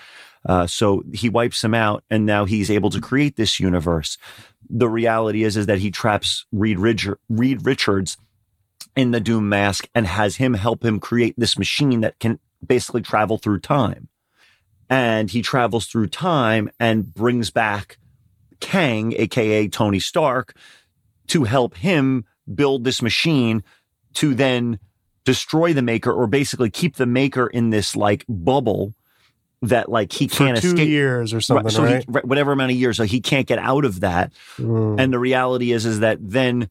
Uh, 0.45 0.67
so 0.67 1.01
he 1.13 1.29
wipes 1.29 1.61
them 1.61 1.73
out, 1.73 2.03
and 2.09 2.25
now 2.25 2.43
he's 2.43 2.69
able 2.69 2.89
to 2.89 2.99
create 2.99 3.37
this 3.37 3.57
universe. 3.57 4.17
The 4.69 4.89
reality 4.89 5.45
is, 5.45 5.55
is 5.55 5.67
that 5.67 5.79
he 5.79 5.91
traps 5.91 6.45
Reed, 6.51 6.77
Reed 7.29 7.65
Richards 7.65 8.17
in 8.97 9.11
the 9.11 9.21
Doom 9.21 9.47
mask 9.47 9.87
and 9.95 10.05
has 10.05 10.35
him 10.35 10.55
help 10.55 10.83
him 10.83 10.99
create 10.99 11.35
this 11.37 11.57
machine 11.57 12.01
that 12.01 12.19
can 12.19 12.37
basically 12.65 13.01
travel 13.01 13.37
through 13.37 13.61
time. 13.61 14.09
And 14.89 15.29
he 15.29 15.41
travels 15.41 15.85
through 15.87 16.07
time 16.07 16.69
and 16.79 17.13
brings 17.13 17.49
back 17.51 17.97
Kang, 18.59 19.13
aka 19.17 19.67
Tony 19.67 19.99
Stark, 19.99 20.55
to 21.27 21.43
help 21.43 21.75
him 21.75 22.25
build 22.53 22.83
this 22.83 23.01
machine 23.01 23.63
to 24.13 24.33
then 24.33 24.79
destroy 25.25 25.73
the 25.73 25.81
maker 25.81 26.11
or 26.11 26.25
basically 26.25 26.69
keep 26.69 26.95
the 26.95 27.05
maker 27.05 27.47
in 27.47 27.69
this 27.69 27.95
like 27.95 28.23
bubble 28.29 28.93
that 29.61 29.89
like 29.89 30.13
he 30.13 30.27
can't 30.27 30.57
two 30.61 30.67
escape 30.69 30.87
years 30.87 31.33
or 31.33 31.41
something, 31.41 31.65
Right, 31.65 31.73
so 31.73 31.83
right? 31.83 32.05
he, 32.07 32.11
whatever 32.27 32.51
amount 32.53 32.71
of 32.71 32.77
years 32.77 32.95
so 32.97 33.03
he 33.03 33.19
can't 33.19 33.45
get 33.47 33.59
out 33.59 33.83
of 33.85 33.99
that 34.01 34.31
Mm. 34.57 34.99
and 35.01 35.11
the 35.11 35.19
reality 35.19 35.71
is 35.73 35.85
is 35.85 35.99
that 35.99 36.17
then 36.21 36.69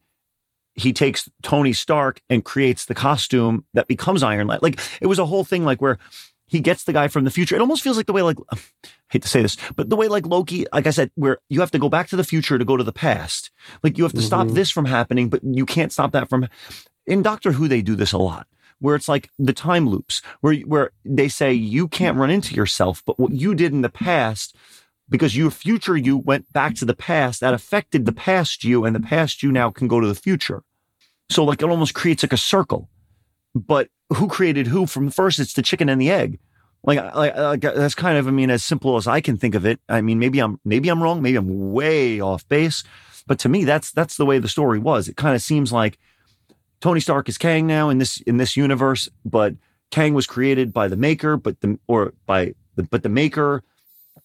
he 0.73 0.93
takes 0.93 1.29
Tony 1.43 1.73
Stark 1.73 2.21
and 2.29 2.43
creates 2.45 2.85
the 2.85 2.95
costume 2.95 3.65
that 3.73 3.87
becomes 3.87 4.23
Iron 4.23 4.47
Lad. 4.47 4.61
Like 4.61 4.79
it 5.01 5.07
was 5.07 5.19
a 5.19 5.25
whole 5.25 5.43
thing 5.43 5.65
like 5.65 5.81
where 5.81 5.97
he 6.47 6.59
gets 6.59 6.83
the 6.85 6.93
guy 6.93 7.07
from 7.07 7.23
the 7.25 7.31
future. 7.31 7.55
It 7.55 7.61
almost 7.61 7.83
feels 7.83 7.97
like 7.97 8.05
the 8.07 8.13
way 8.13 8.21
like 8.21 8.37
I 8.53 8.57
hate 9.09 9.21
to 9.23 9.27
say 9.29 9.41
this, 9.41 9.57
but 9.75 9.89
the 9.89 9.95
way 9.95 10.07
like 10.07 10.25
Loki, 10.25 10.65
like 10.73 10.87
I 10.87 10.91
said, 10.91 11.11
where 11.15 11.37
you 11.49 11.59
have 11.61 11.71
to 11.71 11.79
go 11.79 11.89
back 11.89 12.07
to 12.09 12.15
the 12.15 12.23
future 12.23 12.57
to 12.57 12.65
go 12.65 12.75
to 12.77 12.83
the 12.83 12.91
past. 12.93 13.51
Like 13.83 13.97
you 13.97 14.03
have 14.03 14.13
to 14.13 14.21
stop 14.21 14.47
Mhm. 14.47 14.53
this 14.53 14.69
from 14.69 14.85
happening, 14.85 15.29
but 15.29 15.41
you 15.43 15.65
can't 15.65 15.91
stop 15.91 16.11
that 16.13 16.29
from 16.29 16.47
in 17.05 17.21
Doctor 17.21 17.53
Who 17.53 17.67
they 17.67 17.81
do 17.81 17.95
this 17.95 18.11
a 18.11 18.17
lot. 18.17 18.47
Where 18.79 18.95
it's 18.95 19.07
like 19.09 19.29
the 19.39 19.53
time 19.53 19.87
loops, 19.89 20.21
where 20.41 20.55
where 20.55 20.91
they 21.05 21.29
say 21.29 21.53
you 21.53 21.87
can't 21.87 22.17
run 22.17 22.29
into 22.29 22.53
yourself, 22.53 23.01
but 23.05 23.19
what 23.19 23.31
you 23.31 23.55
did 23.55 23.71
in 23.73 23.81
the 23.81 23.89
past 23.89 24.55
because 25.09 25.37
your 25.37 25.49
future 25.49 25.95
you 25.95 26.17
went 26.17 26.51
back 26.51 26.75
to 26.75 26.83
the 26.85 26.93
past 26.93 27.39
that 27.39 27.53
affected 27.53 28.05
the 28.05 28.11
past 28.11 28.65
you 28.65 28.83
and 28.83 28.93
the 28.93 28.99
past 28.99 29.41
you 29.41 29.51
now 29.53 29.71
can 29.71 29.87
go 29.87 30.01
to 30.01 30.07
the 30.07 30.13
future 30.13 30.63
so 31.29 31.45
like 31.45 31.61
it 31.61 31.69
almost 31.69 31.93
creates 31.93 32.23
like 32.23 32.33
a 32.33 32.37
circle 32.37 32.89
but 33.59 33.89
who 34.13 34.27
created 34.27 34.67
who 34.67 34.85
from 34.85 35.09
first? 35.09 35.39
It's 35.39 35.53
the 35.53 35.61
chicken 35.61 35.89
and 35.89 36.01
the 36.01 36.11
egg. 36.11 36.39
Like, 36.83 37.15
like, 37.15 37.35
like 37.35 37.61
that's 37.61 37.95
kind 37.95 38.17
of 38.17 38.27
i 38.27 38.31
mean 38.31 38.49
as 38.49 38.63
simple 38.63 38.95
as 38.95 39.07
i 39.07 39.19
can 39.19 39.37
think 39.37 39.55
of 39.55 39.65
it. 39.65 39.79
I 39.89 40.01
mean 40.01 40.19
maybe 40.19 40.39
i'm 40.39 40.59
maybe 40.63 40.89
i'm 40.89 41.01
wrong. 41.01 41.21
Maybe 41.21 41.37
i'm 41.37 41.71
way 41.71 42.21
off 42.21 42.47
base. 42.47 42.83
But 43.25 43.39
to 43.39 43.49
me 43.49 43.65
that's 43.65 43.91
that's 43.91 44.15
the 44.15 44.25
way 44.25 44.39
the 44.39 44.47
story 44.47 44.79
was. 44.79 45.07
It 45.07 45.17
kind 45.17 45.35
of 45.35 45.41
seems 45.41 45.71
like 45.71 45.97
tony 46.79 46.99
stark 46.99 47.27
is 47.27 47.37
kang 47.37 47.67
now 47.67 47.89
in 47.89 47.97
this 47.97 48.21
in 48.21 48.37
this 48.37 48.55
universe 48.55 49.09
but 49.25 49.55
kang 49.89 50.13
was 50.13 50.27
created 50.27 50.71
by 50.71 50.87
the 50.87 50.95
maker 50.95 51.35
but 51.35 51.59
the 51.61 51.79
or 51.87 52.13
by 52.25 52.53
the 52.77 52.83
but 52.83 53.03
the 53.03 53.09
maker. 53.09 53.63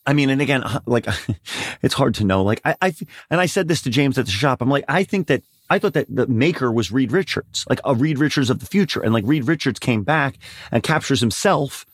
I 0.07 0.13
mean, 0.13 0.31
and 0.31 0.41
again, 0.41 0.63
like 0.87 1.07
it's 1.83 1.95
hard 1.95 2.15
to 2.17 2.25
know. 2.25 2.45
Like 2.45 2.61
I, 2.65 2.77
I, 2.81 2.95
and 3.31 3.41
I 3.41 3.47
said 3.47 3.67
this 3.67 3.83
to 3.83 3.91
James 3.91 4.19
at 4.19 4.27
the 4.27 4.31
shop. 4.31 4.63
I'm 4.63 4.71
like, 4.71 4.85
I 4.87 5.03
think 5.03 5.27
that 5.27 5.43
I 5.73 5.79
thought 5.79 5.95
that 5.95 6.15
the 6.15 6.27
maker 6.27 6.71
was 6.71 6.93
Reed 6.93 7.13
Richards, 7.13 7.65
like 7.67 7.81
a 7.83 7.95
Reed 7.95 8.19
Richards 8.19 8.51
of 8.51 8.59
the 8.59 8.67
future, 8.67 9.01
and 9.01 9.15
like 9.15 9.25
Reed 9.27 9.49
Richards 9.49 9.79
came 9.79 10.03
back 10.03 10.37
and 10.71 10.83
captures 10.83 11.21
himself, 11.21 11.87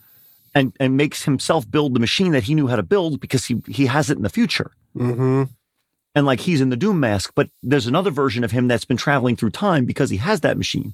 and 0.53 0.73
and 0.81 0.97
makes 0.97 1.23
himself 1.23 1.71
build 1.71 1.95
the 1.95 2.01
machine 2.01 2.33
that 2.33 2.43
he 2.43 2.55
knew 2.57 2.67
how 2.67 2.75
to 2.75 2.83
build 2.83 3.21
because 3.21 3.45
he 3.47 3.63
he 3.69 3.87
has 3.87 4.11
it 4.11 4.17
in 4.17 4.25
the 4.25 4.31
future, 4.31 4.73
hmm 4.95 5.45
and 6.17 6.27
like 6.27 6.41
he's 6.41 6.61
in 6.61 6.71
the 6.71 6.77
Doom 6.77 6.99
mask. 6.99 7.31
But 7.37 7.51
there's 7.63 7.87
another 7.87 8.11
version 8.11 8.43
of 8.43 8.51
him 8.51 8.67
that's 8.67 8.85
been 8.85 8.97
traveling 8.97 9.37
through 9.37 9.51
time 9.51 9.85
because 9.85 10.11
he 10.11 10.17
has 10.17 10.41
that 10.41 10.59
machine. 10.59 10.93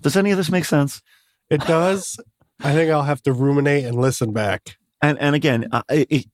Does 0.00 0.16
any 0.16 0.30
of 0.30 0.36
this 0.36 0.50
make 0.50 0.64
sense? 0.64 1.02
It 1.50 1.62
does. 1.62 2.20
I 2.60 2.72
think 2.72 2.88
I'll 2.92 3.02
have 3.02 3.22
to 3.24 3.32
ruminate 3.32 3.84
and 3.84 4.00
listen 4.00 4.32
back. 4.32 4.76
And 5.02 5.18
and 5.18 5.34
again, 5.34 5.66
uh, 5.72 5.82
i- 5.90 6.24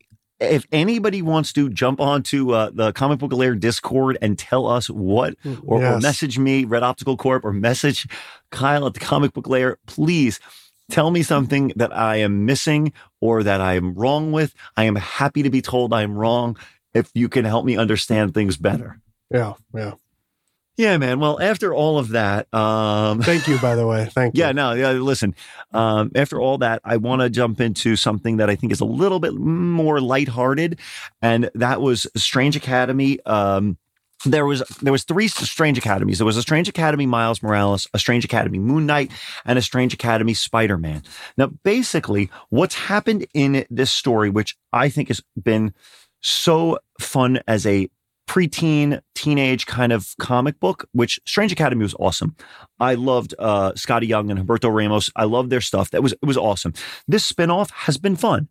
if 0.43 0.67
anybody 0.73 1.23
wants 1.23 1.53
to 1.55 1.71
jump 1.71 2.01
onto 2.01 2.53
uh, 2.53 2.71
the 2.73 2.93
Comic 2.93 3.19
Book 3.19 3.33
Lair 3.33 3.55
Discord 3.55 4.19
and 4.21 4.39
tell 4.39 4.67
us 4.67 4.89
what, 4.91 5.35
or, 5.65 5.85
or 5.85 6.01
message 6.01 6.39
me, 6.39 6.65
Red 6.65 6.83
Optical 6.83 7.17
Corp, 7.17 7.45
or 7.45 7.53
message 7.53 8.07
Kyle 8.51 8.87
at 8.87 8.95
the 8.95 9.01
Comic 9.01 9.33
Book 9.33 9.49
Lair 9.49 9.79
please 9.87 10.41
tell 10.91 11.11
me 11.11 11.23
something 11.23 11.73
that 11.77 11.97
I 11.97 12.17
am 12.17 12.45
missing 12.45 12.93
or 13.21 13.43
that 13.43 13.61
I 13.61 13.75
am 13.75 13.95
wrong 13.95 14.33
with. 14.33 14.55
I 14.77 14.85
am 14.85 14.97
happy 14.97 15.43
to 15.43 15.51
be 15.51 15.63
told 15.63 15.93
I 15.93 16.03
am 16.03 16.15
wrong 16.15 16.57
if 16.95 17.11
you 17.15 17.29
can 17.29 17.45
help 17.45 17.65
me 17.65 17.77
understand 17.77 18.35
things 18.35 18.57
better. 18.57 19.01
Yeah, 19.31 19.55
yeah. 19.75 19.95
Yeah, 20.77 20.97
man. 20.97 21.21
Well, 21.21 21.41
after 21.41 21.75
all 21.75 21.99
of 21.99 22.11
that, 22.11 22.53
um, 22.55 23.21
Thank 23.23 23.47
you, 23.47 23.59
by 23.59 23.75
the 23.75 23.87
way. 23.87 24.07
Thank 24.07 24.37
you. 24.37 24.45
yeah, 24.45 24.53
no, 24.53 24.73
yeah, 24.73 24.93
listen. 24.93 25.35
Um, 25.73 26.11
after 26.15 26.41
all 26.41 26.59
that, 26.59 26.81
I 26.85 26.97
want 26.97 27.21
to 27.21 27.29
jump 27.29 27.61
into 27.61 27.95
something 27.95 28.39
that 28.39 28.49
I 28.49 28.57
think 28.57 28.73
is 28.73 28.81
a 28.81 28.87
little 28.87 29.21
bit 29.21 29.35
more 29.35 30.01
lighthearted, 30.01 30.79
and 31.21 31.51
that 31.55 31.81
was 31.81 32.07
Strange 32.17 32.57
Academy. 32.57 33.21
Um, 33.27 33.77
there 34.25 34.47
was 34.47 34.63
there 34.81 34.93
was 34.93 35.05
three 35.05 35.29
Strange 35.29 35.79
Academies. 35.79 36.19
There 36.19 36.27
was 36.27 36.37
a 36.37 36.43
Strange 36.43 36.69
Academy 36.69 37.07
Miles 37.07 37.43
Morales, 37.43 37.87
a 37.93 37.99
Strange 37.99 38.25
Academy 38.25 38.59
Moon 38.59 38.87
Knight, 38.87 39.11
and 39.45 39.59
a 39.59 39.63
Strange 39.63 39.93
Academy 39.93 40.33
Spider 40.33 40.79
Man. 40.79 41.03
Now, 41.37 41.49
basically, 41.65 42.31
what's 42.49 42.75
happened 42.75 43.27
in 43.35 43.67
this 43.69 43.91
story, 43.91 44.31
which 44.31 44.57
I 44.73 44.89
think 44.89 45.09
has 45.09 45.21
been 45.41 45.75
so 46.23 46.79
fun 47.01 47.41
as 47.47 47.67
a 47.67 47.89
preteen, 48.33 48.99
teenage 49.15 49.67
kind 49.67 49.93
of 49.93 50.15
comic 50.19 50.59
book, 50.59 50.89
which 50.93 51.21
Strange 51.27 51.53
Academy 51.53 51.83
was 51.83 51.95
awesome. 52.01 52.35
I 52.81 52.95
loved 52.95 53.35
uh, 53.39 53.73
Skottie 53.73 54.09
Young 54.09 54.31
and 54.31 54.41
Humberto 54.41 54.75
Ramos. 54.75 55.11
I 55.15 55.25
loved 55.25 55.51
their 55.51 55.61
stuff. 55.61 55.91
That 55.91 56.03
was 56.03 56.15
it 56.15 56.25
was 56.25 56.39
awesome. 56.39 56.73
This 57.07 57.31
spinoff 57.31 57.71
has 57.73 57.99
been 57.99 58.17
fun. 58.17 58.49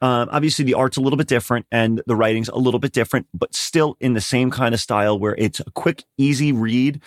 Um, 0.00 0.28
obviously, 0.30 0.64
the 0.64 0.74
art's 0.74 0.98
a 0.98 1.00
little 1.00 1.16
bit 1.16 1.26
different 1.26 1.66
and 1.72 2.00
the 2.06 2.14
writing's 2.14 2.48
a 2.48 2.54
little 2.56 2.78
bit 2.78 2.92
different, 2.92 3.26
but 3.34 3.52
still 3.56 3.96
in 3.98 4.12
the 4.12 4.20
same 4.20 4.52
kind 4.52 4.72
of 4.72 4.80
style 4.80 5.18
where 5.18 5.34
it's 5.36 5.58
a 5.58 5.70
quick, 5.74 6.04
easy 6.16 6.52
read 6.52 7.02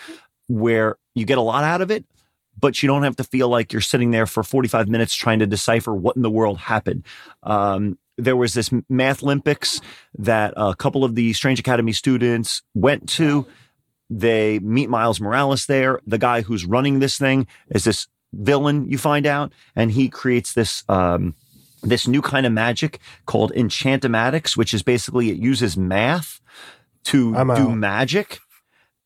where 0.48 0.98
you 1.14 1.24
get 1.24 1.38
a 1.38 1.42
lot 1.42 1.64
out 1.64 1.80
of 1.80 1.90
it, 1.90 2.04
but 2.60 2.82
you 2.82 2.88
don't 2.88 3.04
have 3.04 3.16
to 3.16 3.24
feel 3.24 3.48
like 3.48 3.72
you're 3.72 3.80
sitting 3.80 4.10
there 4.10 4.26
for 4.26 4.42
45 4.42 4.86
minutes 4.86 5.14
trying 5.14 5.38
to 5.38 5.46
decipher 5.46 5.94
what 5.94 6.14
in 6.14 6.20
the 6.20 6.30
world 6.30 6.58
happened. 6.58 7.06
Um, 7.42 7.98
there 8.18 8.36
was 8.36 8.52
this 8.52 8.70
math 8.88 9.22
Olympics 9.22 9.80
that 10.18 10.52
a 10.56 10.74
couple 10.74 11.04
of 11.04 11.14
the 11.14 11.32
Strange 11.32 11.60
Academy 11.60 11.92
students 11.92 12.62
went 12.74 13.08
to. 13.10 13.46
They 14.10 14.58
meet 14.58 14.90
Miles 14.90 15.20
Morales 15.20 15.66
there. 15.66 16.00
The 16.06 16.18
guy 16.18 16.42
who's 16.42 16.66
running 16.66 16.98
this 16.98 17.16
thing 17.16 17.46
is 17.70 17.84
this 17.84 18.08
villain, 18.32 18.90
you 18.90 18.98
find 18.98 19.26
out, 19.26 19.52
and 19.76 19.92
he 19.92 20.08
creates 20.08 20.52
this 20.52 20.84
um, 20.88 21.34
this 21.82 22.08
new 22.08 22.20
kind 22.20 22.44
of 22.44 22.52
magic 22.52 22.98
called 23.26 23.52
Enchantomatics, 23.52 24.56
which 24.56 24.74
is 24.74 24.82
basically 24.82 25.30
it 25.30 25.38
uses 25.38 25.76
math 25.76 26.40
to 27.04 27.36
I'm 27.36 27.48
do 27.48 27.70
out. 27.70 27.76
magic. 27.76 28.38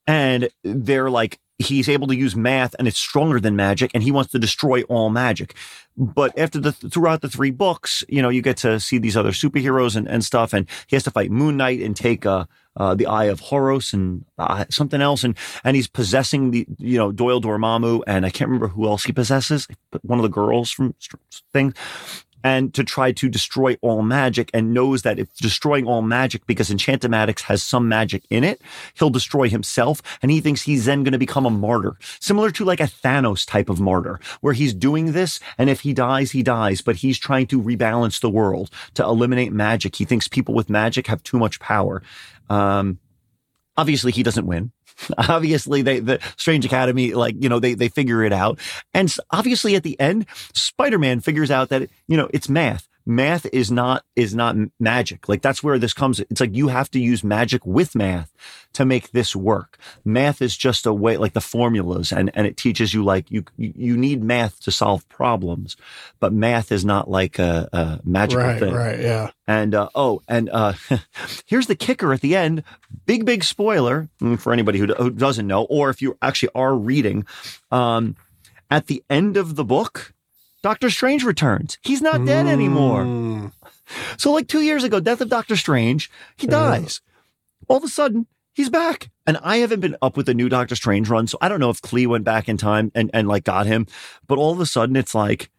And 0.06 0.48
they're 0.64 1.10
like, 1.10 1.38
he's 1.58 1.88
able 1.88 2.06
to 2.08 2.16
use 2.16 2.34
math 2.34 2.74
and 2.78 2.88
it's 2.88 2.98
stronger 2.98 3.40
than 3.40 3.56
magic 3.56 3.90
and 3.94 4.02
he 4.02 4.10
wants 4.10 4.32
to 4.32 4.38
destroy 4.38 4.82
all 4.82 5.10
magic. 5.10 5.54
But 5.96 6.36
after 6.38 6.58
the, 6.58 6.72
throughout 6.72 7.20
the 7.20 7.28
three 7.28 7.50
books, 7.50 8.02
you 8.08 8.22
know, 8.22 8.30
you 8.30 8.42
get 8.42 8.56
to 8.58 8.80
see 8.80 8.98
these 8.98 9.16
other 9.16 9.30
superheroes 9.30 9.94
and, 9.94 10.08
and 10.08 10.24
stuff. 10.24 10.52
And 10.52 10.68
he 10.86 10.96
has 10.96 11.02
to 11.04 11.10
fight 11.10 11.30
Moon 11.30 11.56
Knight 11.56 11.80
and 11.80 11.94
take, 11.94 12.24
uh, 12.24 12.46
uh, 12.76 12.94
the 12.94 13.06
Eye 13.06 13.24
of 13.24 13.40
Horus 13.40 13.92
and 13.92 14.24
uh, 14.38 14.64
something 14.70 15.02
else. 15.02 15.22
And, 15.22 15.36
and 15.64 15.76
he's 15.76 15.88
possessing 15.88 16.50
the, 16.50 16.66
you 16.78 16.96
know, 16.96 17.12
Doyle 17.12 17.42
Dormammu. 17.42 18.02
And 18.06 18.24
I 18.24 18.30
can't 18.30 18.48
remember 18.48 18.68
who 18.68 18.86
else 18.86 19.04
he 19.04 19.12
possesses, 19.12 19.68
but 19.90 20.02
one 20.04 20.18
of 20.18 20.22
the 20.22 20.30
girls 20.30 20.70
from 20.70 20.94
things 21.52 21.74
and 22.44 22.74
to 22.74 22.84
try 22.84 23.12
to 23.12 23.28
destroy 23.28 23.76
all 23.82 24.02
magic 24.02 24.50
and 24.52 24.74
knows 24.74 25.02
that 25.02 25.18
if 25.18 25.34
destroying 25.36 25.86
all 25.86 26.02
magic 26.02 26.46
because 26.46 26.70
Enchantomatics 26.70 27.42
has 27.42 27.62
some 27.62 27.88
magic 27.88 28.24
in 28.30 28.44
it, 28.44 28.60
he'll 28.94 29.10
destroy 29.10 29.48
himself 29.48 30.02
and 30.22 30.30
he 30.30 30.40
thinks 30.40 30.62
he's 30.62 30.84
then 30.84 31.02
going 31.02 31.12
to 31.12 31.18
become 31.18 31.46
a 31.46 31.50
martyr, 31.50 31.96
similar 32.20 32.50
to 32.50 32.64
like 32.64 32.80
a 32.80 32.84
Thanos 32.84 33.46
type 33.46 33.68
of 33.68 33.80
martyr 33.80 34.20
where 34.40 34.54
he's 34.54 34.74
doing 34.74 35.12
this 35.12 35.40
and 35.58 35.70
if 35.70 35.80
he 35.80 35.92
dies, 35.92 36.30
he 36.32 36.42
dies, 36.42 36.80
but 36.80 36.96
he's 36.96 37.18
trying 37.18 37.46
to 37.46 37.62
rebalance 37.62 38.20
the 38.20 38.30
world 38.30 38.70
to 38.94 39.02
eliminate 39.04 39.52
magic. 39.52 39.96
He 39.96 40.04
thinks 40.04 40.28
people 40.28 40.54
with 40.54 40.70
magic 40.70 41.06
have 41.06 41.22
too 41.22 41.38
much 41.38 41.60
power. 41.60 42.02
Um, 42.50 42.98
obviously 43.76 44.12
he 44.12 44.22
doesn't 44.22 44.46
win. 44.46 44.72
obviously 45.18 45.82
they, 45.82 46.00
the 46.00 46.20
Strange 46.36 46.64
Academy, 46.64 47.14
like, 47.14 47.34
you 47.38 47.48
know, 47.48 47.60
they, 47.60 47.74
they 47.74 47.88
figure 47.88 48.22
it 48.24 48.32
out. 48.32 48.58
And 48.94 49.14
obviously 49.30 49.74
at 49.76 49.82
the 49.82 49.98
end, 50.00 50.26
Spider-Man 50.54 51.20
figures 51.20 51.50
out 51.50 51.68
that, 51.70 51.88
you 52.08 52.16
know, 52.16 52.28
it's 52.32 52.48
math. 52.48 52.88
Math 53.04 53.46
is 53.52 53.70
not, 53.70 54.04
is 54.16 54.34
not 54.34 54.56
magic. 54.78 55.28
Like 55.28 55.42
that's 55.42 55.62
where 55.62 55.78
this 55.78 55.92
comes. 55.92 56.20
It's 56.20 56.40
like 56.40 56.54
you 56.54 56.68
have 56.68 56.90
to 56.92 57.00
use 57.00 57.24
magic 57.24 57.64
with 57.66 57.94
math 57.94 58.32
to 58.74 58.84
make 58.84 59.10
this 59.10 59.34
work. 59.36 59.78
Math 60.04 60.40
is 60.40 60.56
just 60.56 60.86
a 60.86 60.92
way, 60.92 61.16
like 61.16 61.32
the 61.32 61.40
formulas 61.40 62.12
and, 62.12 62.30
and 62.34 62.46
it 62.46 62.56
teaches 62.56 62.94
you 62.94 63.04
like 63.04 63.30
you, 63.30 63.44
you 63.56 63.96
need 63.96 64.22
math 64.22 64.60
to 64.60 64.70
solve 64.70 65.08
problems, 65.08 65.76
but 66.20 66.32
math 66.32 66.70
is 66.72 66.84
not 66.84 67.10
like 67.10 67.38
a, 67.38 67.68
a 67.72 68.00
magical 68.04 68.44
Right, 68.44 68.58
thing. 68.58 68.72
right. 68.74 69.00
Yeah. 69.00 69.30
And 69.46 69.74
uh, 69.74 69.88
oh, 69.94 70.22
and 70.28 70.48
uh, 70.50 70.72
here's 71.46 71.66
the 71.66 71.76
kicker 71.76 72.12
at 72.12 72.20
the 72.20 72.36
end. 72.36 72.62
Big, 73.06 73.24
big 73.24 73.44
spoiler 73.44 74.08
mm, 74.20 74.38
for 74.40 74.52
anybody 74.52 74.78
who, 74.78 74.86
who 74.94 75.10
doesn't 75.10 75.46
know, 75.46 75.64
or 75.64 75.90
if 75.90 76.00
you 76.00 76.16
actually 76.22 76.50
are 76.54 76.74
reading. 76.74 77.26
Um, 77.70 78.16
at 78.70 78.86
the 78.86 79.02
end 79.10 79.36
of 79.36 79.56
the 79.56 79.64
book, 79.64 80.14
Doctor 80.62 80.90
Strange 80.90 81.24
returns. 81.24 81.78
He's 81.82 82.02
not 82.02 82.24
dead 82.24 82.46
anymore. 82.46 83.02
Mm. 83.02 83.52
So, 84.16 84.32
like 84.32 84.48
two 84.48 84.62
years 84.62 84.84
ago, 84.84 85.00
Death 85.00 85.20
of 85.20 85.28
Doctor 85.28 85.56
Strange, 85.56 86.10
he 86.36 86.46
dies. 86.46 87.00
All 87.68 87.76
of 87.78 87.84
a 87.84 87.88
sudden, 87.88 88.26
he's 88.52 88.70
back. 88.70 89.10
And 89.26 89.38
I 89.42 89.58
haven't 89.58 89.80
been 89.80 89.96
up 90.02 90.16
with 90.16 90.26
the 90.26 90.34
new 90.34 90.48
Doctor 90.48 90.76
Strange 90.76 91.08
run, 91.08 91.26
so 91.26 91.38
I 91.40 91.48
don't 91.48 91.60
know 91.60 91.70
if 91.70 91.82
Clea 91.82 92.06
went 92.06 92.24
back 92.24 92.48
in 92.48 92.56
time 92.56 92.90
and, 92.94 93.10
and 93.12 93.28
like 93.28 93.44
got 93.44 93.66
him. 93.66 93.86
But 94.26 94.38
all 94.38 94.52
of 94.52 94.60
a 94.60 94.66
sudden, 94.66 94.96
it's 94.96 95.14
like 95.14 95.50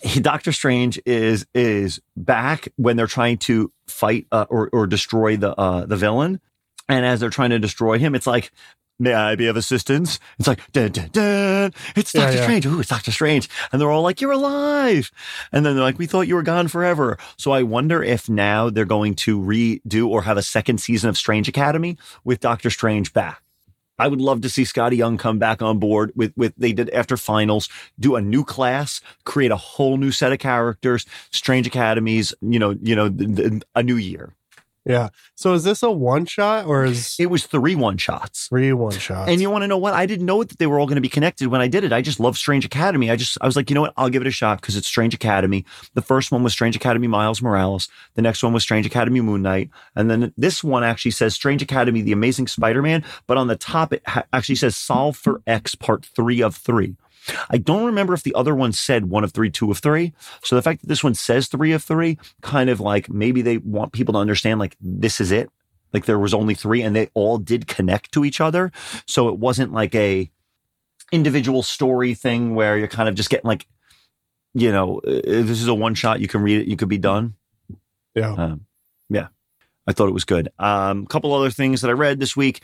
he- 0.00 0.20
Doctor 0.20 0.52
Strange 0.52 1.00
is 1.04 1.46
is 1.54 2.00
back 2.16 2.68
when 2.76 2.96
they're 2.96 3.06
trying 3.06 3.38
to 3.38 3.72
fight 3.86 4.26
uh, 4.32 4.46
or 4.48 4.70
or 4.72 4.86
destroy 4.86 5.36
the 5.36 5.54
uh, 5.58 5.86
the 5.86 5.96
villain. 5.96 6.40
And 6.88 7.04
as 7.06 7.20
they're 7.20 7.30
trying 7.30 7.50
to 7.50 7.58
destroy 7.58 7.98
him, 7.98 8.14
it's 8.14 8.26
like 8.26 8.52
may 8.98 9.12
I 9.14 9.34
be 9.34 9.46
of 9.46 9.56
assistance? 9.56 10.18
It's 10.38 10.48
like, 10.48 10.60
dun, 10.72 10.90
dun, 10.90 11.08
dun. 11.12 11.72
it's 11.96 12.14
Yeah, 12.14 12.22
Doctor 12.22 12.36
yeah. 12.36 12.42
Strange. 12.42 12.66
Ooh, 12.66 12.80
it's 12.80 12.88
Doctor 12.88 13.12
Strange. 13.12 13.48
And 13.72 13.80
they're 13.80 13.90
all 13.90 14.02
like, 14.02 14.20
you're 14.20 14.32
alive. 14.32 15.10
And 15.52 15.64
then 15.64 15.74
they're 15.74 15.84
like, 15.84 15.98
we 15.98 16.06
thought 16.06 16.28
you 16.28 16.34
were 16.34 16.42
gone 16.42 16.68
forever. 16.68 17.18
So 17.36 17.52
I 17.52 17.62
wonder 17.62 18.02
if 18.02 18.28
now 18.28 18.70
they're 18.70 18.84
going 18.84 19.14
to 19.16 19.40
redo 19.40 20.08
or 20.08 20.22
have 20.22 20.36
a 20.36 20.42
second 20.42 20.78
season 20.78 21.08
of 21.10 21.16
Strange 21.16 21.48
Academy 21.48 21.96
with 22.24 22.40
Doctor 22.40 22.70
Strange 22.70 23.12
back. 23.12 23.40
I 23.96 24.08
would 24.08 24.20
love 24.20 24.40
to 24.40 24.48
see 24.48 24.62
Skottie 24.64 24.96
Young 24.96 25.18
come 25.18 25.38
back 25.38 25.62
on 25.62 25.78
board 25.78 26.10
with, 26.16 26.32
with, 26.36 26.52
they 26.56 26.72
did 26.72 26.90
after 26.90 27.16
finals, 27.16 27.68
do 28.00 28.16
a 28.16 28.20
new 28.20 28.42
class, 28.44 29.00
create 29.24 29.52
a 29.52 29.56
whole 29.56 29.98
new 29.98 30.10
set 30.10 30.32
of 30.32 30.40
characters, 30.40 31.06
Strange 31.30 31.68
Academies, 31.68 32.34
you 32.40 32.58
know, 32.58 32.76
you 32.82 32.96
know, 32.96 33.08
th- 33.08 33.36
th- 33.36 33.62
a 33.76 33.84
new 33.84 33.94
year. 33.94 34.34
Yeah. 34.86 35.08
So 35.34 35.54
is 35.54 35.64
this 35.64 35.82
a 35.82 35.90
one 35.90 36.26
shot 36.26 36.66
or 36.66 36.84
is 36.84 37.16
It 37.18 37.26
was 37.26 37.46
three 37.46 37.74
one 37.74 37.96
shots. 37.96 38.48
three 38.48 38.72
one 38.74 38.92
shots? 38.92 39.30
And 39.30 39.40
you 39.40 39.50
want 39.50 39.62
to 39.62 39.66
know 39.68 39.78
what? 39.78 39.94
I 39.94 40.04
didn't 40.04 40.26
know 40.26 40.44
that 40.44 40.58
they 40.58 40.66
were 40.66 40.78
all 40.78 40.86
going 40.86 40.96
to 40.96 41.00
be 41.00 41.08
connected 41.08 41.48
when 41.48 41.62
I 41.62 41.68
did 41.68 41.84
it. 41.84 41.92
I 41.92 42.02
just 42.02 42.20
love 42.20 42.36
Strange 42.36 42.66
Academy. 42.66 43.10
I 43.10 43.16
just, 43.16 43.38
I 43.40 43.46
was 43.46 43.56
like, 43.56 43.70
you 43.70 43.74
know 43.74 43.80
what? 43.80 43.94
I'll 43.96 44.10
give 44.10 44.20
it 44.20 44.28
a 44.28 44.30
shot 44.30 44.60
because 44.60 44.76
it's 44.76 44.86
Strange 44.86 45.14
Academy. 45.14 45.64
The 45.94 46.02
first 46.02 46.30
one 46.30 46.42
was 46.42 46.52
Strange 46.52 46.76
Academy 46.76 47.06
Miles 47.06 47.40
Morales. 47.40 47.88
The 48.14 48.22
next 48.22 48.42
one 48.42 48.52
was 48.52 48.62
Strange 48.62 48.84
Academy 48.84 49.22
Moon 49.22 49.40
Knight. 49.40 49.70
And 49.96 50.10
then 50.10 50.34
this 50.36 50.62
one 50.62 50.84
actually 50.84 51.12
says 51.12 51.34
Strange 51.34 51.62
Academy 51.62 52.02
The 52.02 52.12
Amazing 52.12 52.48
Spider 52.48 52.82
Man. 52.82 53.04
But 53.26 53.38
on 53.38 53.46
the 53.46 53.56
top, 53.56 53.92
it 53.94 54.02
ha- 54.06 54.24
actually 54.34 54.56
says 54.56 54.76
Solve 54.76 55.16
for 55.16 55.40
X 55.46 55.74
Part 55.74 56.04
3 56.04 56.42
of 56.42 56.56
3. 56.56 56.94
I 57.50 57.58
don't 57.58 57.84
remember 57.84 58.14
if 58.14 58.22
the 58.22 58.34
other 58.34 58.54
one 58.54 58.72
said 58.72 59.06
one 59.06 59.24
of 59.24 59.32
three, 59.32 59.50
two 59.50 59.70
of 59.70 59.78
three. 59.78 60.12
So 60.42 60.56
the 60.56 60.62
fact 60.62 60.80
that 60.80 60.88
this 60.88 61.04
one 61.04 61.14
says 61.14 61.48
three 61.48 61.72
of 61.72 61.82
three, 61.82 62.18
kind 62.42 62.70
of 62.70 62.80
like 62.80 63.08
maybe 63.08 63.42
they 63.42 63.58
want 63.58 63.92
people 63.92 64.14
to 64.14 64.18
understand 64.18 64.60
like 64.60 64.76
this 64.80 65.20
is 65.20 65.30
it. 65.30 65.50
Like 65.92 66.06
there 66.06 66.18
was 66.18 66.34
only 66.34 66.54
three 66.54 66.82
and 66.82 66.94
they 66.94 67.08
all 67.14 67.38
did 67.38 67.66
connect 67.66 68.12
to 68.12 68.24
each 68.24 68.40
other. 68.40 68.72
So 69.06 69.28
it 69.28 69.38
wasn't 69.38 69.72
like 69.72 69.94
a 69.94 70.30
individual 71.12 71.62
story 71.62 72.14
thing 72.14 72.54
where 72.54 72.76
you're 72.76 72.88
kind 72.88 73.08
of 73.08 73.14
just 73.14 73.30
getting 73.30 73.46
like, 73.46 73.66
you 74.54 74.72
know, 74.72 74.98
uh, 75.06 75.20
this 75.24 75.60
is 75.62 75.68
a 75.68 75.74
one 75.74 75.94
shot. 75.94 76.20
You 76.20 76.28
can 76.28 76.42
read 76.42 76.62
it. 76.62 76.68
You 76.68 76.76
could 76.76 76.88
be 76.88 76.98
done. 76.98 77.34
yeah. 78.14 78.32
Um, 78.32 78.66
yeah, 79.08 79.28
I 79.86 79.92
thought 79.92 80.08
it 80.08 80.14
was 80.14 80.24
good. 80.24 80.48
Um, 80.58 81.02
a 81.02 81.06
couple 81.06 81.32
other 81.32 81.50
things 81.50 81.82
that 81.82 81.90
I 81.90 81.92
read 81.92 82.18
this 82.18 82.36
week 82.36 82.62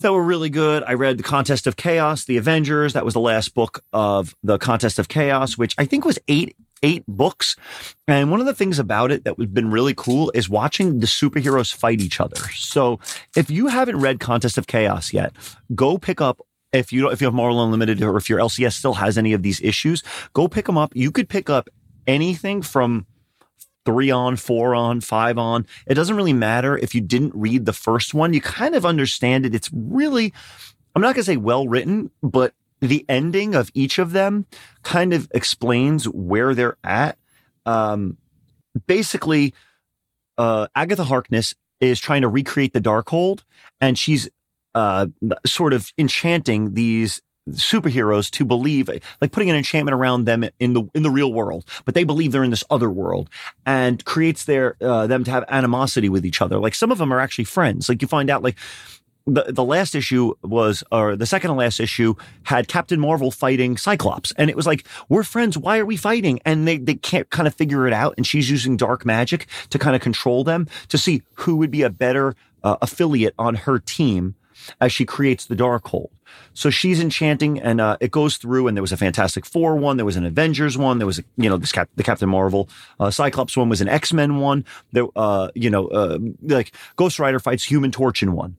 that 0.00 0.12
were 0.12 0.22
really 0.22 0.50
good. 0.50 0.84
I 0.86 0.94
read 0.94 1.18
The 1.18 1.22
Contest 1.22 1.66
of 1.66 1.76
Chaos, 1.76 2.24
The 2.24 2.36
Avengers. 2.36 2.92
That 2.92 3.04
was 3.04 3.14
the 3.14 3.20
last 3.20 3.54
book 3.54 3.82
of 3.92 4.34
The 4.42 4.58
Contest 4.58 4.98
of 4.98 5.08
Chaos, 5.08 5.58
which 5.58 5.74
I 5.78 5.84
think 5.84 6.04
was 6.04 6.18
eight 6.28 6.56
eight 6.82 7.04
books. 7.08 7.56
And 8.06 8.30
one 8.30 8.38
of 8.38 8.46
the 8.46 8.54
things 8.54 8.78
about 8.78 9.10
it 9.10 9.24
that 9.24 9.34
has 9.36 9.48
been 9.48 9.70
really 9.70 9.94
cool 9.94 10.30
is 10.32 10.48
watching 10.48 11.00
the 11.00 11.06
superheroes 11.06 11.74
fight 11.74 12.00
each 12.00 12.20
other. 12.20 12.36
So 12.54 13.00
if 13.34 13.50
you 13.50 13.66
haven't 13.66 13.98
read 13.98 14.20
Contest 14.20 14.58
of 14.58 14.68
Chaos 14.68 15.12
yet, 15.12 15.32
go 15.74 15.98
pick 15.98 16.20
up 16.20 16.40
if 16.72 16.92
you 16.92 17.10
if 17.10 17.20
you 17.20 17.26
have 17.26 17.34
Marvel 17.34 17.64
Unlimited 17.64 18.02
or 18.02 18.16
if 18.16 18.28
your 18.28 18.38
LCS 18.38 18.74
still 18.74 18.94
has 18.94 19.18
any 19.18 19.32
of 19.32 19.42
these 19.42 19.60
issues, 19.60 20.02
go 20.34 20.48
pick 20.48 20.66
them 20.66 20.78
up. 20.78 20.94
You 20.94 21.10
could 21.10 21.28
pick 21.28 21.50
up 21.50 21.68
anything 22.06 22.62
from 22.62 23.06
three 23.88 24.10
on, 24.10 24.36
four 24.36 24.74
on, 24.74 25.00
five 25.00 25.38
on. 25.38 25.66
It 25.86 25.94
doesn't 25.94 26.14
really 26.14 26.34
matter 26.34 26.76
if 26.76 26.94
you 26.94 27.00
didn't 27.00 27.34
read 27.34 27.64
the 27.64 27.72
first 27.72 28.12
one. 28.12 28.34
You 28.34 28.42
kind 28.42 28.74
of 28.74 28.84
understand 28.84 29.46
it. 29.46 29.54
It's 29.54 29.70
really, 29.72 30.34
I'm 30.94 31.00
not 31.00 31.14
going 31.14 31.22
to 31.22 31.24
say 31.24 31.38
well 31.38 31.66
written, 31.66 32.10
but 32.22 32.52
the 32.80 33.06
ending 33.08 33.54
of 33.54 33.70
each 33.72 33.98
of 33.98 34.12
them 34.12 34.44
kind 34.82 35.14
of 35.14 35.26
explains 35.30 36.04
where 36.04 36.54
they're 36.54 36.76
at. 36.84 37.16
Um, 37.64 38.18
basically, 38.86 39.54
uh, 40.36 40.66
Agatha 40.74 41.04
Harkness 41.04 41.54
is 41.80 41.98
trying 41.98 42.20
to 42.20 42.28
recreate 42.28 42.74
the 42.74 42.80
Darkhold, 42.82 43.40
and 43.80 43.98
she's 43.98 44.28
uh, 44.74 45.06
sort 45.46 45.72
of 45.72 45.94
enchanting 45.96 46.74
these 46.74 47.22
superheroes 47.52 48.30
to 48.30 48.44
believe 48.44 48.88
like 49.20 49.32
putting 49.32 49.50
an 49.50 49.56
enchantment 49.56 49.94
around 49.94 50.24
them 50.24 50.44
in 50.58 50.72
the 50.72 50.82
in 50.94 51.02
the 51.02 51.10
real 51.10 51.32
world 51.32 51.64
but 51.84 51.94
they 51.94 52.04
believe 52.04 52.32
they're 52.32 52.44
in 52.44 52.50
this 52.50 52.64
other 52.70 52.90
world 52.90 53.28
and 53.66 54.04
creates 54.04 54.44
their 54.44 54.76
uh, 54.80 55.06
them 55.06 55.24
to 55.24 55.30
have 55.30 55.44
animosity 55.48 56.08
with 56.08 56.24
each 56.24 56.40
other 56.40 56.58
like 56.58 56.74
some 56.74 56.90
of 56.90 56.98
them 56.98 57.12
are 57.12 57.20
actually 57.20 57.44
friends 57.44 57.88
like 57.88 58.02
you 58.02 58.08
find 58.08 58.30
out 58.30 58.42
like 58.42 58.56
the, 59.28 59.44
the 59.48 59.64
last 59.64 59.94
issue 59.94 60.34
was, 60.42 60.82
or 60.90 61.14
the 61.14 61.26
second 61.26 61.48
to 61.50 61.54
last 61.54 61.80
issue 61.80 62.14
had 62.44 62.68
Captain 62.68 62.98
Marvel 62.98 63.30
fighting 63.30 63.76
Cyclops. 63.76 64.32
And 64.36 64.48
it 64.50 64.56
was 64.56 64.66
like, 64.66 64.86
we're 65.08 65.22
friends. 65.22 65.58
Why 65.58 65.78
are 65.78 65.86
we 65.86 65.96
fighting? 65.96 66.40
And 66.44 66.66
they, 66.66 66.78
they 66.78 66.94
can't 66.94 67.28
kind 67.30 67.46
of 67.46 67.54
figure 67.54 67.86
it 67.86 67.92
out. 67.92 68.14
And 68.16 68.26
she's 68.26 68.50
using 68.50 68.76
dark 68.76 69.04
magic 69.04 69.46
to 69.70 69.78
kind 69.78 69.94
of 69.94 70.02
control 70.02 70.44
them 70.44 70.66
to 70.88 70.98
see 70.98 71.22
who 71.34 71.56
would 71.56 71.70
be 71.70 71.82
a 71.82 71.90
better 71.90 72.34
uh, 72.64 72.76
affiliate 72.80 73.34
on 73.38 73.54
her 73.54 73.78
team 73.78 74.34
as 74.80 74.92
she 74.92 75.04
creates 75.04 75.46
the 75.46 75.54
dark 75.54 75.78
Darkhold. 75.78 76.10
So 76.54 76.70
she's 76.70 77.00
enchanting, 77.00 77.60
and 77.60 77.80
uh, 77.80 77.96
it 78.00 78.10
goes 78.10 78.36
through. 78.36 78.66
And 78.66 78.76
there 78.76 78.82
was 78.82 78.92
a 78.92 78.96
Fantastic 78.96 79.46
Four 79.46 79.76
one, 79.76 79.96
there 79.96 80.06
was 80.06 80.16
an 80.16 80.26
Avengers 80.26 80.76
one, 80.76 80.98
there 80.98 81.06
was 81.06 81.18
a, 81.18 81.24
you 81.36 81.48
know 81.48 81.56
this 81.56 81.72
Cap- 81.72 81.90
the 81.96 82.02
Captain 82.02 82.28
Marvel, 82.28 82.68
uh, 83.00 83.10
Cyclops 83.10 83.56
one 83.56 83.68
was 83.68 83.80
an 83.80 83.88
X 83.88 84.12
Men 84.12 84.36
one. 84.36 84.64
There, 84.92 85.06
uh, 85.16 85.48
you 85.54 85.70
know, 85.70 85.88
uh, 85.88 86.18
like 86.42 86.72
Ghost 86.96 87.18
Rider 87.18 87.38
fights 87.38 87.64
Human 87.64 87.90
Torch 87.90 88.22
in 88.22 88.32
one. 88.32 88.56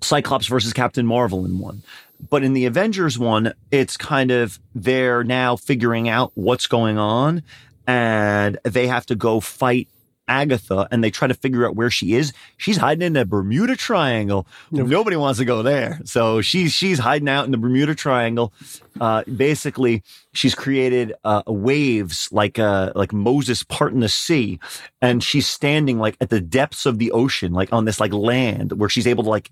Cyclops 0.00 0.46
versus 0.46 0.72
Captain 0.72 1.06
Marvel 1.06 1.44
in 1.44 1.58
one. 1.58 1.82
But 2.30 2.42
in 2.44 2.52
the 2.52 2.66
Avengers 2.66 3.18
one, 3.18 3.52
it's 3.70 3.96
kind 3.96 4.30
of 4.30 4.58
they're 4.74 5.24
now 5.24 5.56
figuring 5.56 6.08
out 6.08 6.32
what's 6.34 6.66
going 6.66 6.98
on 6.98 7.42
and 7.86 8.58
they 8.64 8.86
have 8.86 9.06
to 9.06 9.16
go 9.16 9.40
fight 9.40 9.88
Agatha 10.28 10.86
and 10.90 11.02
they 11.02 11.10
try 11.10 11.26
to 11.26 11.34
figure 11.34 11.66
out 11.66 11.74
where 11.74 11.90
she 11.90 12.14
is. 12.14 12.32
She's 12.56 12.76
hiding 12.76 13.02
in 13.02 13.12
the 13.14 13.24
Bermuda 13.24 13.76
Triangle. 13.76 14.46
Nobody 14.70 15.16
wants 15.16 15.38
to 15.38 15.44
go 15.44 15.62
there. 15.62 16.00
So 16.04 16.40
she's 16.42 16.72
she's 16.72 16.98
hiding 16.98 17.28
out 17.28 17.46
in 17.46 17.50
the 17.50 17.58
Bermuda 17.58 17.94
Triangle. 17.94 18.52
Uh, 19.00 19.24
basically, 19.24 20.02
she's 20.34 20.54
created 20.54 21.14
uh, 21.24 21.42
waves 21.46 22.28
like 22.30 22.58
uh, 22.58 22.92
like 22.94 23.12
Moses 23.12 23.62
parting 23.62 24.00
the 24.00 24.08
sea, 24.08 24.60
and 25.00 25.22
she's 25.22 25.46
standing 25.46 25.98
like 25.98 26.16
at 26.20 26.30
the 26.30 26.40
depths 26.40 26.86
of 26.86 26.98
the 26.98 27.10
ocean, 27.12 27.52
like 27.52 27.72
on 27.72 27.84
this 27.84 28.00
like 28.00 28.12
land 28.12 28.72
where 28.72 28.88
she's 28.88 29.06
able 29.06 29.24
to 29.24 29.30
like 29.30 29.50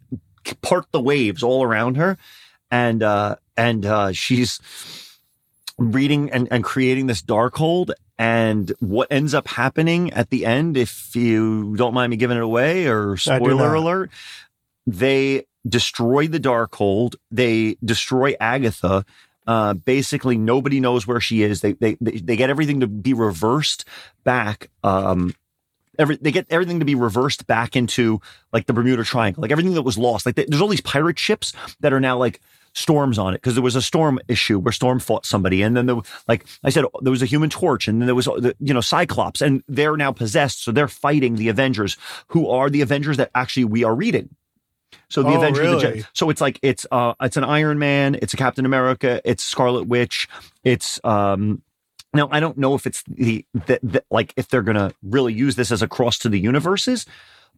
part 0.63 0.87
the 0.93 1.01
waves 1.01 1.43
all 1.43 1.63
around 1.63 1.97
her, 1.97 2.19
and 2.71 3.03
uh, 3.03 3.37
and 3.57 3.87
uh, 3.87 4.13
she's 4.13 4.61
reading 5.79 6.31
and, 6.31 6.49
and 6.51 6.65
creating 6.65 7.07
this 7.07 7.23
dark 7.23 7.57
hold 7.57 7.93
and 8.19 8.73
what 8.81 9.09
ends 9.11 9.35
up 9.35 9.47
happening 9.47 10.13
at 10.13 10.31
the 10.31 10.47
end 10.47 10.77
if 10.77 11.15
you 11.15 11.77
don't 11.77 11.93
mind 11.93 12.11
me 12.11 12.17
giving 12.17 12.37
it 12.37 12.43
away 12.43 12.87
or 12.87 13.17
spoiler 13.17 13.75
alert 13.75 14.11
they 14.87 15.45
destroy 15.69 16.27
the 16.27 16.39
dark 16.39 16.75
hold 16.75 17.17
they 17.31 17.77
destroy 17.85 18.35
agatha 18.41 19.05
uh, 19.47 19.75
basically 19.75 20.37
nobody 20.37 20.81
knows 20.81 21.07
where 21.07 21.21
she 21.21 21.43
is 21.43 21.61
they, 21.61 21.73
they 21.73 21.97
they 22.01 22.13
they 22.13 22.37
get 22.37 22.49
everything 22.49 22.81
to 22.81 22.87
be 22.87 23.13
reversed 23.13 23.85
back 24.25 24.71
um 24.83 25.35
every 25.99 26.17
they 26.17 26.33
get 26.33 26.47
everything 26.51 26.79
to 26.79 26.85
be 26.85 26.95
reversed 26.95 27.47
back 27.47 27.77
into 27.77 28.21
like 28.53 28.67
the 28.67 28.73
Bermuda 28.73 29.05
Triangle, 29.05 29.41
like 29.43 29.51
everything 29.51 29.75
that 29.75 29.83
was 29.83 29.99
lost. 29.99 30.27
Like 30.27 30.35
there's 30.35 30.61
all 30.61 30.69
these 30.69 30.81
pirate 30.81 31.19
ships 31.19 31.53
that 31.81 31.93
are 31.93 32.01
now 32.01 32.19
like 32.19 32.41
storms 32.77 33.19
on 33.19 33.33
it 33.33 33.39
because 33.39 33.55
there 33.55 33.63
was 33.63 33.75
a 33.75 33.81
storm 33.81 34.21
issue 34.29 34.59
where 34.59 34.71
storm 34.71 34.99
fought 34.99 35.25
somebody 35.25 35.63
and 35.63 35.75
then 35.75 35.87
there, 35.87 35.97
like 36.29 36.45
i 36.63 36.69
said 36.69 36.85
there 37.01 37.11
was 37.11 37.23
a 37.23 37.27
human 37.27 37.49
torch 37.49 37.89
and 37.89 38.03
then 38.03 38.07
there 38.07 38.15
was 38.15 38.27
the, 38.27 38.55
you 38.61 38.75
know 38.75 38.83
cyclops 38.83 39.41
and 39.41 39.63
they're 39.67 39.97
now 39.97 40.13
possessed 40.13 40.63
so 40.63 40.71
they're 40.71 40.87
fighting 40.87 41.37
the 41.37 41.49
avengers 41.49 41.97
who 42.29 42.47
are 42.51 42.69
the 42.69 42.83
avengers 42.83 43.17
that 43.17 43.31
actually 43.35 43.65
we 43.65 43.83
are 43.83 43.95
reading 43.95 44.29
so 45.09 45.23
the 45.23 45.31
Oh, 45.31 45.37
avengers 45.37 45.65
the 45.71 45.77
really? 45.77 46.01
Gen- 46.01 46.07
so 46.13 46.29
it's 46.29 46.43
like 46.43 46.61
it's 46.61 46.85
uh 46.93 47.15
it's 47.23 47.39
an 47.39 47.45
iron 47.45 47.79
man 47.79 48.15
it's 48.21 48.35
a 48.35 48.37
captain 48.37 48.67
america 48.67 49.23
it's 49.25 49.43
scarlet 49.43 49.87
witch 49.89 50.29
it's 50.63 51.01
um 51.03 51.63
now 52.15 52.29
I 52.31 52.41
don't 52.41 52.57
know 52.57 52.75
if 52.75 52.87
it's 52.87 53.03
the, 53.09 53.45
the, 53.53 53.79
the 53.83 54.05
like 54.11 54.33
if 54.37 54.49
they're 54.49 54.63
gonna 54.63 54.93
really 55.03 55.33
use 55.35 55.57
this 55.57 55.71
as 55.71 55.83
a 55.83 55.89
cross 55.89 56.19
to 56.21 56.31
the 56.31 56.39
universes, 56.39 57.05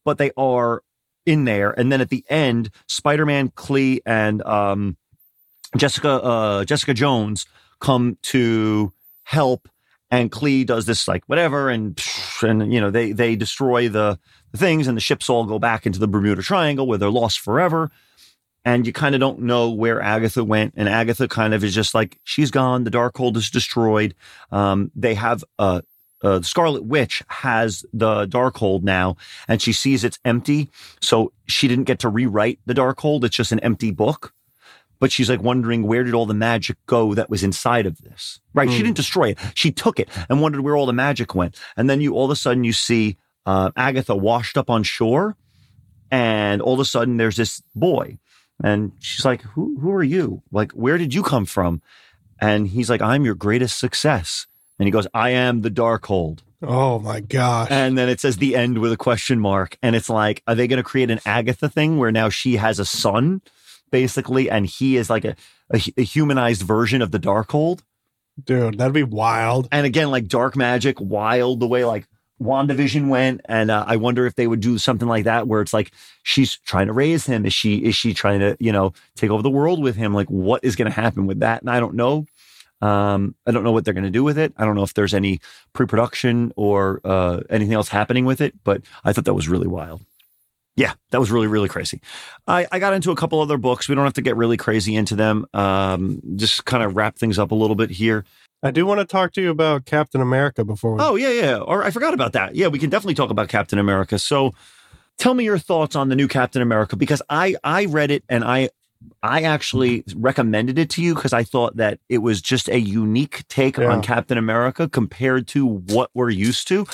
but 0.04 0.18
they 0.18 0.32
are 0.36 0.82
in 1.26 1.44
there. 1.44 1.70
And 1.70 1.92
then 1.92 2.00
at 2.00 2.08
the 2.08 2.24
end, 2.28 2.70
Spider-Man, 2.88 3.52
Clea, 3.54 4.00
and 4.04 4.42
um, 4.42 4.96
Jessica 5.76 6.10
uh, 6.22 6.64
Jessica 6.64 6.94
Jones 6.94 7.46
come 7.80 8.18
to 8.22 8.92
help, 9.24 9.68
and 10.10 10.30
Clea 10.30 10.64
does 10.64 10.86
this 10.86 11.06
like 11.06 11.24
whatever, 11.26 11.68
and 11.68 12.00
and 12.42 12.72
you 12.72 12.80
know 12.80 12.90
they 12.90 13.12
they 13.12 13.36
destroy 13.36 13.88
the, 13.88 14.18
the 14.52 14.58
things, 14.58 14.86
and 14.86 14.96
the 14.96 15.00
ships 15.00 15.28
all 15.28 15.44
go 15.44 15.58
back 15.58 15.86
into 15.86 15.98
the 15.98 16.08
Bermuda 16.08 16.42
Triangle 16.42 16.86
where 16.86 16.98
they're 16.98 17.10
lost 17.10 17.40
forever. 17.40 17.90
And 18.64 18.86
you 18.86 18.92
kind 18.92 19.14
of 19.14 19.20
don't 19.20 19.40
know 19.40 19.70
where 19.70 20.00
Agatha 20.00 20.44
went, 20.44 20.74
and 20.76 20.88
Agatha 20.88 21.28
kind 21.28 21.54
of 21.54 21.64
is 21.64 21.74
just 21.74 21.94
like 21.94 22.18
she's 22.24 22.50
gone. 22.50 22.84
The 22.84 22.90
Darkhold 22.90 23.36
is 23.36 23.50
destroyed. 23.50 24.14
Um, 24.50 24.90
they 24.94 25.14
have 25.14 25.42
uh, 25.58 25.80
uh, 26.22 26.42
Scarlet 26.42 26.84
Witch 26.84 27.22
has 27.28 27.84
the 27.92 28.26
Darkhold 28.26 28.82
now, 28.82 29.16
and 29.46 29.62
she 29.62 29.72
sees 29.72 30.04
it's 30.04 30.18
empty. 30.24 30.68
So 31.00 31.32
she 31.46 31.68
didn't 31.68 31.84
get 31.84 32.00
to 32.00 32.08
rewrite 32.08 32.58
the 32.66 32.74
Darkhold. 32.74 33.24
It's 33.24 33.36
just 33.36 33.52
an 33.52 33.60
empty 33.60 33.90
book. 33.90 34.34
But 35.00 35.12
she's 35.12 35.30
like 35.30 35.42
wondering 35.42 35.84
where 35.84 36.02
did 36.04 36.14
all 36.14 36.26
the 36.26 36.34
magic 36.34 36.76
go 36.86 37.14
that 37.14 37.30
was 37.30 37.44
inside 37.44 37.86
of 37.86 37.98
this? 38.02 38.40
Right? 38.54 38.68
She 38.70 38.78
Hmm. 38.78 38.84
didn't 38.86 38.96
destroy 38.96 39.28
it. 39.30 39.38
She 39.54 39.70
took 39.70 40.00
it 40.00 40.08
and 40.28 40.42
wondered 40.42 40.62
where 40.62 40.76
all 40.76 40.86
the 40.86 40.92
magic 40.92 41.34
went. 41.34 41.56
And 41.76 41.88
then 41.88 42.00
you 42.00 42.14
all 42.14 42.24
of 42.24 42.30
a 42.30 42.36
sudden 42.36 42.64
you 42.64 42.72
see 42.72 43.16
uh, 43.46 43.70
Agatha 43.76 44.14
washed 44.16 44.58
up 44.58 44.68
on 44.68 44.82
shore, 44.82 45.36
and 46.10 46.60
all 46.62 46.74
of 46.74 46.80
a 46.80 46.84
sudden 46.84 47.16
there's 47.16 47.36
this 47.36 47.62
boy. 47.74 48.18
And 48.62 48.92
she's 48.98 49.24
like, 49.24 49.42
who, 49.42 49.78
who 49.80 49.92
are 49.92 50.02
you? 50.02 50.42
Like, 50.50 50.72
where 50.72 50.98
did 50.98 51.14
you 51.14 51.22
come 51.22 51.44
from? 51.46 51.80
And 52.40 52.66
he's 52.68 52.90
like, 52.90 53.00
I'm 53.00 53.24
your 53.24 53.34
greatest 53.36 53.78
success. 53.78 54.46
And 54.78 54.86
he 54.86 54.90
goes, 54.90 55.06
I 55.14 55.30
am 55.30 55.62
the 55.62 55.70
Darkhold. 55.70 56.40
Oh 56.62 56.98
my 56.98 57.20
gosh. 57.20 57.68
And 57.70 57.96
then 57.96 58.08
it 58.08 58.20
says 58.20 58.38
the 58.38 58.56
end 58.56 58.78
with 58.78 58.92
a 58.92 58.96
question 58.96 59.38
mark. 59.38 59.78
And 59.82 59.94
it's 59.94 60.10
like, 60.10 60.42
are 60.48 60.54
they 60.56 60.66
going 60.66 60.78
to 60.78 60.82
create 60.82 61.10
an 61.10 61.20
Agatha 61.24 61.68
thing 61.68 61.98
where 61.98 62.10
now 62.10 62.28
she 62.30 62.56
has 62.56 62.78
a 62.80 62.84
son, 62.84 63.42
basically, 63.90 64.50
and 64.50 64.66
he 64.66 64.96
is 64.96 65.10
like 65.10 65.24
a, 65.24 65.36
a, 65.72 65.80
a 65.96 66.02
humanized 66.02 66.62
version 66.62 67.02
of 67.02 67.10
the 67.10 67.18
Darkhold? 67.18 67.80
Dude, 68.42 68.78
that'd 68.78 68.92
be 68.92 69.02
wild. 69.02 69.68
And 69.72 69.84
again, 69.84 70.10
like 70.10 70.28
dark 70.28 70.56
magic, 70.56 71.00
wild, 71.00 71.60
the 71.60 71.66
way 71.66 71.84
like 71.84 72.06
WandaVision 72.40 73.08
went. 73.08 73.40
And 73.46 73.70
uh, 73.70 73.84
I 73.86 73.96
wonder 73.96 74.26
if 74.26 74.36
they 74.36 74.46
would 74.46 74.60
do 74.60 74.78
something 74.78 75.08
like 75.08 75.24
that 75.24 75.48
where 75.48 75.60
it's 75.60 75.74
like 75.74 75.90
she's 76.22 76.56
trying 76.58 76.86
to 76.86 76.92
raise 76.92 77.26
him. 77.26 77.44
Is 77.44 77.52
she, 77.52 77.78
is 77.78 77.96
she 77.96 78.14
trying 78.14 78.40
to, 78.40 78.56
you 78.60 78.70
know, 78.70 78.92
take 79.16 79.30
over 79.30 79.42
the 79.42 79.50
world 79.50 79.82
with 79.82 79.96
him? 79.96 80.14
Like, 80.14 80.28
what 80.28 80.62
is 80.62 80.76
going 80.76 80.90
to 80.90 80.94
happen 80.94 81.26
with 81.26 81.40
that? 81.40 81.62
And 81.62 81.70
I 81.70 81.80
don't 81.80 81.94
know. 81.94 82.26
Um, 82.80 83.34
I 83.44 83.50
don't 83.50 83.64
know 83.64 83.72
what 83.72 83.84
they're 83.84 83.94
going 83.94 84.04
to 84.04 84.10
do 84.10 84.22
with 84.22 84.38
it. 84.38 84.52
I 84.56 84.64
don't 84.64 84.76
know 84.76 84.84
if 84.84 84.94
there's 84.94 85.14
any 85.14 85.40
pre-production 85.72 86.52
or 86.54 87.00
uh, 87.02 87.40
anything 87.50 87.74
else 87.74 87.88
happening 87.88 88.24
with 88.24 88.40
it, 88.40 88.54
but 88.62 88.82
I 89.02 89.12
thought 89.12 89.24
that 89.24 89.34
was 89.34 89.48
really 89.48 89.66
wild. 89.66 90.02
Yeah, 90.78 90.92
that 91.10 91.18
was 91.18 91.28
really, 91.32 91.48
really 91.48 91.68
crazy. 91.68 92.00
I, 92.46 92.68
I 92.70 92.78
got 92.78 92.92
into 92.92 93.10
a 93.10 93.16
couple 93.16 93.40
other 93.40 93.58
books. 93.58 93.88
We 93.88 93.96
don't 93.96 94.04
have 94.04 94.12
to 94.14 94.22
get 94.22 94.36
really 94.36 94.56
crazy 94.56 94.94
into 94.94 95.16
them. 95.16 95.44
Um, 95.52 96.20
just 96.36 96.66
kind 96.66 96.84
of 96.84 96.94
wrap 96.94 97.16
things 97.18 97.36
up 97.36 97.50
a 97.50 97.54
little 97.56 97.74
bit 97.74 97.90
here. 97.90 98.24
I 98.62 98.70
do 98.70 98.86
want 98.86 99.00
to 99.00 99.04
talk 99.04 99.32
to 99.32 99.42
you 99.42 99.50
about 99.50 99.86
Captain 99.86 100.20
America 100.20 100.64
before 100.64 100.94
we. 100.94 101.00
Oh, 101.02 101.16
yeah, 101.16 101.30
yeah. 101.30 101.56
Or 101.58 101.82
I 101.82 101.90
forgot 101.90 102.14
about 102.14 102.32
that. 102.34 102.54
Yeah, 102.54 102.68
we 102.68 102.78
can 102.78 102.90
definitely 102.90 103.14
talk 103.14 103.30
about 103.30 103.48
Captain 103.48 103.80
America. 103.80 104.20
So 104.20 104.52
tell 105.16 105.34
me 105.34 105.42
your 105.42 105.58
thoughts 105.58 105.96
on 105.96 106.10
the 106.10 106.14
new 106.16 106.28
Captain 106.28 106.62
America 106.62 106.94
because 106.94 107.22
I 107.28 107.56
I 107.64 107.86
read 107.86 108.12
it 108.12 108.22
and 108.28 108.44
I 108.44 108.68
I 109.20 109.42
actually 109.42 110.04
recommended 110.14 110.78
it 110.78 110.90
to 110.90 111.02
you 111.02 111.16
because 111.16 111.32
I 111.32 111.42
thought 111.42 111.76
that 111.78 111.98
it 112.08 112.18
was 112.18 112.40
just 112.40 112.68
a 112.68 112.78
unique 112.78 113.42
take 113.48 113.78
Yeah. 113.78 113.90
on 113.92 114.00
Captain 114.02 114.38
America 114.38 114.88
compared 114.88 115.48
to 115.48 115.66
what 115.66 116.10
we're 116.14 116.30
used 116.30 116.68
to. 116.68 116.86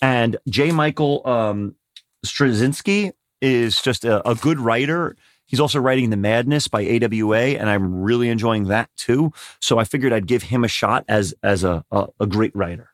And 0.00 0.36
J. 0.48 0.70
Michael 0.70 1.22
um, 1.26 1.74
Straczynski 2.26 3.12
is 3.42 3.82
just 3.82 4.06
a, 4.06 4.26
a 4.26 4.34
good 4.34 4.58
writer. 4.58 5.16
He's 5.44 5.60
also 5.60 5.80
writing 5.80 6.08
The 6.08 6.16
Madness 6.16 6.68
by 6.68 6.82
AWA, 6.86 7.58
and 7.58 7.68
I'm 7.68 8.00
really 8.00 8.30
enjoying 8.30 8.68
that 8.68 8.88
too. 8.96 9.32
So 9.60 9.78
I 9.78 9.84
figured 9.84 10.12
I'd 10.12 10.26
give 10.26 10.44
him 10.44 10.64
a 10.64 10.68
shot 10.68 11.04
as 11.08 11.34
as 11.42 11.64
a, 11.64 11.84
a, 11.90 12.06
a 12.20 12.26
great 12.26 12.54
writer. 12.56 12.90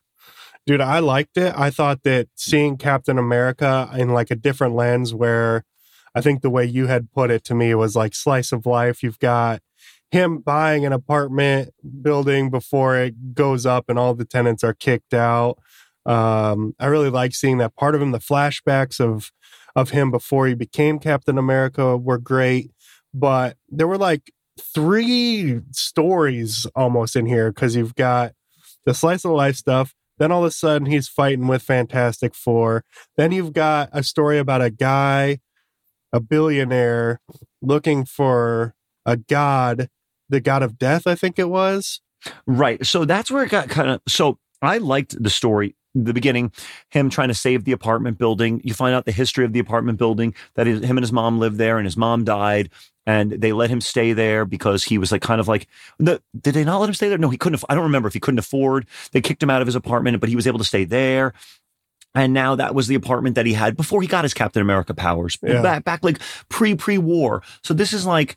Dude, 0.66 0.80
I 0.80 0.98
liked 0.98 1.36
it. 1.36 1.54
I 1.56 1.70
thought 1.70 2.02
that 2.02 2.28
seeing 2.34 2.76
Captain 2.76 3.16
America 3.16 3.88
in 3.94 4.12
like 4.12 4.30
a 4.30 4.36
different 4.36 4.74
lens 4.74 5.14
where 5.14 5.64
I 6.14 6.20
think 6.20 6.42
the 6.42 6.50
way 6.50 6.64
you 6.64 6.88
had 6.88 7.12
put 7.12 7.30
it 7.30 7.44
to 7.44 7.54
me 7.54 7.74
was 7.74 7.94
like 7.94 8.14
slice 8.14 8.50
of 8.52 8.66
life. 8.66 9.02
You've 9.02 9.18
got 9.18 9.62
him 10.10 10.38
buying 10.38 10.84
an 10.84 10.92
apartment 10.92 11.72
building 12.02 12.50
before 12.50 12.96
it 12.96 13.34
goes 13.34 13.66
up 13.66 13.86
and 13.88 13.98
all 13.98 14.14
the 14.14 14.24
tenants 14.24 14.64
are 14.64 14.74
kicked 14.74 15.14
out. 15.14 15.58
Um, 16.04 16.74
I 16.78 16.86
really 16.86 17.10
like 17.10 17.34
seeing 17.34 17.58
that 17.58 17.76
part 17.76 17.94
of 17.94 18.02
him. 18.02 18.12
The 18.12 18.18
flashbacks 18.18 19.00
of 19.00 19.30
of 19.78 19.90
him 19.90 20.10
before 20.10 20.48
he 20.48 20.54
became 20.54 20.98
Captain 20.98 21.38
America 21.38 21.96
were 21.96 22.18
great, 22.18 22.72
but 23.14 23.56
there 23.68 23.86
were 23.86 23.98
like 23.98 24.32
three 24.60 25.60
stories 25.70 26.66
almost 26.74 27.14
in 27.14 27.26
here 27.26 27.52
because 27.52 27.76
you've 27.76 27.94
got 27.94 28.32
the 28.84 28.92
slice 28.92 29.24
of 29.24 29.30
life 29.30 29.54
stuff. 29.54 29.94
Then 30.18 30.32
all 30.32 30.42
of 30.42 30.48
a 30.48 30.50
sudden 30.50 30.86
he's 30.86 31.08
fighting 31.08 31.46
with 31.46 31.62
Fantastic 31.62 32.34
Four. 32.34 32.84
Then 33.16 33.30
you've 33.30 33.52
got 33.52 33.88
a 33.92 34.02
story 34.02 34.38
about 34.38 34.62
a 34.62 34.70
guy, 34.70 35.38
a 36.12 36.18
billionaire, 36.18 37.20
looking 37.62 38.04
for 38.04 38.74
a 39.06 39.16
god, 39.16 39.88
the 40.28 40.40
god 40.40 40.64
of 40.64 40.76
death, 40.76 41.06
I 41.06 41.14
think 41.14 41.38
it 41.38 41.48
was. 41.48 42.00
Right. 42.48 42.84
So 42.84 43.04
that's 43.04 43.30
where 43.30 43.44
it 43.44 43.50
got 43.50 43.68
kind 43.68 43.90
of. 43.90 44.00
So 44.08 44.38
I 44.60 44.78
liked 44.78 45.22
the 45.22 45.30
story, 45.30 45.76
the 45.94 46.12
beginning, 46.12 46.52
him 46.90 47.10
trying 47.10 47.28
to 47.28 47.34
save 47.34 47.64
the 47.64 47.72
apartment 47.72 48.18
building. 48.18 48.60
You 48.64 48.74
find 48.74 48.94
out 48.94 49.04
the 49.04 49.12
history 49.12 49.44
of 49.44 49.52
the 49.52 49.58
apartment 49.58 49.98
building 49.98 50.34
that 50.54 50.66
his, 50.66 50.82
him 50.82 50.96
and 50.96 51.02
his 51.02 51.12
mom 51.12 51.38
lived 51.38 51.58
there, 51.58 51.78
and 51.78 51.86
his 51.86 51.96
mom 51.96 52.24
died, 52.24 52.70
and 53.06 53.32
they 53.32 53.52
let 53.52 53.70
him 53.70 53.80
stay 53.80 54.12
there 54.12 54.44
because 54.44 54.84
he 54.84 54.98
was 54.98 55.10
like 55.10 55.22
kind 55.22 55.40
of 55.40 55.48
like. 55.48 55.66
The, 55.98 56.22
did 56.38 56.54
they 56.54 56.64
not 56.64 56.78
let 56.78 56.88
him 56.88 56.94
stay 56.94 57.08
there? 57.08 57.18
No, 57.18 57.30
he 57.30 57.38
couldn't. 57.38 57.62
I 57.68 57.74
don't 57.74 57.84
remember 57.84 58.08
if 58.08 58.14
he 58.14 58.20
couldn't 58.20 58.38
afford. 58.38 58.86
They 59.12 59.20
kicked 59.20 59.42
him 59.42 59.50
out 59.50 59.62
of 59.62 59.66
his 59.66 59.74
apartment, 59.74 60.20
but 60.20 60.28
he 60.28 60.36
was 60.36 60.46
able 60.46 60.58
to 60.58 60.64
stay 60.64 60.84
there. 60.84 61.32
And 62.14 62.32
now 62.32 62.54
that 62.56 62.74
was 62.74 62.86
the 62.86 62.94
apartment 62.94 63.34
that 63.36 63.46
he 63.46 63.52
had 63.52 63.76
before 63.76 64.02
he 64.02 64.08
got 64.08 64.24
his 64.24 64.34
Captain 64.34 64.62
America 64.62 64.94
powers 64.94 65.38
Yeah. 65.42 65.62
back 65.62 65.84
back 65.84 66.02
like 66.02 66.18
pre 66.48 66.74
pre 66.74 66.98
war. 66.98 67.42
So 67.62 67.74
this 67.74 67.92
is 67.92 68.06
like 68.06 68.36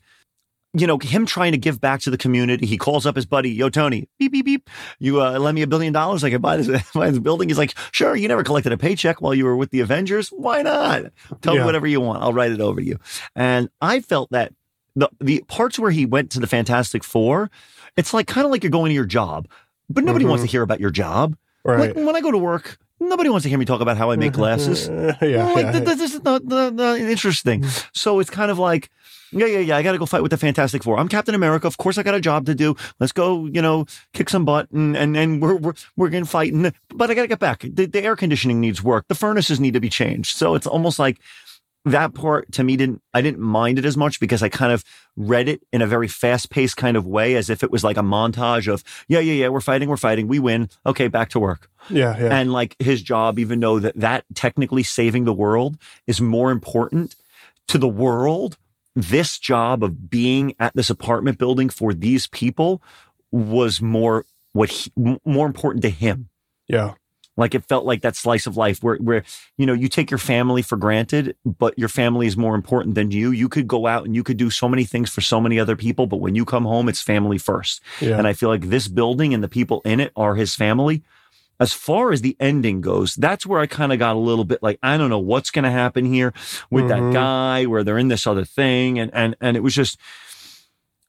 you 0.74 0.86
know, 0.86 0.98
him 0.98 1.26
trying 1.26 1.52
to 1.52 1.58
give 1.58 1.80
back 1.80 2.00
to 2.00 2.10
the 2.10 2.16
community. 2.16 2.64
He 2.66 2.78
calls 2.78 3.04
up 3.04 3.14
his 3.16 3.26
buddy, 3.26 3.50
Yo, 3.50 3.68
Tony, 3.68 4.08
beep, 4.18 4.32
beep, 4.32 4.44
beep. 4.46 4.70
You 4.98 5.20
uh, 5.20 5.38
lend 5.38 5.54
me 5.54 5.62
a 5.62 5.66
billion 5.66 5.92
dollars. 5.92 6.24
I 6.24 6.30
can 6.30 6.40
buy 6.40 6.56
this, 6.56 6.90
buy 6.94 7.10
this 7.10 7.18
building. 7.18 7.48
He's 7.48 7.58
like, 7.58 7.74
sure, 7.90 8.16
you 8.16 8.26
never 8.28 8.42
collected 8.42 8.72
a 8.72 8.78
paycheck 8.78 9.20
while 9.20 9.34
you 9.34 9.44
were 9.44 9.56
with 9.56 9.70
the 9.70 9.80
Avengers. 9.80 10.30
Why 10.30 10.62
not? 10.62 11.04
Tell 11.42 11.54
me 11.54 11.62
whatever 11.62 11.86
you 11.86 12.00
want. 12.00 12.22
I'll 12.22 12.32
write 12.32 12.52
it 12.52 12.60
over 12.60 12.80
to 12.80 12.86
you. 12.86 12.98
And 13.36 13.68
I 13.80 14.00
felt 14.00 14.30
that 14.30 14.52
the, 14.96 15.08
the 15.20 15.42
parts 15.48 15.78
where 15.78 15.90
he 15.90 16.06
went 16.06 16.30
to 16.32 16.40
the 16.40 16.46
Fantastic 16.46 17.04
Four, 17.04 17.50
it's 17.96 18.14
like 18.14 18.26
kind 18.26 18.44
of 18.46 18.50
like 18.50 18.62
you're 18.62 18.70
going 18.70 18.90
to 18.90 18.94
your 18.94 19.04
job, 19.06 19.48
but 19.90 20.04
nobody 20.04 20.24
Mhm. 20.24 20.28
wants 20.30 20.44
to 20.44 20.48
hear 20.50 20.62
about 20.62 20.80
your 20.80 20.90
job. 20.90 21.36
Right. 21.64 21.94
Like 21.94 22.06
when 22.06 22.16
I 22.16 22.20
go 22.20 22.30
to 22.30 22.38
work, 22.38 22.78
nobody 22.98 23.28
wants 23.30 23.42
to 23.44 23.48
hear 23.48 23.58
me 23.58 23.64
talk 23.64 23.80
about 23.80 23.96
how 23.96 24.10
I 24.10 24.16
make 24.16 24.32
glasses. 24.32 24.88
yeah. 24.88 25.16
Like, 25.20 25.28
yeah. 25.66 25.72
th- 25.72 25.84
th- 25.84 25.98
this 25.98 26.14
is 26.14 26.22
not, 26.24 26.44
not, 26.44 26.74
not 26.74 26.98
interesting. 26.98 27.64
So 27.92 28.18
it's 28.20 28.30
kind 28.30 28.50
of 28.50 28.58
like, 28.58 28.90
yeah, 29.32 29.46
yeah, 29.46 29.58
yeah. 29.58 29.76
I 29.76 29.82
got 29.82 29.92
to 29.92 29.98
go 29.98 30.06
fight 30.06 30.22
with 30.22 30.30
the 30.30 30.36
Fantastic 30.36 30.82
Four. 30.82 30.98
I'm 30.98 31.08
Captain 31.08 31.34
America. 31.34 31.66
Of 31.66 31.78
course, 31.78 31.98
I 31.98 32.02
got 32.02 32.14
a 32.14 32.20
job 32.20 32.46
to 32.46 32.54
do. 32.54 32.76
Let's 33.00 33.12
go, 33.12 33.46
you 33.46 33.62
know, 33.62 33.86
kick 34.12 34.28
some 34.28 34.44
butt 34.44 34.70
and 34.70 34.96
and, 34.96 35.16
and 35.16 35.42
we're 35.42 35.56
we're 35.56 35.74
we're 35.96 36.08
gonna 36.08 36.24
fight. 36.24 36.52
And 36.52 36.72
but 36.94 37.10
I 37.10 37.14
got 37.14 37.22
to 37.22 37.28
get 37.28 37.38
back. 37.38 37.60
The, 37.60 37.86
the 37.86 38.02
air 38.02 38.16
conditioning 38.16 38.60
needs 38.60 38.82
work. 38.82 39.06
The 39.08 39.14
furnaces 39.14 39.58
need 39.58 39.74
to 39.74 39.80
be 39.80 39.88
changed. 39.88 40.36
So 40.36 40.54
it's 40.54 40.66
almost 40.66 40.98
like 40.98 41.18
that 41.84 42.14
part 42.14 42.52
to 42.52 42.62
me 42.62 42.76
didn't 42.76 43.02
I 43.12 43.22
didn't 43.22 43.40
mind 43.40 43.78
it 43.78 43.84
as 43.84 43.96
much 43.96 44.20
because 44.20 44.42
I 44.42 44.48
kind 44.48 44.72
of 44.72 44.84
read 45.16 45.48
it 45.48 45.62
in 45.72 45.82
a 45.82 45.86
very 45.86 46.06
fast 46.06 46.50
paced 46.50 46.76
kind 46.76 46.96
of 46.96 47.06
way, 47.06 47.34
as 47.34 47.50
if 47.50 47.62
it 47.64 47.72
was 47.72 47.82
like 47.82 47.96
a 47.96 48.02
montage 48.02 48.72
of 48.72 48.84
yeah, 49.08 49.20
yeah, 49.20 49.32
yeah. 49.32 49.48
We're 49.48 49.60
fighting. 49.60 49.88
We're 49.88 49.96
fighting. 49.96 50.28
We 50.28 50.38
win. 50.38 50.68
Okay, 50.86 51.08
back 51.08 51.30
to 51.30 51.40
work 51.40 51.68
yeah, 51.90 52.16
yeah. 52.18 52.38
and 52.38 52.52
like 52.52 52.76
his 52.78 53.02
job 53.02 53.38
even 53.38 53.60
though 53.60 53.78
that 53.78 53.96
that 53.96 54.24
technically 54.34 54.82
saving 54.82 55.24
the 55.24 55.32
world 55.32 55.76
is 56.06 56.20
more 56.20 56.50
important 56.50 57.16
to 57.68 57.78
the 57.78 57.88
world 57.88 58.56
this 58.94 59.38
job 59.38 59.82
of 59.82 60.10
being 60.10 60.54
at 60.58 60.74
this 60.74 60.90
apartment 60.90 61.38
building 61.38 61.68
for 61.68 61.94
these 61.94 62.26
people 62.26 62.82
was 63.30 63.80
more 63.80 64.24
what 64.52 64.70
he, 64.70 64.92
more 65.24 65.46
important 65.46 65.82
to 65.82 65.88
him 65.90 66.28
yeah. 66.68 66.92
like 67.38 67.54
it 67.54 67.64
felt 67.64 67.86
like 67.86 68.02
that 68.02 68.14
slice 68.16 68.46
of 68.46 68.56
life 68.58 68.82
where 68.82 68.96
where 68.96 69.22
you 69.56 69.64
know 69.64 69.72
you 69.72 69.88
take 69.88 70.10
your 70.10 70.18
family 70.18 70.60
for 70.60 70.76
granted 70.76 71.34
but 71.44 71.78
your 71.78 71.88
family 71.88 72.26
is 72.26 72.36
more 72.36 72.54
important 72.54 72.94
than 72.94 73.10
you 73.10 73.30
you 73.30 73.48
could 73.48 73.66
go 73.66 73.86
out 73.86 74.04
and 74.04 74.14
you 74.14 74.22
could 74.22 74.36
do 74.36 74.50
so 74.50 74.68
many 74.68 74.84
things 74.84 75.08
for 75.08 75.22
so 75.22 75.40
many 75.40 75.58
other 75.58 75.74
people 75.76 76.06
but 76.06 76.18
when 76.18 76.34
you 76.34 76.44
come 76.44 76.64
home 76.64 76.88
it's 76.90 77.00
family 77.00 77.38
first 77.38 77.80
Yeah. 78.00 78.18
and 78.18 78.26
I 78.26 78.34
feel 78.34 78.50
like 78.50 78.68
this 78.68 78.88
building 78.88 79.32
and 79.32 79.42
the 79.42 79.48
people 79.48 79.80
in 79.86 80.00
it 80.00 80.12
are 80.16 80.34
his 80.34 80.54
family. 80.54 81.02
As 81.62 81.72
far 81.72 82.10
as 82.12 82.20
the 82.22 82.36
ending 82.40 82.80
goes, 82.80 83.14
that's 83.14 83.46
where 83.46 83.60
I 83.60 83.66
kind 83.66 83.92
of 83.92 83.98
got 84.00 84.16
a 84.16 84.18
little 84.18 84.44
bit 84.44 84.60
like, 84.62 84.78
I 84.82 84.96
don't 84.98 85.10
know 85.10 85.20
what's 85.32 85.50
going 85.52 85.64
to 85.64 85.70
happen 85.70 86.04
here 86.04 86.32
with 86.70 86.84
Mhm. 86.86 86.88
that 86.88 87.12
guy, 87.12 87.66
where 87.66 87.84
they're 87.84 87.98
in 88.04 88.08
this 88.08 88.26
other 88.26 88.44
thing. 88.44 88.98
And, 88.98 89.10
and, 89.14 89.36
and 89.40 89.56
it 89.56 89.62
was 89.62 89.74
just, 89.74 89.96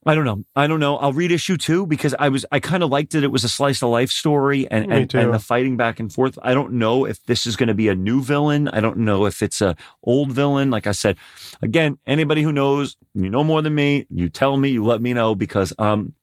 I 0.06 0.16
don't 0.16 0.26
know. 0.26 0.44
I 0.56 0.68
don't 0.68 0.82
know. 0.82 0.98
I'll 0.98 1.14
read 1.14 1.32
issue 1.32 1.56
two 1.58 1.88
because 1.88 2.14
I 2.20 2.28
was, 2.30 2.46
I 2.52 2.60
kind 2.60 2.84
of 2.84 2.90
liked 2.90 3.16
it. 3.16 3.24
It 3.24 3.32
was 3.32 3.46
a 3.46 3.50
slice 3.50 3.82
of 3.82 3.90
life 3.90 4.12
story 4.12 4.68
and, 4.70 4.92
and, 4.92 5.16
and 5.16 5.34
the 5.34 5.40
fighting 5.40 5.78
back 5.78 6.00
and 6.02 6.12
forth. 6.14 6.38
I 6.44 6.54
don't 6.54 6.74
know 6.74 7.06
if 7.06 7.24
this 7.26 7.48
is 7.48 7.56
going 7.56 7.70
to 7.70 7.74
be 7.74 7.88
a 7.88 7.96
new 7.96 8.22
villain. 8.22 8.68
I 8.68 8.80
don't 8.82 8.98
know 8.98 9.26
if 9.26 9.42
it's 9.42 9.62
a 9.62 9.76
old 10.04 10.32
villain. 10.34 10.70
Like 10.70 10.88
I 10.88 10.92
said, 10.92 11.18
again, 11.62 11.98
anybody 12.06 12.44
who 12.44 12.52
knows, 12.52 12.98
you 13.16 13.30
know 13.30 13.44
more 13.46 13.62
than 13.62 13.74
me, 13.74 14.06
you 14.10 14.28
tell 14.30 14.58
me, 14.58 14.70
you 14.70 14.84
let 14.84 15.02
me 15.02 15.14
know 15.14 15.36
because, 15.36 15.74
um, 15.80 16.14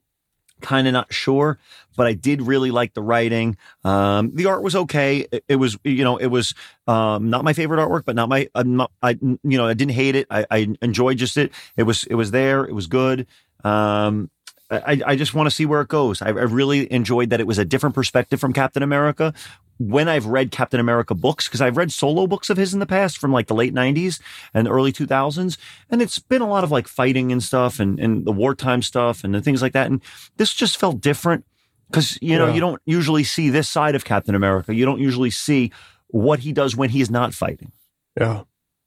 kind 0.61 0.87
of 0.87 0.93
not 0.93 1.13
sure, 1.13 1.59
but 1.97 2.07
I 2.07 2.13
did 2.13 2.43
really 2.43 2.71
like 2.71 2.95
the 2.95 3.03
writing. 3.03 3.57
Um, 3.85 4.33
the 4.35 4.47
art 4.47 4.63
was 4.63 4.77
okay. 4.77 5.27
It, 5.33 5.45
it 5.49 5.57
was, 5.57 5.79
you 5.85 6.05
know, 6.05 6.17
it 6.17 6.29
was 6.29 6.55
um, 6.87 7.31
not 7.31 7.45
my 7.45 7.53
favorite 7.53 7.79
artwork, 7.79 8.05
but 8.05 8.17
not 8.17 8.29
my, 8.29 8.49
not, 8.57 8.91
I, 9.03 9.19
you 9.21 9.39
know, 9.43 9.67
I 9.67 9.75
didn't 9.75 9.95
hate 9.95 10.15
it. 10.15 10.27
I, 10.31 10.47
I 10.51 10.69
enjoyed 10.83 11.19
just 11.19 11.37
it. 11.37 11.53
It 11.77 11.85
was, 11.85 12.05
it 12.05 12.15
was 12.15 12.31
there. 12.31 12.65
It 12.65 12.75
was 12.75 12.87
good. 12.87 13.27
Um, 13.65 14.31
I, 14.71 15.01
I 15.05 15.17
just 15.17 15.35
want 15.35 15.49
to 15.49 15.55
see 15.55 15.67
where 15.67 15.81
it 15.81 15.89
goes. 15.89 16.23
I, 16.23 16.29
I 16.29 16.31
really 16.31 16.91
enjoyed 16.93 17.31
that 17.31 17.41
it 17.41 17.47
was 17.47 17.59
a 17.59 17.65
different 17.65 17.95
perspective 17.95 18.39
from 18.41 18.53
Captain 18.53 18.83
America. 18.83 19.35
When 19.79 20.09
I've 20.09 20.27
read 20.27 20.51
Captain 20.51 20.79
America 20.79 21.15
books, 21.15 21.49
because 21.49 21.61
I've 21.63 21.77
read 21.79 21.91
solo 21.91 22.27
books 22.27 22.51
of 22.51 22.57
his 22.59 22.75
in 22.75 22.81
the 22.81 22.87
past 22.87 23.17
from 23.19 23.33
like 23.33 23.47
the 23.47 23.55
late 23.55 23.73
90s 23.75 24.21
and 24.53 24.69
early 24.69 24.93
2000s, 24.93 25.57
and 25.91 26.03
it's 26.03 26.19
been 26.19 26.43
a 26.43 26.49
lot 26.49 26.65
of 26.65 26.71
like 26.71 26.87
fighting 26.87 27.33
and 27.33 27.43
stuff 27.43 27.81
and, 27.81 27.99
and 27.99 28.27
the 28.27 28.33
wartime 28.33 28.83
stuff 28.83 29.25
and 29.25 29.35
the 29.35 29.41
things 29.41 29.63
like 29.63 29.73
that. 29.73 29.87
And 29.91 30.03
this 30.37 30.53
just 30.53 30.77
felt 30.79 31.01
different 31.01 31.47
because, 31.91 32.19
you 32.21 32.37
know, 32.39 32.47
Yeah. 32.49 32.55
you 32.55 32.61
don't 32.61 32.83
usually 32.85 33.25
see 33.25 33.49
this 33.49 33.69
side 33.71 33.95
of 33.95 34.05
Captain 34.05 34.35
America. 34.35 34.75
You 34.75 34.85
don't 34.85 35.01
usually 35.01 35.31
see 35.31 35.73
what 36.09 36.41
he 36.41 36.53
does 36.53 36.77
when 36.77 36.91
he's 36.91 37.11
not 37.11 37.35
fighting. 37.35 37.73
yeah. 38.19 38.43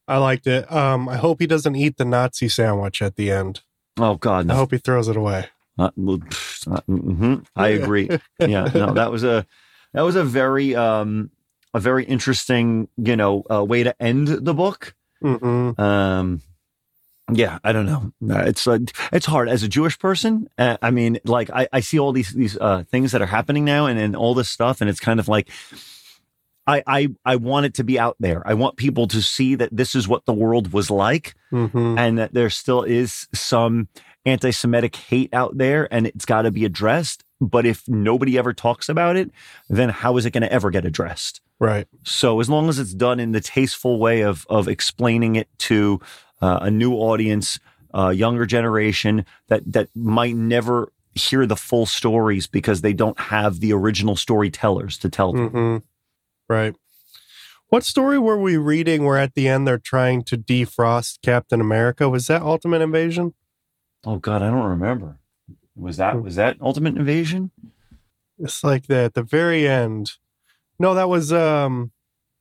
I 0.05 0.17
liked 0.17 0.47
it. 0.47 0.69
Um, 0.69 1.07
I 1.07 1.15
hope 1.15 1.39
he 1.39 1.47
doesn't 1.47 1.77
eat 1.77 1.95
the 1.97 2.03
Nazi 2.03 2.49
sandwich 2.49 3.01
at 3.01 3.15
the 3.15 3.31
end. 3.31 3.61
Oh 3.97 4.15
God, 4.15 4.51
I 4.51 4.55
hope 4.55 4.71
he 4.71 4.77
throws 4.77 5.07
it 5.07 5.15
away. 5.15 5.45
Uh, 5.77 5.85
uh, 5.85 6.81
mhm. 6.87 7.45
I 7.55 7.67
agree. 7.69 8.09
yeah, 8.39 8.69
no, 8.73 8.93
that 8.93 9.11
was 9.11 9.23
a 9.23 9.45
that 9.93 10.01
was 10.01 10.15
a 10.15 10.23
very 10.23 10.75
um 10.75 11.31
a 11.73 11.79
very 11.79 12.05
interesting 12.05 12.87
you 12.97 13.15
know 13.15 13.43
uh, 13.49 13.63
way 13.63 13.83
to 13.83 13.93
end 14.01 14.27
the 14.27 14.53
book. 14.53 14.93
hmm 15.21 15.71
Um, 15.77 16.41
yeah, 17.31 17.57
I 17.63 17.71
don't 17.71 17.85
know. 17.85 18.11
Uh, 18.29 18.43
It's 18.45 18.67
uh, 18.67 18.79
it's 19.11 19.25
hard 19.25 19.47
as 19.49 19.63
a 19.63 19.67
Jewish 19.67 19.97
person. 19.97 20.47
Uh, 20.57 20.77
I 20.81 20.91
mean, 20.91 21.19
like 21.25 21.49
I, 21.51 21.67
I 21.71 21.79
see 21.79 21.97
all 21.97 22.11
these 22.11 22.33
these 22.33 22.57
uh, 22.57 22.83
things 22.91 23.11
that 23.13 23.21
are 23.21 23.27
happening 23.31 23.63
now, 23.65 23.85
and 23.87 23.97
and 23.97 24.15
all 24.15 24.33
this 24.35 24.49
stuff, 24.49 24.81
and 24.81 24.89
it's 24.89 24.99
kind 24.99 25.19
of 25.19 25.27
like. 25.27 25.49
I, 26.65 26.81
I 26.87 27.07
I 27.25 27.35
want 27.35 27.65
it 27.65 27.73
to 27.75 27.83
be 27.83 27.99
out 27.99 28.15
there. 28.21 28.41
I 28.47 28.53
want 28.53 28.77
people 28.77 29.05
to 29.09 29.21
see 29.21 29.55
that 29.55 29.67
this 29.75 29.95
is 29.95 30.07
what 30.07 30.23
the 30.25 30.33
world 30.33 30.71
was 30.71 30.89
like, 30.89 31.33
hmm 31.51 31.97
and 31.97 32.17
that 32.17 32.33
there 32.33 32.49
still 32.49 32.83
is 32.83 33.27
some 33.33 33.89
anti-Semitic 34.25 34.95
hate 34.95 35.33
out 35.33 35.57
there, 35.57 35.91
and 35.93 36.07
it's 36.07 36.25
got 36.25 36.43
to 36.43 36.51
be 36.51 36.65
addressed. 36.65 37.23
But 37.41 37.65
if 37.65 37.87
nobody 37.87 38.37
ever 38.37 38.53
talks 38.53 38.87
about 38.87 39.15
it, 39.15 39.31
then 39.69 39.89
how 39.89 40.17
is 40.17 40.25
it 40.25 40.31
going 40.31 40.43
to 40.43 40.51
ever 40.51 40.69
get 40.69 40.85
addressed? 40.85 41.41
Right. 41.59 41.87
So 42.03 42.39
as 42.39 42.49
long 42.49 42.69
as 42.69 42.79
it's 42.79 42.93
done 42.93 43.19
in 43.19 43.31
the 43.31 43.41
tasteful 43.41 43.99
way 43.99 44.21
of 44.21 44.45
of 44.49 44.67
explaining 44.67 45.35
it 45.35 45.47
to 45.59 45.99
uh, 46.41 46.59
a 46.61 46.71
new 46.71 46.93
audience, 46.93 47.59
a 47.93 48.13
younger 48.13 48.45
generation 48.45 49.25
that 49.47 49.71
that 49.71 49.89
might 49.95 50.35
never 50.35 50.91
hear 51.15 51.45
the 51.45 51.55
full 51.55 51.85
stories 51.85 52.47
because 52.47 52.81
they 52.81 52.93
don't 52.93 53.19
have 53.19 53.59
the 53.59 53.71
original 53.71 54.15
storytellers 54.15 54.97
to 54.97 55.09
tell 55.09 55.33
them. 55.33 55.49
hmm 55.49 55.77
Right. 56.49 56.75
What 57.69 57.83
story 57.83 58.19
were 58.19 58.37
we 58.37 58.57
reading 58.57 59.03
where 59.03 59.17
at 59.17 59.33
the 59.33 59.47
end 59.47 59.67
they're 59.67 59.79
trying 59.79 60.23
to 60.25 60.37
defrost 60.37 61.21
Captain 61.23 61.59
America? 61.59 62.07
Was 62.09 62.27
that 62.27 62.41
Ultimate 62.41 62.81
Invasion? 62.81 63.33
Oh 64.05 64.17
God, 64.17 64.41
I 64.41 64.49
don't 64.49 64.63
remember. 64.65 65.17
Was 65.75 65.97
that 65.97 66.21
was 66.21 66.35
that 66.35 66.57
Ultimate 66.61 66.95
Invasion? 66.97 67.51
It's 68.39 68.63
like 68.63 68.87
that 68.87 69.05
at 69.05 69.13
the 69.13 69.23
very 69.23 69.67
end. 69.67 70.13
No, 70.79 70.93
that 70.93 71.09
was 71.09 71.31
um 71.33 71.91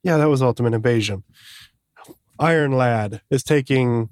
yeah, 0.03 0.17
that 0.17 0.29
was 0.29 0.43
Ultimate 0.43 0.75
Invasion. 0.75 1.23
Iron 2.39 2.73
Lad 2.73 3.21
is 3.31 3.43
taking 3.45 4.09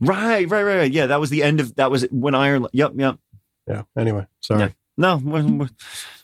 Right, 0.00 0.48
right, 0.48 0.62
right, 0.62 0.76
right. 0.76 0.92
Yeah, 0.92 1.06
that 1.06 1.20
was 1.20 1.30
the 1.30 1.42
end 1.42 1.60
of 1.60 1.74
that 1.76 1.90
was 1.90 2.06
when 2.10 2.34
Iron. 2.34 2.66
Yep, 2.72 2.92
yep. 2.96 3.18
yeah, 3.66 3.82
anyway, 3.96 4.26
sorry. 4.40 4.60
Yeah. 4.60 4.68
No, 4.96 5.16
we're- 5.22 5.44
we're 5.50 5.68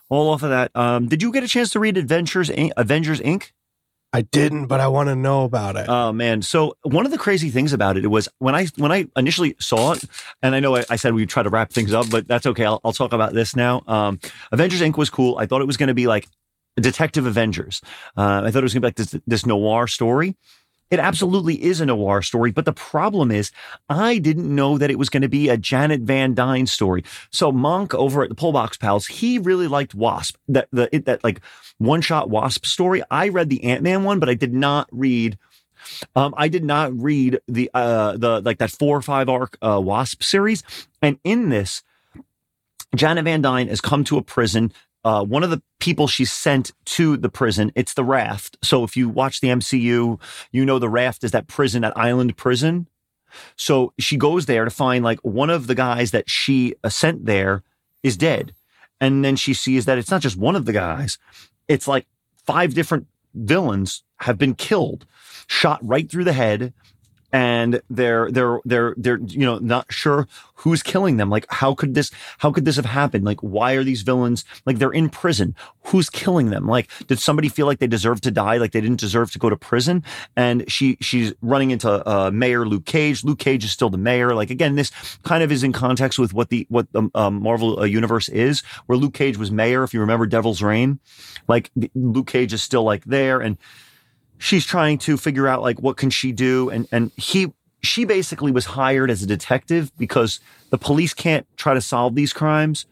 all 0.09 0.31
off 0.31 0.43
of 0.43 0.51
that. 0.51 0.71
Um, 0.75 1.09
did 1.09 1.23
you 1.23 1.33
get 1.33 1.43
a 1.43 1.49
chance 1.49 1.71
to 1.73 1.81
read 1.81 1.97
Adventures 1.97 2.49
Inc? 2.51 2.71
Avengers 2.77 3.21
Inc? 3.21 3.51
I 4.15 4.23
didn't, 4.23 4.67
but 4.67 4.79
I 4.79 4.87
want 4.87 5.09
to 5.09 5.17
know 5.17 5.43
about 5.43 5.75
it. 5.75 5.89
Oh 5.89 6.13
man! 6.13 6.41
So 6.41 6.77
one 6.83 7.05
of 7.05 7.11
the 7.11 7.19
crazy 7.19 7.51
things 7.51 7.73
about 7.73 7.97
it 7.97 8.07
was 8.07 8.29
when 8.39 8.55
I 8.55 8.67
when 8.77 8.93
I 8.93 9.09
initially 9.17 9.57
saw 9.59 9.93
it, 9.93 10.05
and 10.41 10.55
I 10.55 10.61
know 10.61 10.77
I, 10.77 10.85
I 10.89 10.95
said 10.95 11.15
we'd 11.15 11.29
try 11.29 11.43
to 11.43 11.51
wrap 11.51 11.73
things 11.73 11.93
up, 11.93 12.09
but 12.11 12.29
that's 12.29 12.47
okay. 12.47 12.65
I'll, 12.65 12.81
I'll 12.85 12.93
talk 12.93 13.13
about 13.13 13.33
this 13.33 13.57
now. 13.57 13.83
Um, 13.89 14.21
Avengers 14.53 14.83
Inc. 14.83 14.97
was 14.97 15.11
cool. 15.11 15.37
I 15.37 15.47
thought 15.47 15.63
it 15.63 15.67
was 15.67 15.77
going 15.77 15.89
to 15.89 15.95
be 15.95 16.07
like 16.07 16.29
Detective 16.77 17.27
Avengers. 17.27 17.81
Uh, 18.17 18.43
I 18.45 18.53
thought 18.53 18.61
it 18.61 18.63
was 18.63 18.75
going 18.75 18.83
to 18.83 18.87
be 18.93 19.03
like 19.03 19.11
this, 19.11 19.21
this 19.27 19.47
noir 19.47 19.89
story. 19.89 20.37
It 20.91 21.01
absolutely 21.01 21.63
is 21.63 21.81
a 21.81 21.87
noir 21.87 22.23
story, 22.23 22.51
but 22.53 22.67
the 22.67 22.73
problem 22.73 23.31
is 23.31 23.51
I 23.89 24.19
didn't 24.19 24.55
know 24.55 24.79
that 24.79 24.91
it 24.91 24.99
was 24.99 25.09
going 25.09 25.23
to 25.23 25.29
be 25.29 25.49
a 25.49 25.57
Janet 25.57 26.03
Van 26.03 26.35
Dyne 26.35 26.67
story. 26.67 27.05
So 27.31 27.51
Monk 27.51 27.95
over 27.95 28.23
at 28.23 28.29
the 28.29 28.35
Pullbox 28.35 28.79
Pals, 28.79 29.07
he 29.07 29.39
really 29.39 29.67
liked 29.67 29.95
Wasp, 29.95 30.37
that 30.49 30.69
the 30.73 30.95
it, 30.95 31.07
that 31.07 31.25
like 31.25 31.41
one 31.79 32.01
shot 32.01 32.31
Wasp 32.31 32.67
story. 32.67 33.03
I 33.11 33.29
read 33.29 33.49
the 33.49 33.65
Ant 33.65 33.83
Man 33.83 34.05
one, 34.05 34.21
but 34.21 34.29
I 34.29 34.35
did 34.35 34.53
not 34.55 34.89
read. 34.93 35.39
Um, 36.15 36.35
I 36.37 36.49
did 36.49 36.65
not 36.65 36.95
read 36.95 37.41
the 37.49 37.71
uh 37.75 38.17
the 38.17 38.41
like 38.41 38.59
that 38.59 38.71
four 38.71 38.97
or 38.97 39.03
five 39.03 39.29
arc 39.29 39.57
uh, 39.63 39.81
Wasp 39.83 40.23
series, 40.23 40.63
and 41.03 41.19
in 41.25 41.49
this, 41.49 41.83
Janet 42.95 43.25
Van 43.25 43.43
Dyne 43.43 43.69
has 43.69 43.81
come 43.81 44.05
to 44.05 44.19
a 44.19 44.23
prison. 44.23 44.73
Uh, 45.05 45.23
one 45.23 45.43
of 45.43 45.51
the 45.51 45.63
people 45.81 46.07
she 46.07 46.25
sent 46.25 46.73
to 46.87 47.17
the 47.17 47.29
prison, 47.29 47.71
it's 47.75 47.95
the 47.95 48.05
Raft. 48.05 48.57
So 48.63 48.85
if 48.85 48.97
you 48.97 49.09
watch 49.09 49.41
the 49.41 49.49
MCU, 49.49 50.19
you 50.51 50.65
know 50.65 50.79
the 50.79 50.89
Raft 50.89 51.25
is 51.25 51.33
that 51.33 51.47
prison, 51.47 51.83
that 51.83 51.97
island 51.97 52.37
prison. 52.37 52.89
So 53.57 53.93
she 53.99 54.17
goes 54.17 54.47
there 54.47 54.65
to 54.65 54.71
find 54.71 55.05
like 55.05 55.19
one 55.21 55.51
of 55.51 55.67
the 55.67 55.75
guys 55.75 56.13
that 56.13 56.31
she 56.31 56.75
uh, 56.83 56.89
sent 56.89 57.27
there 57.27 57.63
is 58.03 58.17
dead. 58.17 58.55
And 59.01 59.25
then 59.25 59.37
she 59.37 59.55
sees 59.55 59.85
that 59.85 59.99
it's 59.99 60.11
not 60.11 60.23
just 60.23 60.37
one 60.37 60.57
of 60.57 60.65
the 60.65 60.73
guys, 60.73 61.19
it's 61.69 61.89
like 61.89 62.07
five 62.47 62.75
different 62.75 63.07
villains 63.35 64.03
have 64.21 64.39
been 64.39 64.55
killed, 64.55 65.07
shot 65.47 65.81
right 65.83 66.11
through 66.11 66.25
the 66.25 66.33
head. 66.33 66.73
And 67.35 67.83
they're 67.91 68.31
they're 68.31 68.61
they're 68.65 68.95
they're 68.97 69.19
you 69.19 69.45
know 69.45 69.59
not 69.59 69.93
sure 69.93 70.29
who's 70.55 70.85
killing 70.85 71.17
them. 71.17 71.31
Like 71.31 71.47
how 71.51 71.75
could 71.75 71.95
this 71.95 72.13
how 72.39 72.53
could 72.53 72.65
this 72.65 72.77
have 72.77 72.85
happened? 72.85 73.25
Like 73.25 73.41
why 73.41 73.73
are 73.73 73.83
these 73.83 74.03
villains 74.03 74.45
like 74.67 74.79
they're 74.79 74.93
in 74.93 75.09
prison? 75.09 75.57
Who's 75.87 76.09
killing 76.09 76.51
them? 76.51 76.69
Like 76.69 76.89
did 77.09 77.19
somebody 77.19 77.49
feel 77.49 77.67
like 77.67 77.81
they 77.81 77.89
deserved 77.89 78.23
to 78.23 78.31
die? 78.31 78.59
Like 78.59 78.71
they 78.71 78.81
didn't 78.81 79.01
deserve 79.01 79.33
to 79.33 79.41
go 79.41 79.51
to 79.51 79.57
prison? 79.57 80.05
And 80.37 80.71
she 80.71 80.97
she's 81.01 81.35
running 81.43 81.73
into 81.73 82.09
uh, 82.09 82.31
Mayor 82.31 82.69
Luke 82.69 82.85
Cage. 82.85 83.25
Luke 83.25 83.41
Cage 83.41 83.65
is 83.65 83.73
still 83.73 83.91
the 83.91 83.99
mayor. 83.99 84.33
Like 84.37 84.51
again, 84.51 84.77
this 84.77 84.93
kind 85.25 85.43
of 85.43 85.51
is 85.51 85.65
in 85.65 85.73
context 85.73 86.21
with 86.21 86.35
what 86.35 86.51
the 86.51 86.69
what 86.69 86.93
the 86.93 87.11
um, 87.17 87.43
Marvel 87.43 87.81
uh, 87.81 87.85
universe 87.85 88.29
is, 88.29 88.61
where 88.87 88.97
Luke 88.97 89.15
Cage 89.15 89.39
was 89.39 89.51
mayor. 89.51 89.83
If 89.83 89.93
you 89.93 89.99
remember 89.99 90.27
Devil's 90.27 90.63
Reign, 90.63 91.01
like 91.49 91.73
Luke 91.97 92.29
Cage 92.29 92.53
is 92.53 92.63
still 92.63 92.85
like 92.85 93.05
there 93.07 93.41
and 93.41 93.59
she's 94.39 94.65
trying 94.65 94.99
to 94.99 95.17
figure 95.17 95.47
out 95.49 95.63
like 95.63 95.81
what 95.81 95.97
can 95.97 96.11
she 96.11 96.33
do? 96.33 96.71
And 96.71 96.89
and 96.93 97.11
he 97.17 97.53
she 97.83 98.05
basically 98.05 98.51
was 98.51 98.65
hired 98.65 99.11
as 99.11 99.23
a 99.23 99.27
detective 99.27 99.93
because 99.99 100.41
the 100.71 100.79
police 100.79 101.13
can't 101.15 101.47
try 101.57 101.75
to 101.75 101.81
solve 101.81 102.15
these 102.15 102.33
crimes 102.33 102.87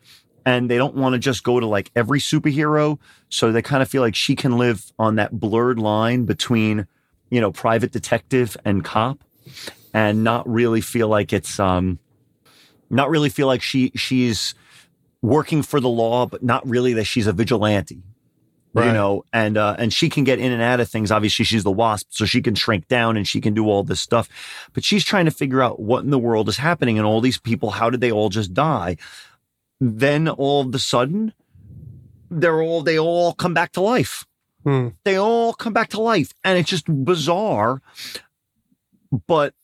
and 0.45 0.70
they 0.70 0.76
don't 0.76 0.95
want 0.95 1.14
to 1.14 1.18
just 1.18 1.45
go 1.45 1.61
to 1.61 1.66
like 1.66 1.90
every 1.97 2.18
superhero. 2.18 2.99
So 3.28 3.53
they 3.53 3.62
kind 3.62 3.82
of 3.82 3.88
feel 3.88 4.03
like 4.03 4.14
she 4.14 4.36
can 4.36 4.59
live 4.59 4.93
on 4.99 5.16
that 5.16 5.38
blurred 5.38 5.78
line 5.78 6.24
between 6.24 6.86
you 7.30 7.40
know 7.40 7.51
private 7.51 7.93
detective 7.93 8.57
and 8.64 8.84
cop 8.84 9.24
and 9.95 10.22
not 10.22 10.49
really 10.49 10.80
feel 10.80 11.09
like 11.09 11.32
it's 11.32 11.59
um 11.59 11.99
not 12.90 13.09
really 13.09 13.30
feel 13.30 13.47
like 13.47 13.62
she 13.62 13.90
she's 13.95 14.55
working 15.22 15.62
for 15.62 15.80
the 15.80 15.88
law 15.88 16.26
but 16.26 16.43
not 16.43 16.66
really 16.68 16.93
that 16.93 17.05
she's 17.05 17.26
a 17.26 17.32
vigilante 17.32 18.03
you 18.74 18.92
know, 18.92 19.24
and 19.32 19.58
uh, 19.58 19.76
and 19.78 19.92
she 19.92 20.08
can 20.08 20.24
get 20.24 20.38
in 20.38 20.50
and 20.50 20.62
out 20.62 20.80
of 20.80 20.88
things. 20.88 21.10
Obviously, 21.10 21.44
she's 21.44 21.64
the 21.64 21.70
wasp, 21.70 22.08
so 22.10 22.24
she 22.24 22.40
can 22.40 22.54
shrink 22.54 22.88
down 22.88 23.16
and 23.16 23.28
she 23.28 23.40
can 23.40 23.52
do 23.52 23.68
all 23.68 23.82
this 23.82 24.00
stuff. 24.00 24.28
But 24.72 24.84
she's 24.84 25.04
trying 25.04 25.26
to 25.26 25.30
figure 25.30 25.62
out 25.62 25.80
what 25.80 26.04
in 26.04 26.10
the 26.10 26.18
world 26.18 26.48
is 26.48 26.56
happening, 26.56 26.98
and 26.98 27.06
all 27.06 27.20
these 27.20 27.38
people, 27.38 27.70
how 27.70 27.90
did 27.90 28.00
they 28.00 28.10
all 28.10 28.30
just 28.30 28.54
die? 28.54 28.96
Then 29.80 30.28
all 30.28 30.62
of 30.62 30.74
a 30.74 30.78
sudden, 30.78 31.34
they're 32.30 32.62
all 32.62 32.82
they 32.82 32.98
all 32.98 33.34
come 33.34 33.52
back 33.52 33.72
to 33.72 33.80
life. 33.80 34.24
Hmm. 34.64 34.88
They 35.04 35.16
all 35.16 35.52
come 35.52 35.72
back 35.72 35.90
to 35.90 36.00
life, 36.00 36.32
and 36.44 36.58
it's 36.58 36.70
just 36.70 36.86
bizarre. 36.86 37.82
But 39.26 39.54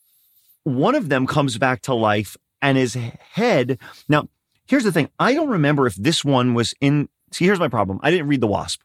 one 0.63 0.93
of 0.93 1.09
them 1.09 1.25
comes 1.25 1.57
back 1.57 1.81
to 1.83 1.95
life, 1.95 2.37
and 2.61 2.77
his 2.77 2.93
head. 2.93 3.79
Now, 4.07 4.27
here's 4.67 4.83
the 4.83 4.91
thing: 4.91 5.09
I 5.17 5.33
don't 5.33 5.49
remember 5.49 5.87
if 5.87 5.95
this 5.95 6.23
one 6.23 6.53
was 6.53 6.75
in. 6.79 7.09
See, 7.31 7.45
here's 7.45 7.59
my 7.59 7.69
problem: 7.69 7.99
I 8.03 8.11
didn't 8.11 8.27
read 8.27 8.41
the 8.41 8.47
Wasp. 8.47 8.81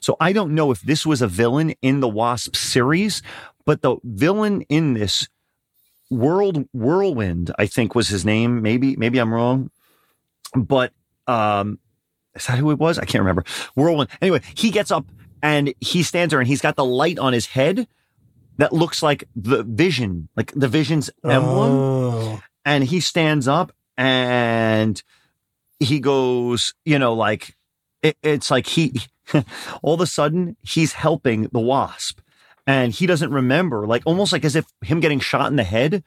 So 0.00 0.16
I 0.20 0.32
don't 0.32 0.54
know 0.54 0.70
if 0.70 0.80
this 0.82 1.04
was 1.06 1.22
a 1.22 1.26
villain 1.28 1.74
in 1.82 2.00
the 2.00 2.08
Wasp 2.08 2.54
series, 2.56 3.22
but 3.64 3.82
the 3.82 3.96
villain 4.04 4.62
in 4.62 4.94
this 4.94 5.28
World 6.10 6.66
Whirlwind, 6.72 7.52
I 7.58 7.66
think 7.66 7.94
was 7.94 8.08
his 8.08 8.24
name. 8.24 8.62
Maybe, 8.62 8.96
maybe 8.96 9.18
I'm 9.18 9.32
wrong. 9.32 9.70
But 10.54 10.92
um 11.26 11.78
is 12.34 12.46
that 12.46 12.58
who 12.58 12.70
it 12.70 12.78
was? 12.78 12.98
I 12.98 13.04
can't 13.04 13.20
remember. 13.22 13.44
Whirlwind. 13.74 14.10
Anyway, 14.22 14.40
he 14.54 14.70
gets 14.70 14.90
up 14.90 15.06
and 15.42 15.74
he 15.80 16.02
stands 16.02 16.30
there 16.30 16.38
and 16.40 16.48
he's 16.48 16.60
got 16.60 16.76
the 16.76 16.84
light 16.84 17.18
on 17.18 17.32
his 17.32 17.46
head 17.46 17.86
that 18.58 18.72
looks 18.72 19.02
like 19.02 19.24
the 19.36 19.62
vision, 19.64 20.28
like 20.36 20.52
the 20.54 20.68
vision's 20.68 21.10
emblem 21.24 21.70
Oh. 21.72 22.42
and 22.64 22.84
he 22.84 23.00
stands 23.00 23.46
up 23.48 23.72
and 23.96 25.02
he 25.80 26.00
goes, 26.00 26.74
you 26.84 26.98
know, 26.98 27.14
like 27.14 27.56
it, 28.02 28.16
it's 28.22 28.50
like 28.50 28.66
he 28.66 29.00
all 29.82 29.94
of 29.94 30.00
a 30.00 30.06
sudden 30.06 30.56
he's 30.62 30.92
helping 30.94 31.42
the 31.52 31.60
wasp 31.60 32.20
and 32.66 32.92
he 32.92 33.06
doesn't 33.06 33.30
remember, 33.32 33.86
like 33.86 34.02
almost 34.04 34.32
like 34.32 34.44
as 34.44 34.54
if 34.56 34.66
him 34.82 35.00
getting 35.00 35.20
shot 35.20 35.50
in 35.50 35.56
the 35.56 35.64
head 35.64 36.04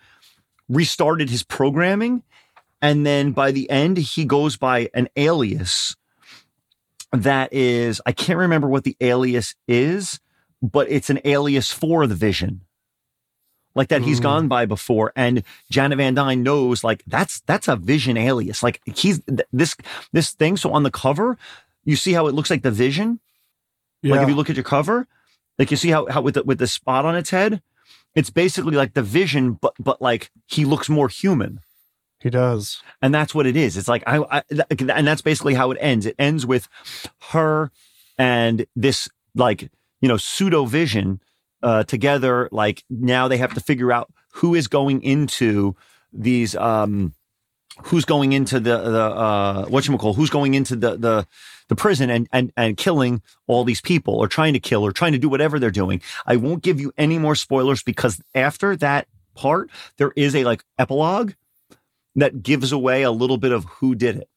restarted 0.69 1.29
his 1.29 1.43
programming. 1.43 2.23
And 2.81 3.05
then 3.05 3.31
by 3.31 3.51
the 3.51 3.69
end, 3.69 3.97
he 3.97 4.25
goes 4.25 4.57
by 4.57 4.89
an 4.93 5.07
alias 5.15 5.95
that 7.11 7.51
is, 7.51 8.01
I 8.05 8.11
can't 8.11 8.39
remember 8.39 8.67
what 8.67 8.83
the 8.83 8.95
alias 9.01 9.55
is, 9.67 10.19
but 10.61 10.89
it's 10.89 11.09
an 11.09 11.19
alias 11.25 11.71
for 11.71 12.07
the 12.07 12.15
vision. 12.15 12.61
Like 13.73 13.87
that 13.87 14.01
he's 14.01 14.17
Hmm. 14.17 14.23
gone 14.23 14.47
by 14.47 14.65
before. 14.65 15.13
And 15.15 15.43
Janet 15.69 15.97
Van 15.97 16.13
Dyne 16.13 16.43
knows 16.43 16.83
like 16.83 17.03
that's 17.07 17.41
that's 17.41 17.67
a 17.69 17.75
vision 17.77 18.17
alias. 18.17 18.61
Like 18.61 18.81
he's 18.85 19.23
th- 19.23 19.47
this 19.53 19.75
this 20.11 20.31
thing. 20.31 20.57
So 20.57 20.71
on 20.73 20.83
the 20.83 20.91
cover, 20.91 21.37
you 21.83 21.95
see 21.95 22.13
how 22.13 22.27
it 22.27 22.33
looks 22.35 22.49
like 22.49 22.63
the 22.63 22.71
vision. 22.71 23.19
Yeah. 24.01 24.15
Like 24.15 24.23
if 24.23 24.29
you 24.29 24.35
look 24.35 24.49
at 24.49 24.55
your 24.55 24.63
cover, 24.63 25.07
like 25.59 25.71
you 25.71 25.77
see 25.77 25.89
how 25.89 26.07
how 26.09 26.21
with 26.21 26.35
the, 26.35 26.43
with 26.43 26.59
the 26.59 26.67
spot 26.67 27.05
on 27.05 27.15
its 27.15 27.29
head, 27.29 27.61
It's 28.13 28.29
basically 28.29 28.75
like 28.75 28.93
the 28.93 29.03
vision, 29.03 29.53
but 29.53 29.73
but 29.79 30.01
like 30.01 30.31
he 30.47 30.65
looks 30.65 30.89
more 30.89 31.07
human. 31.07 31.59
He 32.19 32.29
does. 32.29 32.81
And 33.01 33.13
that's 33.13 33.33
what 33.33 33.47
it 33.47 33.55
is. 33.55 33.77
It's 33.77 33.87
like 33.87 34.03
I, 34.05 34.19
I 34.19 34.43
and 34.69 35.07
that's 35.07 35.21
basically 35.21 35.53
how 35.55 35.71
it 35.71 35.77
ends. 35.81 36.05
It 36.05 36.15
ends 36.19 36.45
with 36.45 36.67
her 37.31 37.71
and 38.17 38.65
this 38.75 39.09
like, 39.33 39.71
you 40.01 40.07
know, 40.07 40.17
pseudo 40.17 40.65
vision 40.65 41.21
uh 41.63 41.83
together 41.83 42.49
like 42.51 42.83
now 42.89 43.27
they 43.27 43.37
have 43.37 43.53
to 43.53 43.61
figure 43.61 43.91
out 43.91 44.11
who 44.33 44.55
is 44.55 44.67
going 44.67 45.03
into 45.03 45.75
these 46.11 46.55
um 46.55 47.13
who's 47.83 48.05
going 48.05 48.33
into 48.33 48.59
the 48.59 48.77
the 48.77 49.03
uh 49.03 49.65
whatchamacall, 49.65 50.15
who's 50.15 50.29
going 50.29 50.53
into 50.53 50.75
the 50.75 50.97
the 50.97 51.27
the 51.67 51.75
prison 51.75 52.09
and 52.09 52.27
and 52.31 52.51
and 52.57 52.77
killing 52.77 53.21
all 53.47 53.63
these 53.63 53.81
people 53.81 54.15
or 54.15 54.27
trying 54.27 54.53
to 54.53 54.59
kill 54.59 54.83
or 54.85 54.91
trying 54.91 55.13
to 55.13 55.17
do 55.17 55.29
whatever 55.29 55.59
they're 55.59 55.71
doing. 55.71 56.01
I 56.25 56.35
won't 56.35 56.63
give 56.63 56.79
you 56.79 56.91
any 56.97 57.17
more 57.17 57.35
spoilers 57.35 57.83
because 57.83 58.21
after 58.35 58.75
that 58.77 59.07
part 59.35 59.69
there 59.97 60.11
is 60.15 60.35
a 60.35 60.43
like 60.43 60.63
epilogue 60.77 61.33
that 62.15 62.43
gives 62.43 62.71
away 62.71 63.03
a 63.03 63.11
little 63.11 63.37
bit 63.37 63.51
of 63.51 63.63
who 63.65 63.95
did 63.95 64.17
it. 64.17 64.29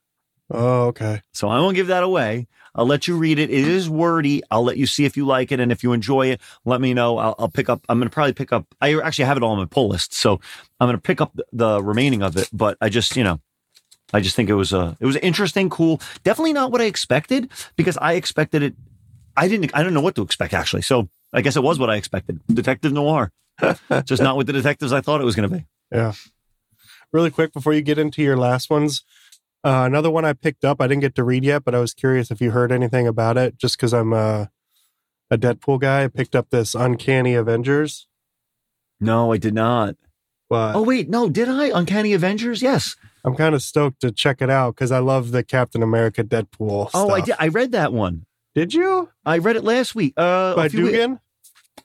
Oh, 0.51 0.87
okay. 0.89 1.23
So 1.33 1.49
I 1.49 1.59
won't 1.61 1.75
give 1.75 1.87
that 1.89 2.03
away. 2.03 2.49
I'll 2.75 2.87
let 2.87 3.07
you 3.07 3.17
read 3.17 3.39
it. 3.39 3.51
It 3.51 3.69
is 3.69 3.89
wordy. 3.89 4.43
I'll 4.51 4.65
let 4.65 4.77
you 4.77 4.87
see 4.87 5.05
if 5.05 5.17
you 5.17 5.25
like 5.25 5.53
it. 5.53 5.61
And 5.61 5.71
if 5.71 5.83
you 5.83 5.93
enjoy 5.93 6.29
it, 6.29 6.41
let 6.65 6.81
me 6.81 6.93
know. 6.93 7.19
I'll, 7.19 7.35
I'll 7.39 7.49
pick 7.49 7.69
up. 7.69 7.85
I'm 7.89 7.99
going 7.99 8.09
to 8.09 8.13
probably 8.13 8.33
pick 8.33 8.53
up. 8.53 8.67
I 8.81 9.01
actually 9.01 9.27
have 9.27 9.37
it 9.37 9.43
all 9.43 9.53
on 9.53 9.59
my 9.59 9.65
pull 9.65 9.89
list. 9.89 10.15
So 10.15 10.41
I'm 10.81 10.89
going 10.89 10.97
to 10.97 11.01
pick 11.03 11.21
up 11.21 11.33
the, 11.35 11.45
the 11.53 11.83
remaining 11.83 12.23
of 12.23 12.37
it. 12.37 12.51
But 12.53 12.77
I 12.81 12.89
just, 12.89 13.17
you 13.17 13.23
know, 13.23 13.41
I 14.13 14.21
just 14.21 14.35
think 14.35 14.51
it 14.51 14.55
was 14.55 14.73
a, 14.73 14.97
it 15.01 15.07
was 15.07 15.17
interesting, 15.17 15.71
cool. 15.71 16.01
Definitely 16.25 16.53
not 16.53 16.73
what 16.73 16.81
I 16.81 16.85
expected 16.85 17.51
because 17.77 17.97
I 17.99 18.15
expected 18.15 18.63
it. 18.63 18.75
I 19.37 19.49
didn't, 19.49 19.71
I 19.75 19.83
don't 19.83 19.95
know 19.95 20.01
what 20.01 20.17
to 20.17 20.23
expect 20.23 20.53
actually. 20.53 20.83
So 20.83 21.09
I 21.33 21.41
guess 21.43 21.57
it 21.57 21.63
was 21.63 21.79
what 21.79 21.91
I 21.91 21.97
expected. 21.97 22.41
Detective 22.53 22.93
noir. 22.93 23.33
just 24.05 24.23
not 24.23 24.37
with 24.37 24.49
the 24.49 24.53
detectives 24.53 24.93
I 24.93 25.01
thought 25.01 25.21
it 25.21 25.25
was 25.25 25.37
going 25.37 25.49
to 25.49 25.57
be. 25.57 25.67
Yeah. 25.93 26.13
Really 27.13 27.31
quick 27.31 27.53
before 27.53 27.73
you 27.73 27.83
get 27.83 27.99
into 27.99 28.23
your 28.23 28.37
last 28.37 28.69
ones, 28.69 29.05
uh, 29.65 29.85
another 29.87 30.11
one 30.11 30.25
I 30.25 30.33
picked 30.35 30.65
up. 30.65 30.81
I 30.81 30.87
didn't 30.87 31.01
get 31.03 31.15
to 31.17 31.25
read 31.25 31.45
yet, 31.45 31.65
but 31.65 31.75
I 31.75 31.81
was 31.81 31.95
curious 31.95 32.31
if 32.31 32.41
you 32.41 32.51
heard 32.51 32.71
anything 32.71 33.07
about 33.07 33.37
it. 33.39 33.57
Just 33.59 33.77
because 33.77 33.93
I'm 33.95 34.13
a, 34.13 34.51
a 35.31 35.39
Deadpool 35.39 35.81
guy, 35.81 36.05
I 36.05 36.09
picked 36.09 36.37
up 36.37 36.51
this 36.51 36.75
Uncanny 36.75 37.35
Avengers. 37.35 38.07
No, 39.01 39.33
I 39.33 39.39
did 39.39 39.55
not. 39.55 39.97
But 40.51 40.75
Oh 40.77 40.83
wait, 40.83 41.09
no, 41.09 41.29
did 41.29 41.49
I? 41.49 41.77
Uncanny 41.77 42.13
Avengers? 42.13 42.63
Yes. 42.63 42.97
I'm 43.25 43.35
kind 43.35 43.55
of 43.55 43.63
stoked 43.63 44.01
to 44.03 44.13
check 44.13 44.43
it 44.43 44.51
out 44.51 44.75
because 44.75 44.93
I 44.93 44.99
love 44.99 45.31
the 45.31 45.43
Captain 45.43 45.83
America 45.83 46.23
Deadpool. 46.23 46.91
Oh, 46.93 47.11
I 47.11 47.23
did. 47.23 47.35
I 47.39 47.49
read 47.49 47.73
that 47.73 47.93
one. 47.93 48.27
Did 48.55 48.75
you? 48.75 49.09
I 49.25 49.39
read 49.39 49.57
it 49.57 49.65
last 49.65 49.95
week. 49.95 50.13
Uh, 50.17 50.55
By 50.55 50.69
few- 50.69 50.89
I 50.89 50.91
can't 50.91 51.21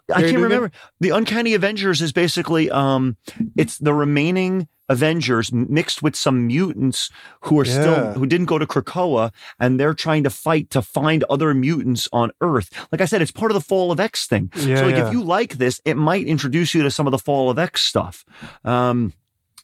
Duggan? 0.07 0.41
remember. 0.41 0.71
The 0.99 1.11
Uncanny 1.11 1.53
Avengers 1.53 2.01
is 2.01 2.11
basically 2.11 2.69
um, 2.69 3.15
it's 3.55 3.77
the 3.77 3.93
remaining 3.93 4.67
Avengers 4.89 5.53
mixed 5.53 6.01
with 6.01 6.15
some 6.15 6.47
mutants 6.47 7.09
who 7.41 7.59
are 7.59 7.65
Yeah. 7.65 7.71
still 7.81 8.13
who 8.13 8.25
didn't 8.25 8.47
go 8.47 8.57
to 8.57 8.65
Krakoa, 8.65 9.31
and 9.59 9.79
they're 9.79 9.93
trying 9.93 10.23
to 10.23 10.29
fight 10.29 10.69
to 10.71 10.81
find 10.81 11.23
other 11.29 11.53
mutants 11.53 12.09
on 12.11 12.31
Earth. 12.41 12.69
Like 12.91 13.01
I 13.01 13.05
said, 13.05 13.21
it's 13.21 13.31
part 13.31 13.51
of 13.51 13.55
the 13.55 13.61
Fall 13.61 13.91
of 13.91 13.99
X 13.99 14.25
thing. 14.27 14.51
Yeah. 14.55 14.77
so 14.77 14.85
like 14.87 14.95
yeah. 14.95 15.07
if 15.07 15.13
you 15.13 15.23
like 15.23 15.53
this, 15.59 15.79
it 15.85 15.95
might 15.95 16.25
introduce 16.25 16.73
you 16.73 16.83
to 16.83 16.91
some 16.91 17.07
of 17.07 17.11
the 17.11 17.19
Fall 17.19 17.49
of 17.49 17.59
X 17.59 17.83
stuff. 17.83 18.25
Um, 18.65 19.13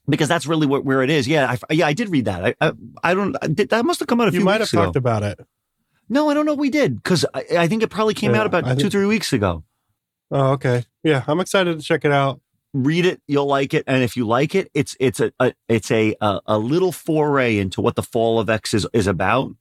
because 0.07 0.27
that's 0.27 0.45
really 0.45 0.67
what, 0.67 0.85
where 0.85 1.01
it 1.01 1.09
is. 1.09 1.27
Yeah, 1.27 1.55
I, 1.69 1.73
yeah, 1.73 1.87
I 1.87 1.93
did 1.93 2.09
read 2.09 2.25
that. 2.25 2.45
I, 2.45 2.55
I, 2.61 2.73
I 3.03 3.13
don't. 3.15 3.35
I 3.41 3.47
did, 3.47 3.69
that 3.69 3.83
must 3.85 3.99
have 3.99 4.07
come 4.07 4.21
out 4.21 4.25
a 4.25 4.27
you 4.27 4.31
few 4.33 4.39
You 4.41 4.45
might 4.45 4.61
have 4.61 4.71
ago. 4.71 4.85
talked 4.85 4.95
about 4.95 5.23
it. 5.23 5.39
no, 6.09 6.29
I 6.29 6.35
don't 6.35 6.45
know. 6.45 6.53
if 6.53 6.59
We 6.59 6.69
did 6.69 7.01
because 7.01 7.25
I, 7.33 7.43
I 7.57 7.67
think 7.67 7.81
it 7.81 7.89
probably 7.89 8.13
came 8.13 8.35
out 8.35 8.45
about 8.45 8.65
I 8.65 8.75
two, 8.75 8.89
three 8.91 9.07
weeks 9.07 9.33
ago. 9.33 9.63
Oh, 10.31 10.51
okay. 10.53 10.83
Yeah, 11.03 11.23
I'm 11.27 11.39
excited 11.39 11.79
to 11.79 11.83
check 11.83 12.05
it 12.05 12.11
out. 12.11 12.39
Read 12.75 13.05
it 13.05 13.21
you'll 13.25 13.45
like 13.45 13.73
it 13.73 13.85
and 13.87 14.03
if 14.03 14.17
you 14.17 14.27
like 14.27 14.53
it 14.53 14.69
it's 14.73 14.97
it's 14.99 15.21
a, 15.21 15.31
a 15.39 15.53
it's 15.69 15.89
a, 15.91 16.13
a 16.19 16.41
a 16.45 16.57
little 16.57 16.91
foray 16.91 17.57
into 17.57 17.79
what 17.79 17.95
the 17.95 18.03
fall 18.03 18.39
of 18.39 18.49
x 18.49 18.73
is 18.73 18.85
is 18.93 19.07
about. 19.07 19.51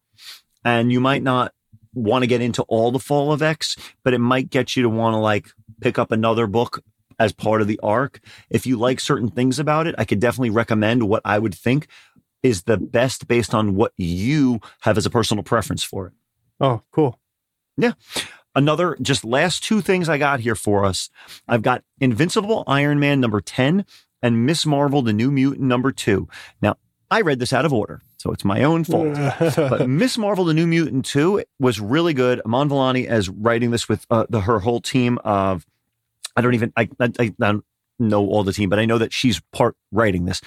And 0.65 0.91
you 0.91 0.99
might 0.99 1.23
not 1.23 1.53
want 1.93 2.23
to 2.23 2.27
get 2.27 2.41
into 2.41 2.63
all 2.63 2.91
the 2.91 2.99
fall 2.99 3.33
of 3.33 3.41
x 3.41 3.77
but 4.03 4.15
it 4.15 4.19
might 4.19 4.51
get 4.51 4.77
you 4.77 4.83
to 4.83 4.89
want 4.89 5.15
to 5.15 5.19
like 5.19 5.49
pick 5.81 5.99
up 5.99 6.11
another 6.11 6.47
book 6.47 6.83
as 7.19 7.33
part 7.33 7.63
of 7.63 7.69
the 7.69 7.79
arc. 7.81 8.19
If 8.51 8.67
you 8.67 8.77
like 8.77 8.99
certain 8.99 9.31
things 9.31 9.59
about 9.59 9.87
it 9.87 9.95
i 9.97 10.05
could 10.05 10.21
definitely 10.21 10.51
recommend 10.51 11.09
what 11.09 11.23
i 11.25 11.39
would 11.39 11.55
think 11.55 11.87
is 12.43 12.65
the 12.65 12.77
best 12.77 13.27
based 13.27 13.55
on 13.55 13.75
what 13.75 13.93
you 13.97 14.61
have 14.83 14.99
as 14.99 15.07
a 15.07 15.11
personal 15.11 15.43
preference 15.43 15.83
for 15.83 16.09
it. 16.09 16.13
Oh, 16.61 16.83
cool. 16.93 17.19
Another 18.55 18.97
just 19.03 19.25
last 19.25 19.65
two 19.65 19.81
things 19.81 20.09
I 20.09 20.19
got 20.19 20.41
here 20.41 20.55
for 20.55 20.85
us. 20.85 21.11
I've 21.49 21.63
got 21.63 21.83
Invincible 22.01 22.65
Iron 22.67 23.01
Man 23.01 23.21
number 23.21 23.41
10 23.41 23.85
and 24.23 24.47
Miss 24.47 24.65
Marvel, 24.65 25.03
the 25.03 25.13
New 25.13 25.31
Mutant 25.31 25.67
number 25.67 25.93
two. 25.93 26.29
Now, 26.63 26.77
I 27.11 27.21
read 27.21 27.39
this 27.39 27.53
out 27.53 27.65
of 27.65 27.73
order, 27.73 28.01
so 28.17 28.33
it's 28.33 28.45
my 28.45 28.63
own 28.65 28.85
fault. 28.85 29.15
but 29.57 29.89
Miss 29.89 30.17
Marvel, 30.17 30.45
the 30.45 30.55
New 30.55 30.67
Mutant 30.67 31.05
2 31.05 31.45
was 31.61 31.79
really 31.79 32.15
good. 32.15 32.41
Iman 32.47 32.69
Vellani 32.69 33.11
is 33.11 33.29
writing 33.29 33.71
this 33.71 33.89
with 33.89 34.07
uh, 34.11 34.27
the, 34.29 34.41
her 34.41 34.61
whole 34.61 34.81
team 34.81 35.19
of, 35.25 35.67
I 36.37 36.41
don't 36.41 36.55
even, 36.55 36.73
I, 36.77 36.89
I, 36.99 37.13
I 37.19 37.35
don't 37.39 37.65
know 37.99 38.27
all 38.27 38.45
the 38.45 38.53
team, 38.53 38.71
but 38.71 38.79
I 38.79 38.87
know 38.87 38.99
that 38.99 39.13
she's 39.13 39.41
part 39.53 39.77
writing 39.93 40.25
this. 40.25 40.41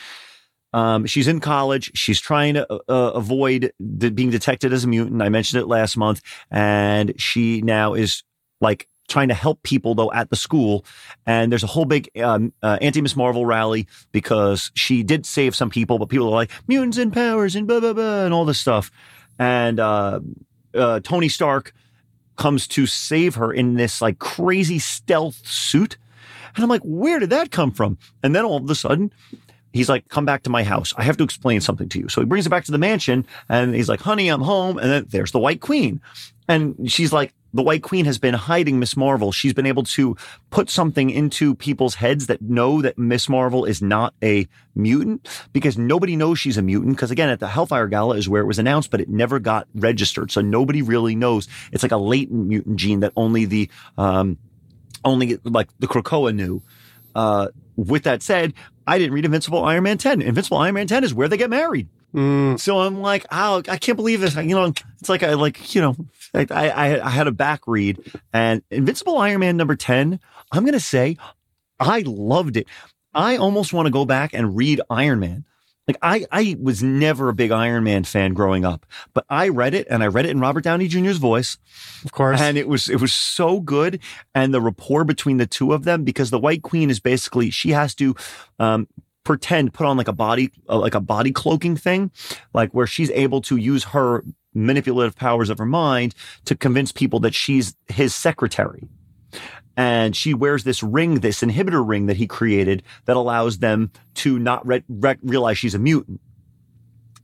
Um, 0.74 1.06
she's 1.06 1.28
in 1.28 1.40
college. 1.40 1.92
She's 1.96 2.20
trying 2.20 2.56
to 2.56 2.72
uh, 2.72 2.80
uh, 2.90 3.12
avoid 3.14 3.72
de- 3.98 4.12
being 4.12 4.30
detected 4.30 4.74
as 4.74 4.84
a 4.84 4.88
mutant. 4.88 5.22
I 5.22 5.30
mentioned 5.30 5.62
it 5.62 5.68
last 5.68 5.98
month, 5.98 6.22
and 6.52 7.20
she 7.20 7.62
now 7.62 7.94
is 7.94 8.24
like 8.60 8.88
trying 9.08 9.30
to 9.30 9.34
help 9.34 9.64
people 9.64 9.96
though 9.96 10.12
at 10.12 10.30
the 10.30 10.36
school. 10.36 10.86
And 11.26 11.52
there's 11.52 11.64
a 11.64 11.68
whole 11.68 11.86
big 11.86 12.10
um, 12.22 12.54
uh, 12.62 12.78
anti 12.82 13.02
Miss 13.02 13.16
Marvel 13.16 13.46
rally 13.46 13.88
because 14.12 14.72
she 14.76 15.04
did 15.04 15.26
save 15.26 15.56
some 15.56 15.70
people, 15.70 16.00
but 16.00 16.10
people 16.10 16.28
are 16.28 16.32
like 16.32 16.52
mutants 16.68 16.98
and 16.98 17.14
powers 17.14 17.56
and 17.56 17.68
blah 17.68 17.80
blah 17.80 17.94
blah 17.94 18.26
and 18.26 18.34
all 18.34 18.46
this 18.46 18.60
stuff. 18.60 18.92
And 19.40 19.80
uh, 19.80 20.20
uh, 20.74 21.00
Tony 21.02 21.30
Stark 21.30 21.74
comes 22.36 22.68
to 22.68 22.86
save 22.86 23.36
her 23.36 23.52
in 23.52 23.76
this 23.76 24.02
like 24.02 24.20
crazy 24.20 24.80
stealth 24.80 25.48
suit. 25.48 25.98
And 26.56 26.64
I'm 26.64 26.70
like, 26.70 26.82
where 26.84 27.20
did 27.20 27.30
that 27.32 27.52
come 27.52 27.72
from? 27.72 27.98
And 28.24 28.36
then 28.36 28.46
all 28.46 28.58
of 28.58 28.70
a 28.70 28.76
sudden, 28.76 29.12
he's 29.78 29.90
like, 29.90 30.08
come 30.10 30.26
back 30.26 30.44
to 30.44 30.50
my 30.50 30.64
house. 30.64 30.94
I 30.98 31.04
have 31.04 31.18
to 31.18 31.24
explain 31.24 31.62
something 31.62 31.90
to 31.90 32.00
you. 32.00 32.10
So 32.10 32.22
he 32.22 32.26
brings 32.26 32.46
her 32.46 32.50
back 32.50 32.66
to 32.66 32.72
the 32.72 32.78
mansion 32.78 33.26
and 33.48 33.74
he's 33.76 33.90
like, 33.90 34.02
honey, 34.02 34.28
I'm 34.30 34.42
home. 34.42 34.78
And 34.78 34.90
then 34.92 35.06
there's 35.10 35.32
the 35.32 35.40
White 35.40 35.62
Queen. 35.62 36.02
And 36.50 36.92
she's 36.92 37.14
like, 37.14 37.34
the 37.54 37.64
White 37.64 37.82
Queen 37.82 38.06
has 38.06 38.20
been 38.20 38.34
hiding 38.34 38.80
Miss 38.80 38.96
Marvel. 38.98 39.32
She's 39.32 39.54
been 39.54 39.66
able 39.66 39.84
to 39.84 40.16
put 40.50 40.70
something 40.70 41.10
into 41.10 41.56
people's 41.56 41.96
heads 41.96 42.28
that 42.28 42.42
know 42.42 42.82
that 42.82 42.98
Miss 42.98 43.30
Marvel 43.30 43.66
is 43.66 43.82
not 43.82 44.14
a 44.24 44.48
mutant 44.76 45.28
because 45.54 45.78
nobody 45.78 46.16
knows 46.16 46.40
she's 46.40 46.58
a 46.58 46.62
mutant. 46.62 46.96
Because 46.96 47.10
again, 47.10 47.30
at 47.30 47.40
the 47.40 47.48
Hellfire 47.48 47.88
Gala 47.88 48.16
is 48.16 48.30
where 48.30 48.42
it 48.42 48.46
was 48.46 48.60
announced, 48.60 48.92
but 48.92 49.02
it 49.02 49.10
never 49.10 49.40
got 49.40 49.68
registered. 49.74 50.30
So 50.30 50.42
nobody 50.42 50.82
really 50.82 51.16
knows. 51.16 51.48
It's 51.72 51.84
like 51.84 51.92
a 51.92 51.98
latent 51.98 52.48
mutant 52.48 52.76
gene 52.78 53.00
that 53.00 53.14
only 53.16 53.46
the, 53.46 53.70
um, 53.98 54.38
only 55.04 55.40
like 55.44 55.70
the 55.80 55.88
Krakoa 55.88 56.36
knew. 56.36 56.62
Uh, 57.16 57.48
with 57.76 58.04
that 58.04 58.22
said, 58.22 58.54
I 58.88 58.98
didn't 58.98 59.14
read 59.14 59.26
Invincible 59.26 59.64
Iron 59.66 59.84
Man 59.84 59.98
10. 59.98 60.22
Invincible 60.22 60.58
Iron 60.58 60.74
Man 60.76 60.88
10 60.88 61.04
is 61.04 61.14
where 61.14 61.28
they 61.28 61.38
get 61.38 61.50
married. 61.50 61.88
Mm, 62.16 62.58
So 62.60 62.80
I'm 62.80 63.02
like, 63.02 63.26
oh, 63.32 63.62
I 63.68 63.78
can't 63.78 63.98
believe 63.98 64.22
this. 64.22 64.36
You 64.36 64.56
know, 64.56 64.74
it's 65.00 65.10
like 65.10 65.24
I 65.24 65.34
like, 65.34 65.76
you 65.76 65.82
know, 65.82 65.96
I, 66.34 66.48
I, 66.50 67.06
I 67.06 67.10
had 67.10 67.28
a 67.28 67.32
back 67.32 67.62
read 67.68 68.00
and 68.34 68.64
Invincible 68.72 69.18
Iron 69.18 69.42
Man 69.42 69.58
number 69.58 69.76
10, 69.76 70.20
I'm 70.52 70.64
going 70.64 70.74
to 70.74 70.80
say 70.80 71.18
I 71.80 72.00
loved 72.06 72.56
it. 72.58 72.66
I 73.14 73.36
almost 73.38 73.74
want 73.74 73.88
to 73.88 73.92
go 73.92 74.06
back 74.06 74.34
and 74.34 74.56
read 74.56 74.80
Iron 74.90 75.20
Man. 75.20 75.44
Like 75.88 75.98
I, 76.02 76.26
I 76.32 76.58
was 76.62 76.84
never 76.84 77.30
a 77.30 77.34
big 77.34 77.52
Iron 77.52 77.84
Man 77.86 78.04
fan 78.04 78.34
growing 78.34 78.66
up, 78.66 78.86
but 79.14 79.26
I 79.30 79.48
read 79.48 79.74
it 79.74 79.88
and 79.90 80.04
I 80.04 80.08
read 80.08 80.26
it 80.26 80.32
in 80.32 80.40
Robert 80.40 80.64
Downey 80.64 80.88
Jr.'s 80.88 81.18
voice 81.18 81.58
of 82.04 82.12
course. 82.12 82.42
and 82.42 82.58
it 82.58 82.68
was 82.68 82.90
it 82.90 83.00
was 83.00 83.14
so 83.14 83.60
good 83.60 84.00
and 84.36 84.54
the 84.54 84.62
rapport 84.62 85.04
between 85.06 85.38
the 85.38 85.48
two 85.48 85.74
of 85.74 85.86
them 85.86 86.04
because 86.04 86.30
the 86.30 86.40
white 86.40 86.62
queen 86.62 86.90
is 86.90 87.00
basically 87.00 87.50
she 87.50 87.72
has 87.72 87.96
to 87.96 88.16
um 88.60 88.88
pretend 89.24 89.74
put 89.74 89.86
on 89.86 89.98
like 89.98 90.08
a 90.08 90.14
body 90.14 90.52
uh, 90.70 90.78
like 90.78 90.96
a 90.96 91.02
body 91.02 91.32
cloaking 91.32 91.76
thing 91.76 92.12
like 92.54 92.72
where 92.72 92.88
she's 92.88 93.12
able 93.12 93.42
to 93.42 93.58
use 93.58 93.84
her 93.86 94.24
manipulative 94.54 95.16
powers 95.16 95.50
of 95.50 95.58
her 95.58 95.66
mind 95.66 96.16
to 96.46 96.56
convince 96.56 96.92
people 96.92 97.20
that 97.20 97.36
she's 97.36 97.76
his 97.88 98.16
secretary 98.16 98.88
and 99.78 100.16
she 100.16 100.34
wears 100.34 100.64
this 100.64 100.84
ring 100.84 101.22
this 101.22 101.42
inhibitor 101.42 101.88
ring 101.88 102.08
that 102.08 102.18
he 102.18 102.28
created 102.28 102.84
that 103.06 103.16
allows 103.16 103.60
them 103.60 103.92
to 104.16 104.40
not 104.40 104.66
re- 104.68 104.84
re- 104.90 105.18
realize 105.22 105.58
she's 105.58 105.76
a 105.76 105.80
mutant 105.80 106.20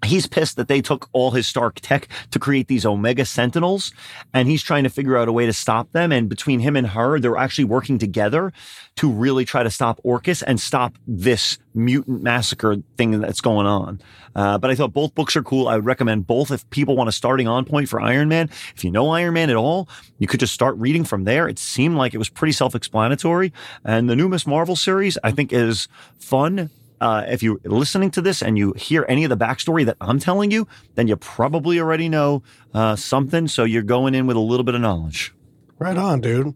he's 0.06 0.28
pissed 0.28 0.56
that 0.58 0.68
they 0.68 0.82
took 0.82 1.10
all 1.14 1.32
his 1.32 1.48
Stark 1.48 1.80
tech 1.82 2.08
to 2.32 2.40
create 2.40 2.68
these 2.68 2.86
Omega 2.86 3.26
Sentinels, 3.26 3.94
and 4.34 4.48
he's 4.48 4.64
trying 4.64 4.84
to 4.84 4.90
figure 4.90 5.18
out 5.18 5.28
a 5.28 5.32
way 5.32 5.46
to 5.46 5.54
stop 5.54 5.92
them. 5.92 6.12
And 6.12 6.30
between 6.30 6.60
him 6.60 6.76
and 6.76 6.88
her, 6.88 7.20
they're 7.20 7.38
actually 7.38 7.66
working 7.66 7.98
together 7.98 8.52
to 8.96 9.12
really 9.12 9.46
try 9.46 9.64
to 9.64 9.70
stop 9.70 10.00
Orchis 10.04 10.44
and 10.46 10.60
stop 10.60 10.98
this 11.08 11.58
mutant 11.74 12.22
massacre 12.22 12.78
thing 12.98 13.20
that's 13.20 13.42
going 13.42 13.66
on. 13.66 14.00
Uh, 14.36 14.58
but 14.58 14.70
I 14.70 14.76
thought 14.76 14.94
both 14.94 15.16
books 15.16 15.36
are 15.36 15.44
cool. 15.44 15.68
I 15.68 15.76
would 15.76 15.86
recommend 15.86 16.28
both 16.28 16.52
if 16.52 16.68
people 16.70 16.96
want 16.96 17.10
a 17.10 17.12
starting 17.12 17.48
on 17.48 17.66
point 17.66 17.90
for 17.90 18.02
Iron 18.02 18.30
Man. 18.30 18.50
If 18.76 18.84
you 18.84 18.92
know 18.92 19.10
Iron 19.10 19.34
Man 19.34 19.50
at 19.50 19.56
all, 19.56 19.88
you 20.20 20.28
could 20.28 20.40
just 20.40 20.54
start 20.54 20.76
reading 20.78 21.04
from 21.04 21.24
there. 21.24 21.48
It 21.48 21.60
seemed 21.60 21.96
like 21.96 22.14
it 22.14 22.20
was 22.20 22.30
pretty 22.30 22.52
self-explanatory. 22.52 23.54
And 23.84 24.10
the 24.10 24.16
new 24.16 24.28
Miss 24.28 24.48
Marvel 24.48 24.76
series, 24.76 25.18
I 25.24 25.32
think, 25.32 25.54
is 25.54 25.88
fun 26.18 26.70
uh, 27.04 27.26
if 27.28 27.44
you're 27.44 27.60
listening 27.66 28.10
to 28.12 28.22
this 28.22 28.42
and 28.42 28.58
you 28.58 28.74
hear 28.78 29.06
any 29.10 29.26
of 29.26 29.30
the 29.30 29.38
backstory 29.38 29.86
that 29.86 29.98
I'm 30.00 30.20
telling 30.20 30.52
you, 30.52 30.68
then 30.96 31.08
you 31.08 31.18
probably 31.18 31.80
already 31.80 32.08
know 32.08 32.44
uh, 32.74 32.96
something. 32.96 33.48
So 33.50 33.66
you're 33.66 33.84
going 33.84 34.16
in 34.16 34.26
with 34.26 34.38
a 34.38 34.40
little 34.40 34.64
bit 34.64 34.74
of 34.76 34.82
knowledge. 34.82 35.34
Right 35.80 35.98
on, 35.98 36.22
dude. 36.22 36.56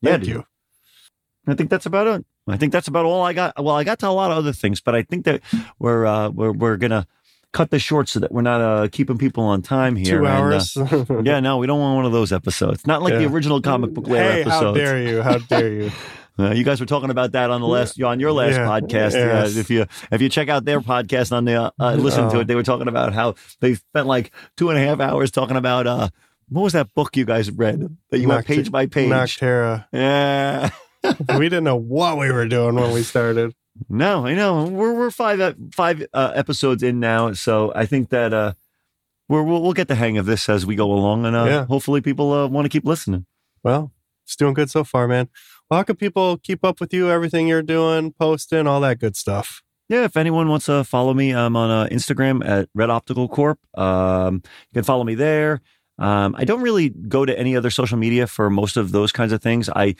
Yeah, 0.00 0.12
Thank 0.12 0.24
dude. 0.24 0.32
you. 0.32 0.44
I 1.46 1.54
think 1.54 1.70
that's 1.70 1.86
about 1.86 2.06
it. 2.06 2.24
I 2.46 2.56
think 2.56 2.72
that's 2.72 2.88
about 2.88 3.04
all 3.04 3.22
I 3.22 3.32
got. 3.32 3.62
Well, 3.62 3.74
I 3.74 3.84
got 3.84 3.98
to 4.00 4.08
a 4.08 4.10
lot 4.10 4.30
of 4.30 4.38
other 4.38 4.52
things, 4.52 4.80
but 4.80 4.94
I 4.94 5.02
think 5.02 5.24
that 5.24 5.42
we're 5.78 6.06
uh, 6.06 6.30
we're 6.30 6.52
we're 6.52 6.76
gonna 6.76 7.06
cut 7.52 7.70
this 7.70 7.82
short 7.82 8.08
so 8.08 8.20
that 8.20 8.30
we're 8.30 8.42
not 8.42 8.60
uh, 8.60 8.88
keeping 8.92 9.18
people 9.18 9.42
on 9.44 9.60
time 9.62 9.96
here. 9.96 10.18
Two 10.18 10.26
And, 10.26 10.26
uh, 10.26 10.30
hours. 10.30 10.76
yeah, 11.24 11.40
no, 11.40 11.58
we 11.58 11.66
don't 11.66 11.80
want 11.80 11.96
one 11.96 12.04
of 12.06 12.12
those 12.12 12.32
episodes. 12.32 12.86
Not 12.86 13.02
like 13.02 13.14
the 13.14 13.26
original 13.26 13.60
comic 13.60 13.92
book 13.92 14.06
lair 14.06 14.32
hey, 14.32 14.42
how 14.42 14.72
dare 14.72 15.02
you? 15.02 15.22
How 15.22 15.38
dare 15.38 15.72
you? 15.72 15.90
Uh, 16.40 16.52
you 16.52 16.64
guys 16.64 16.80
were 16.80 16.86
talking 16.86 17.10
about 17.10 17.32
that 17.32 17.50
on 17.50 17.60
the 17.60 17.66
last 17.66 18.00
on 18.02 18.18
your 18.20 18.32
last 18.32 18.54
Yeah. 18.56 18.66
podcast. 18.66 19.12
Yes. 19.12 19.56
Uh, 19.56 19.60
if 19.60 19.70
you 19.70 19.86
if 20.10 20.20
you 20.22 20.28
check 20.28 20.48
out 20.48 20.64
their 20.64 20.80
podcast 20.80 21.32
on 21.32 21.44
the 21.44 21.54
uh, 21.64 21.70
uh, 21.78 21.94
listen 21.94 22.30
to 22.30 22.40
it, 22.40 22.46
they 22.46 22.54
were 22.54 22.62
talking 22.62 22.88
about 22.88 23.12
how 23.12 23.34
they 23.60 23.74
spent 23.74 24.06
like 24.06 24.32
two 24.56 24.70
and 24.70 24.78
a 24.78 24.82
half 24.82 25.00
hours 25.00 25.30
talking 25.30 25.56
about 25.56 25.86
uh 25.86 26.08
what 26.48 26.62
was 26.62 26.72
that 26.72 26.92
book 26.94 27.16
you 27.16 27.24
guys 27.24 27.50
read 27.50 27.96
that 28.10 28.18
you 28.18 28.28
went 28.28 28.46
page 28.46 28.70
by 28.70 28.86
page. 28.86 29.10
Nocterra. 29.10 29.86
Yeah. 29.92 30.70
we 31.38 31.48
didn't 31.48 31.64
know 31.64 31.76
what 31.76 32.18
we 32.18 32.30
were 32.32 32.46
doing 32.48 32.74
when 32.74 32.92
we 32.92 33.02
started. 33.02 33.54
No, 33.88 34.26
I 34.26 34.34
know. 34.34 34.64
We're 34.66 34.92
we're 34.94 35.10
five 35.10 35.40
ep- 35.40 35.56
five 35.72 36.04
uh, 36.12 36.32
episodes 36.34 36.82
in 36.82 37.00
now, 37.00 37.32
so 37.32 37.72
I 37.74 37.86
think 37.86 38.10
that 38.10 38.32
uh 38.34 38.52
we're, 39.28 39.42
we'll 39.44 39.62
we'll 39.62 39.72
get 39.72 39.86
the 39.88 39.94
hang 39.94 40.18
of 40.18 40.26
this 40.26 40.48
as 40.48 40.66
we 40.66 40.74
go 40.74 40.92
along, 40.92 41.24
and 41.24 41.36
uh, 41.36 41.44
Yeah. 41.44 41.64
hopefully 41.66 42.00
people 42.00 42.32
uh, 42.32 42.48
want 42.48 42.64
to 42.64 42.68
keep 42.68 42.84
listening. 42.84 43.26
Well, 43.62 43.92
it's 44.24 44.34
doing 44.36 44.54
good 44.54 44.70
so 44.70 44.82
far, 44.84 45.06
man. 45.06 45.28
How 45.70 45.84
can 45.84 45.94
people 45.94 46.36
keep 46.36 46.64
up 46.64 46.80
with 46.80 46.92
you, 46.92 47.10
everything 47.10 47.46
you're 47.46 47.62
doing, 47.62 48.12
posting, 48.12 48.66
all 48.66 48.80
that 48.80 48.98
good 48.98 49.16
stuff? 49.16 49.62
Yeah, 49.88 50.04
if 50.04 50.16
anyone 50.16 50.48
wants 50.48 50.66
to 50.66 50.82
follow 50.82 51.14
me, 51.14 51.32
I'm 51.32 51.56
on 51.56 51.70
uh, 51.70 51.88
Instagram 51.90 52.44
at 52.46 52.68
Red 52.74 52.90
Optical 52.90 53.28
Corp. 53.28 53.58
Um, 53.78 54.42
you 54.44 54.74
can 54.74 54.84
follow 54.84 55.04
me 55.04 55.14
there. 55.14 55.60
Um, 55.98 56.34
I 56.36 56.44
don't 56.44 56.62
really 56.62 56.88
go 56.88 57.24
to 57.24 57.38
any 57.38 57.56
other 57.56 57.70
social 57.70 57.98
media 57.98 58.26
for 58.26 58.50
most 58.50 58.76
of 58.76 58.90
those 58.90 59.12
kinds 59.12 59.32
of 59.32 59.42
things. 59.42 59.68
I 59.68 59.94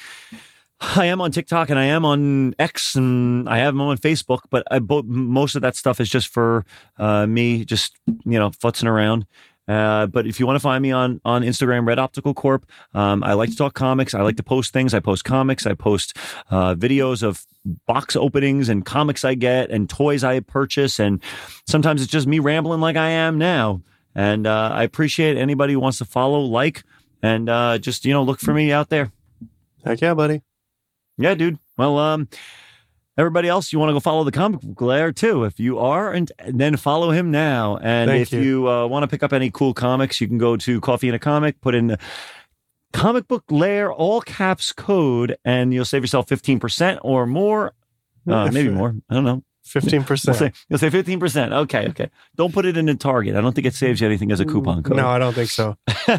I 0.80 1.06
am 1.06 1.20
on 1.20 1.30
TikTok 1.30 1.68
and 1.68 1.78
I 1.78 1.84
am 1.84 2.04
on 2.04 2.54
X 2.58 2.94
and 2.94 3.48
I 3.48 3.58
have 3.58 3.74
them 3.74 3.82
on 3.82 3.98
Facebook, 3.98 4.40
but 4.48 4.64
I, 4.70 4.80
most 4.80 5.54
of 5.54 5.62
that 5.62 5.76
stuff 5.76 6.00
is 6.00 6.08
just 6.08 6.28
for 6.28 6.64
uh, 6.96 7.26
me, 7.26 7.64
just 7.66 7.98
you 8.06 8.38
know, 8.38 8.50
futzing 8.50 8.88
around. 8.88 9.26
Uh, 9.70 10.06
but 10.06 10.26
if 10.26 10.40
you 10.40 10.46
want 10.46 10.56
to 10.56 10.60
find 10.60 10.82
me 10.82 10.90
on 10.90 11.20
on 11.24 11.42
Instagram, 11.42 11.86
Red 11.86 12.00
Optical 12.00 12.34
Corp, 12.34 12.66
um, 12.92 13.22
I 13.22 13.34
like 13.34 13.50
to 13.50 13.56
talk 13.56 13.74
comics. 13.74 14.14
I 14.14 14.22
like 14.22 14.36
to 14.36 14.42
post 14.42 14.72
things. 14.72 14.94
I 14.94 14.98
post 14.98 15.24
comics. 15.24 15.64
I 15.64 15.74
post 15.74 16.16
uh, 16.50 16.74
videos 16.74 17.22
of 17.22 17.46
box 17.86 18.16
openings 18.16 18.68
and 18.68 18.84
comics 18.84 19.24
I 19.24 19.34
get 19.34 19.70
and 19.70 19.88
toys 19.88 20.24
I 20.24 20.40
purchase. 20.40 20.98
And 20.98 21.22
sometimes 21.68 22.02
it's 22.02 22.10
just 22.10 22.26
me 22.26 22.40
rambling 22.40 22.80
like 22.80 22.96
I 22.96 23.10
am 23.10 23.38
now. 23.38 23.80
And 24.12 24.44
uh, 24.44 24.70
I 24.74 24.82
appreciate 24.82 25.36
anybody 25.36 25.74
who 25.74 25.80
wants 25.80 25.98
to 25.98 26.04
follow, 26.04 26.40
like, 26.40 26.82
and 27.22 27.48
uh, 27.48 27.78
just 27.78 28.04
you 28.04 28.12
know 28.12 28.24
look 28.24 28.40
for 28.40 28.52
me 28.52 28.72
out 28.72 28.88
there. 28.88 29.12
Heck 29.84 30.00
yeah, 30.00 30.14
buddy. 30.14 30.42
Yeah, 31.16 31.34
dude. 31.34 31.60
Well, 31.76 31.96
um, 31.96 32.28
everybody 33.20 33.48
else, 33.48 33.72
you 33.72 33.78
want 33.78 33.90
to 33.90 33.92
go 33.92 34.00
follow 34.00 34.24
the 34.24 34.32
comic 34.32 34.60
book 34.60 34.80
lair 34.80 35.12
too. 35.12 35.44
If 35.44 35.60
you 35.60 35.78
are, 35.78 36.12
and, 36.12 36.32
and 36.38 36.58
then 36.58 36.76
follow 36.76 37.10
him 37.10 37.30
now. 37.30 37.76
And 37.76 38.10
Thank 38.10 38.22
if 38.22 38.32
you. 38.32 38.40
you, 38.40 38.68
uh, 38.68 38.86
want 38.86 39.04
to 39.04 39.08
pick 39.08 39.22
up 39.22 39.32
any 39.32 39.50
cool 39.50 39.74
comics, 39.74 40.20
you 40.20 40.26
can 40.26 40.38
go 40.38 40.56
to 40.56 40.80
Coffee 40.80 41.08
and 41.08 41.16
a 41.16 41.18
Comic, 41.18 41.60
put 41.60 41.74
in 41.74 41.88
the 41.88 41.98
comic 42.92 43.28
book 43.28 43.44
lair 43.50 43.92
all 43.92 44.20
caps 44.20 44.72
code, 44.72 45.36
and 45.44 45.72
you'll 45.72 45.84
save 45.84 46.02
yourself 46.02 46.28
fifteen 46.28 46.58
percent 46.58 46.98
or 47.02 47.26
more. 47.26 47.74
Uh, 48.28 48.50
maybe 48.50 48.70
more. 48.70 48.94
I 49.08 49.14
don't 49.14 49.24
know. 49.24 49.44
Fifteen 49.70 50.00
You'll 50.00 50.04
percent. 50.04 50.54
you'll 50.68 50.78
say 50.80 50.90
fifteen 50.90 51.20
percent. 51.20 51.52
Okay, 51.52 51.86
okay. 51.90 52.10
Don't 52.36 52.52
put 52.52 52.66
it 52.66 52.76
in 52.76 52.88
a 52.88 52.94
Target. 52.96 53.36
I 53.36 53.40
don't 53.40 53.52
think 53.54 53.66
it 53.68 53.74
saves 53.74 54.00
you 54.00 54.06
anything 54.08 54.32
as 54.32 54.40
a 54.40 54.44
coupon 54.44 54.82
code. 54.82 54.96
No, 54.96 55.06
I 55.06 55.18
don't 55.20 55.32
think 55.32 55.48
so. 55.48 55.76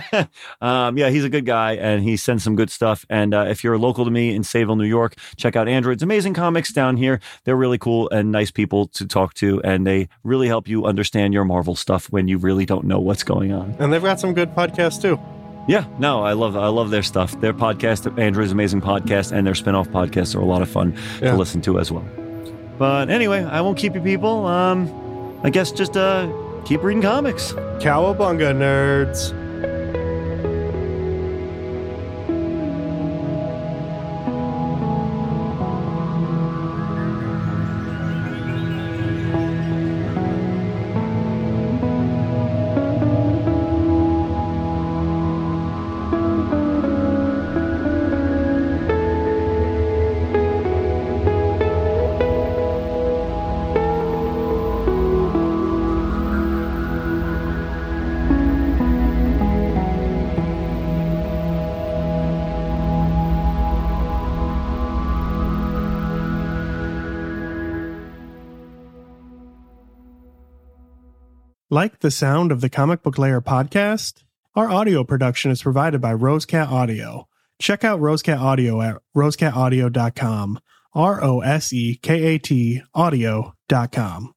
um, 0.62 0.98
yeah, 0.98 1.10
he's 1.10 1.26
a 1.26 1.30
good 1.30 1.46
guy 1.46 1.74
and 1.74 2.02
he 2.04 2.16
sends 2.18 2.44
some 2.44 2.56
good 2.56 2.70
stuff. 2.70 3.06
And 3.10 3.34
uh, 3.34 3.46
if 3.50 3.64
you're 3.64 3.78
local 3.78 4.06
to 4.06 4.12
me 4.12 4.34
in 4.34 4.44
Sayville, 4.44 4.78
New 4.78 4.86
York, 4.86 5.16
check 5.36 5.56
out 5.56 5.68
Android's 5.68 6.02
amazing 6.04 6.34
comics 6.34 6.72
down 6.72 6.98
here. 6.98 7.20
They're 7.44 7.56
really 7.58 7.78
cool 7.78 8.10
and 8.10 8.32
nice 8.32 8.52
people 8.52 8.88
to 8.88 9.06
talk 9.06 9.34
to, 9.36 9.62
and 9.64 9.86
they 9.86 10.08
really 10.24 10.48
help 10.48 10.68
you 10.68 10.86
understand 10.86 11.34
your 11.34 11.44
Marvel 11.44 11.76
stuff 11.76 12.06
when 12.12 12.28
you 12.30 12.38
really 12.38 12.66
don't 12.66 12.86
know 12.86 13.00
what's 13.00 13.24
going 13.24 13.52
on. 13.52 13.76
And 13.80 13.92
they've 13.92 14.02
got 14.02 14.20
some 14.20 14.34
good 14.34 14.56
podcasts 14.56 15.02
too. 15.02 15.20
Yeah, 15.68 15.86
no, 16.00 16.24
I 16.24 16.34
love 16.34 16.56
I 16.58 16.68
love 16.68 16.90
their 16.90 17.04
stuff. 17.04 17.40
Their 17.40 17.54
podcast, 17.54 18.18
Android's 18.20 18.52
amazing 18.52 18.82
podcast, 18.82 19.32
and 19.32 19.46
their 19.46 19.56
spin-off 19.56 19.90
podcasts 19.90 20.36
are 20.36 20.40
a 20.40 20.46
lot 20.46 20.62
of 20.62 20.70
fun 20.70 20.96
Yeah. 21.22 21.32
to 21.32 21.38
listen 21.38 21.62
to 21.62 21.78
as 21.80 21.92
well. 21.92 22.06
But 22.82 23.12
anyway, 23.12 23.44
I 23.44 23.62
won't 23.62 23.78
keep 23.78 23.94
you 23.94 24.02
people. 24.02 24.48
Um, 24.48 25.40
I 25.44 25.52
guess 25.52 25.72
just 25.72 25.96
uh, 25.96 26.28
keep 26.66 26.82
reading 26.82 27.04
comics. 27.04 27.52
Cowabunga 27.78 28.56
nerds. 28.56 29.41
Like 71.82 72.02
the 72.02 72.12
sound 72.12 72.52
of 72.52 72.62
the 72.62 72.70
Comic 72.70 73.02
Book 73.02 73.18
Lair 73.18 73.42
podcast? 73.42 74.22
Our 74.56 74.70
audio 74.70 75.04
production 75.04 75.50
is 75.50 75.64
provided 75.64 76.00
by 76.00 76.14
Rosekat 76.14 76.70
Audio. 76.70 77.28
Check 77.58 77.84
out 77.84 78.00
Rosekat 78.00 78.40
Audio 78.40 78.80
at 78.84 78.98
rosekataudio.com. 79.18 80.60
R 80.94 81.24
O 81.24 81.40
S 81.40 81.74
E 81.74 81.96
K 81.96 82.36
A 82.36 82.38
T 82.38 82.84
audio.com. 82.94 84.36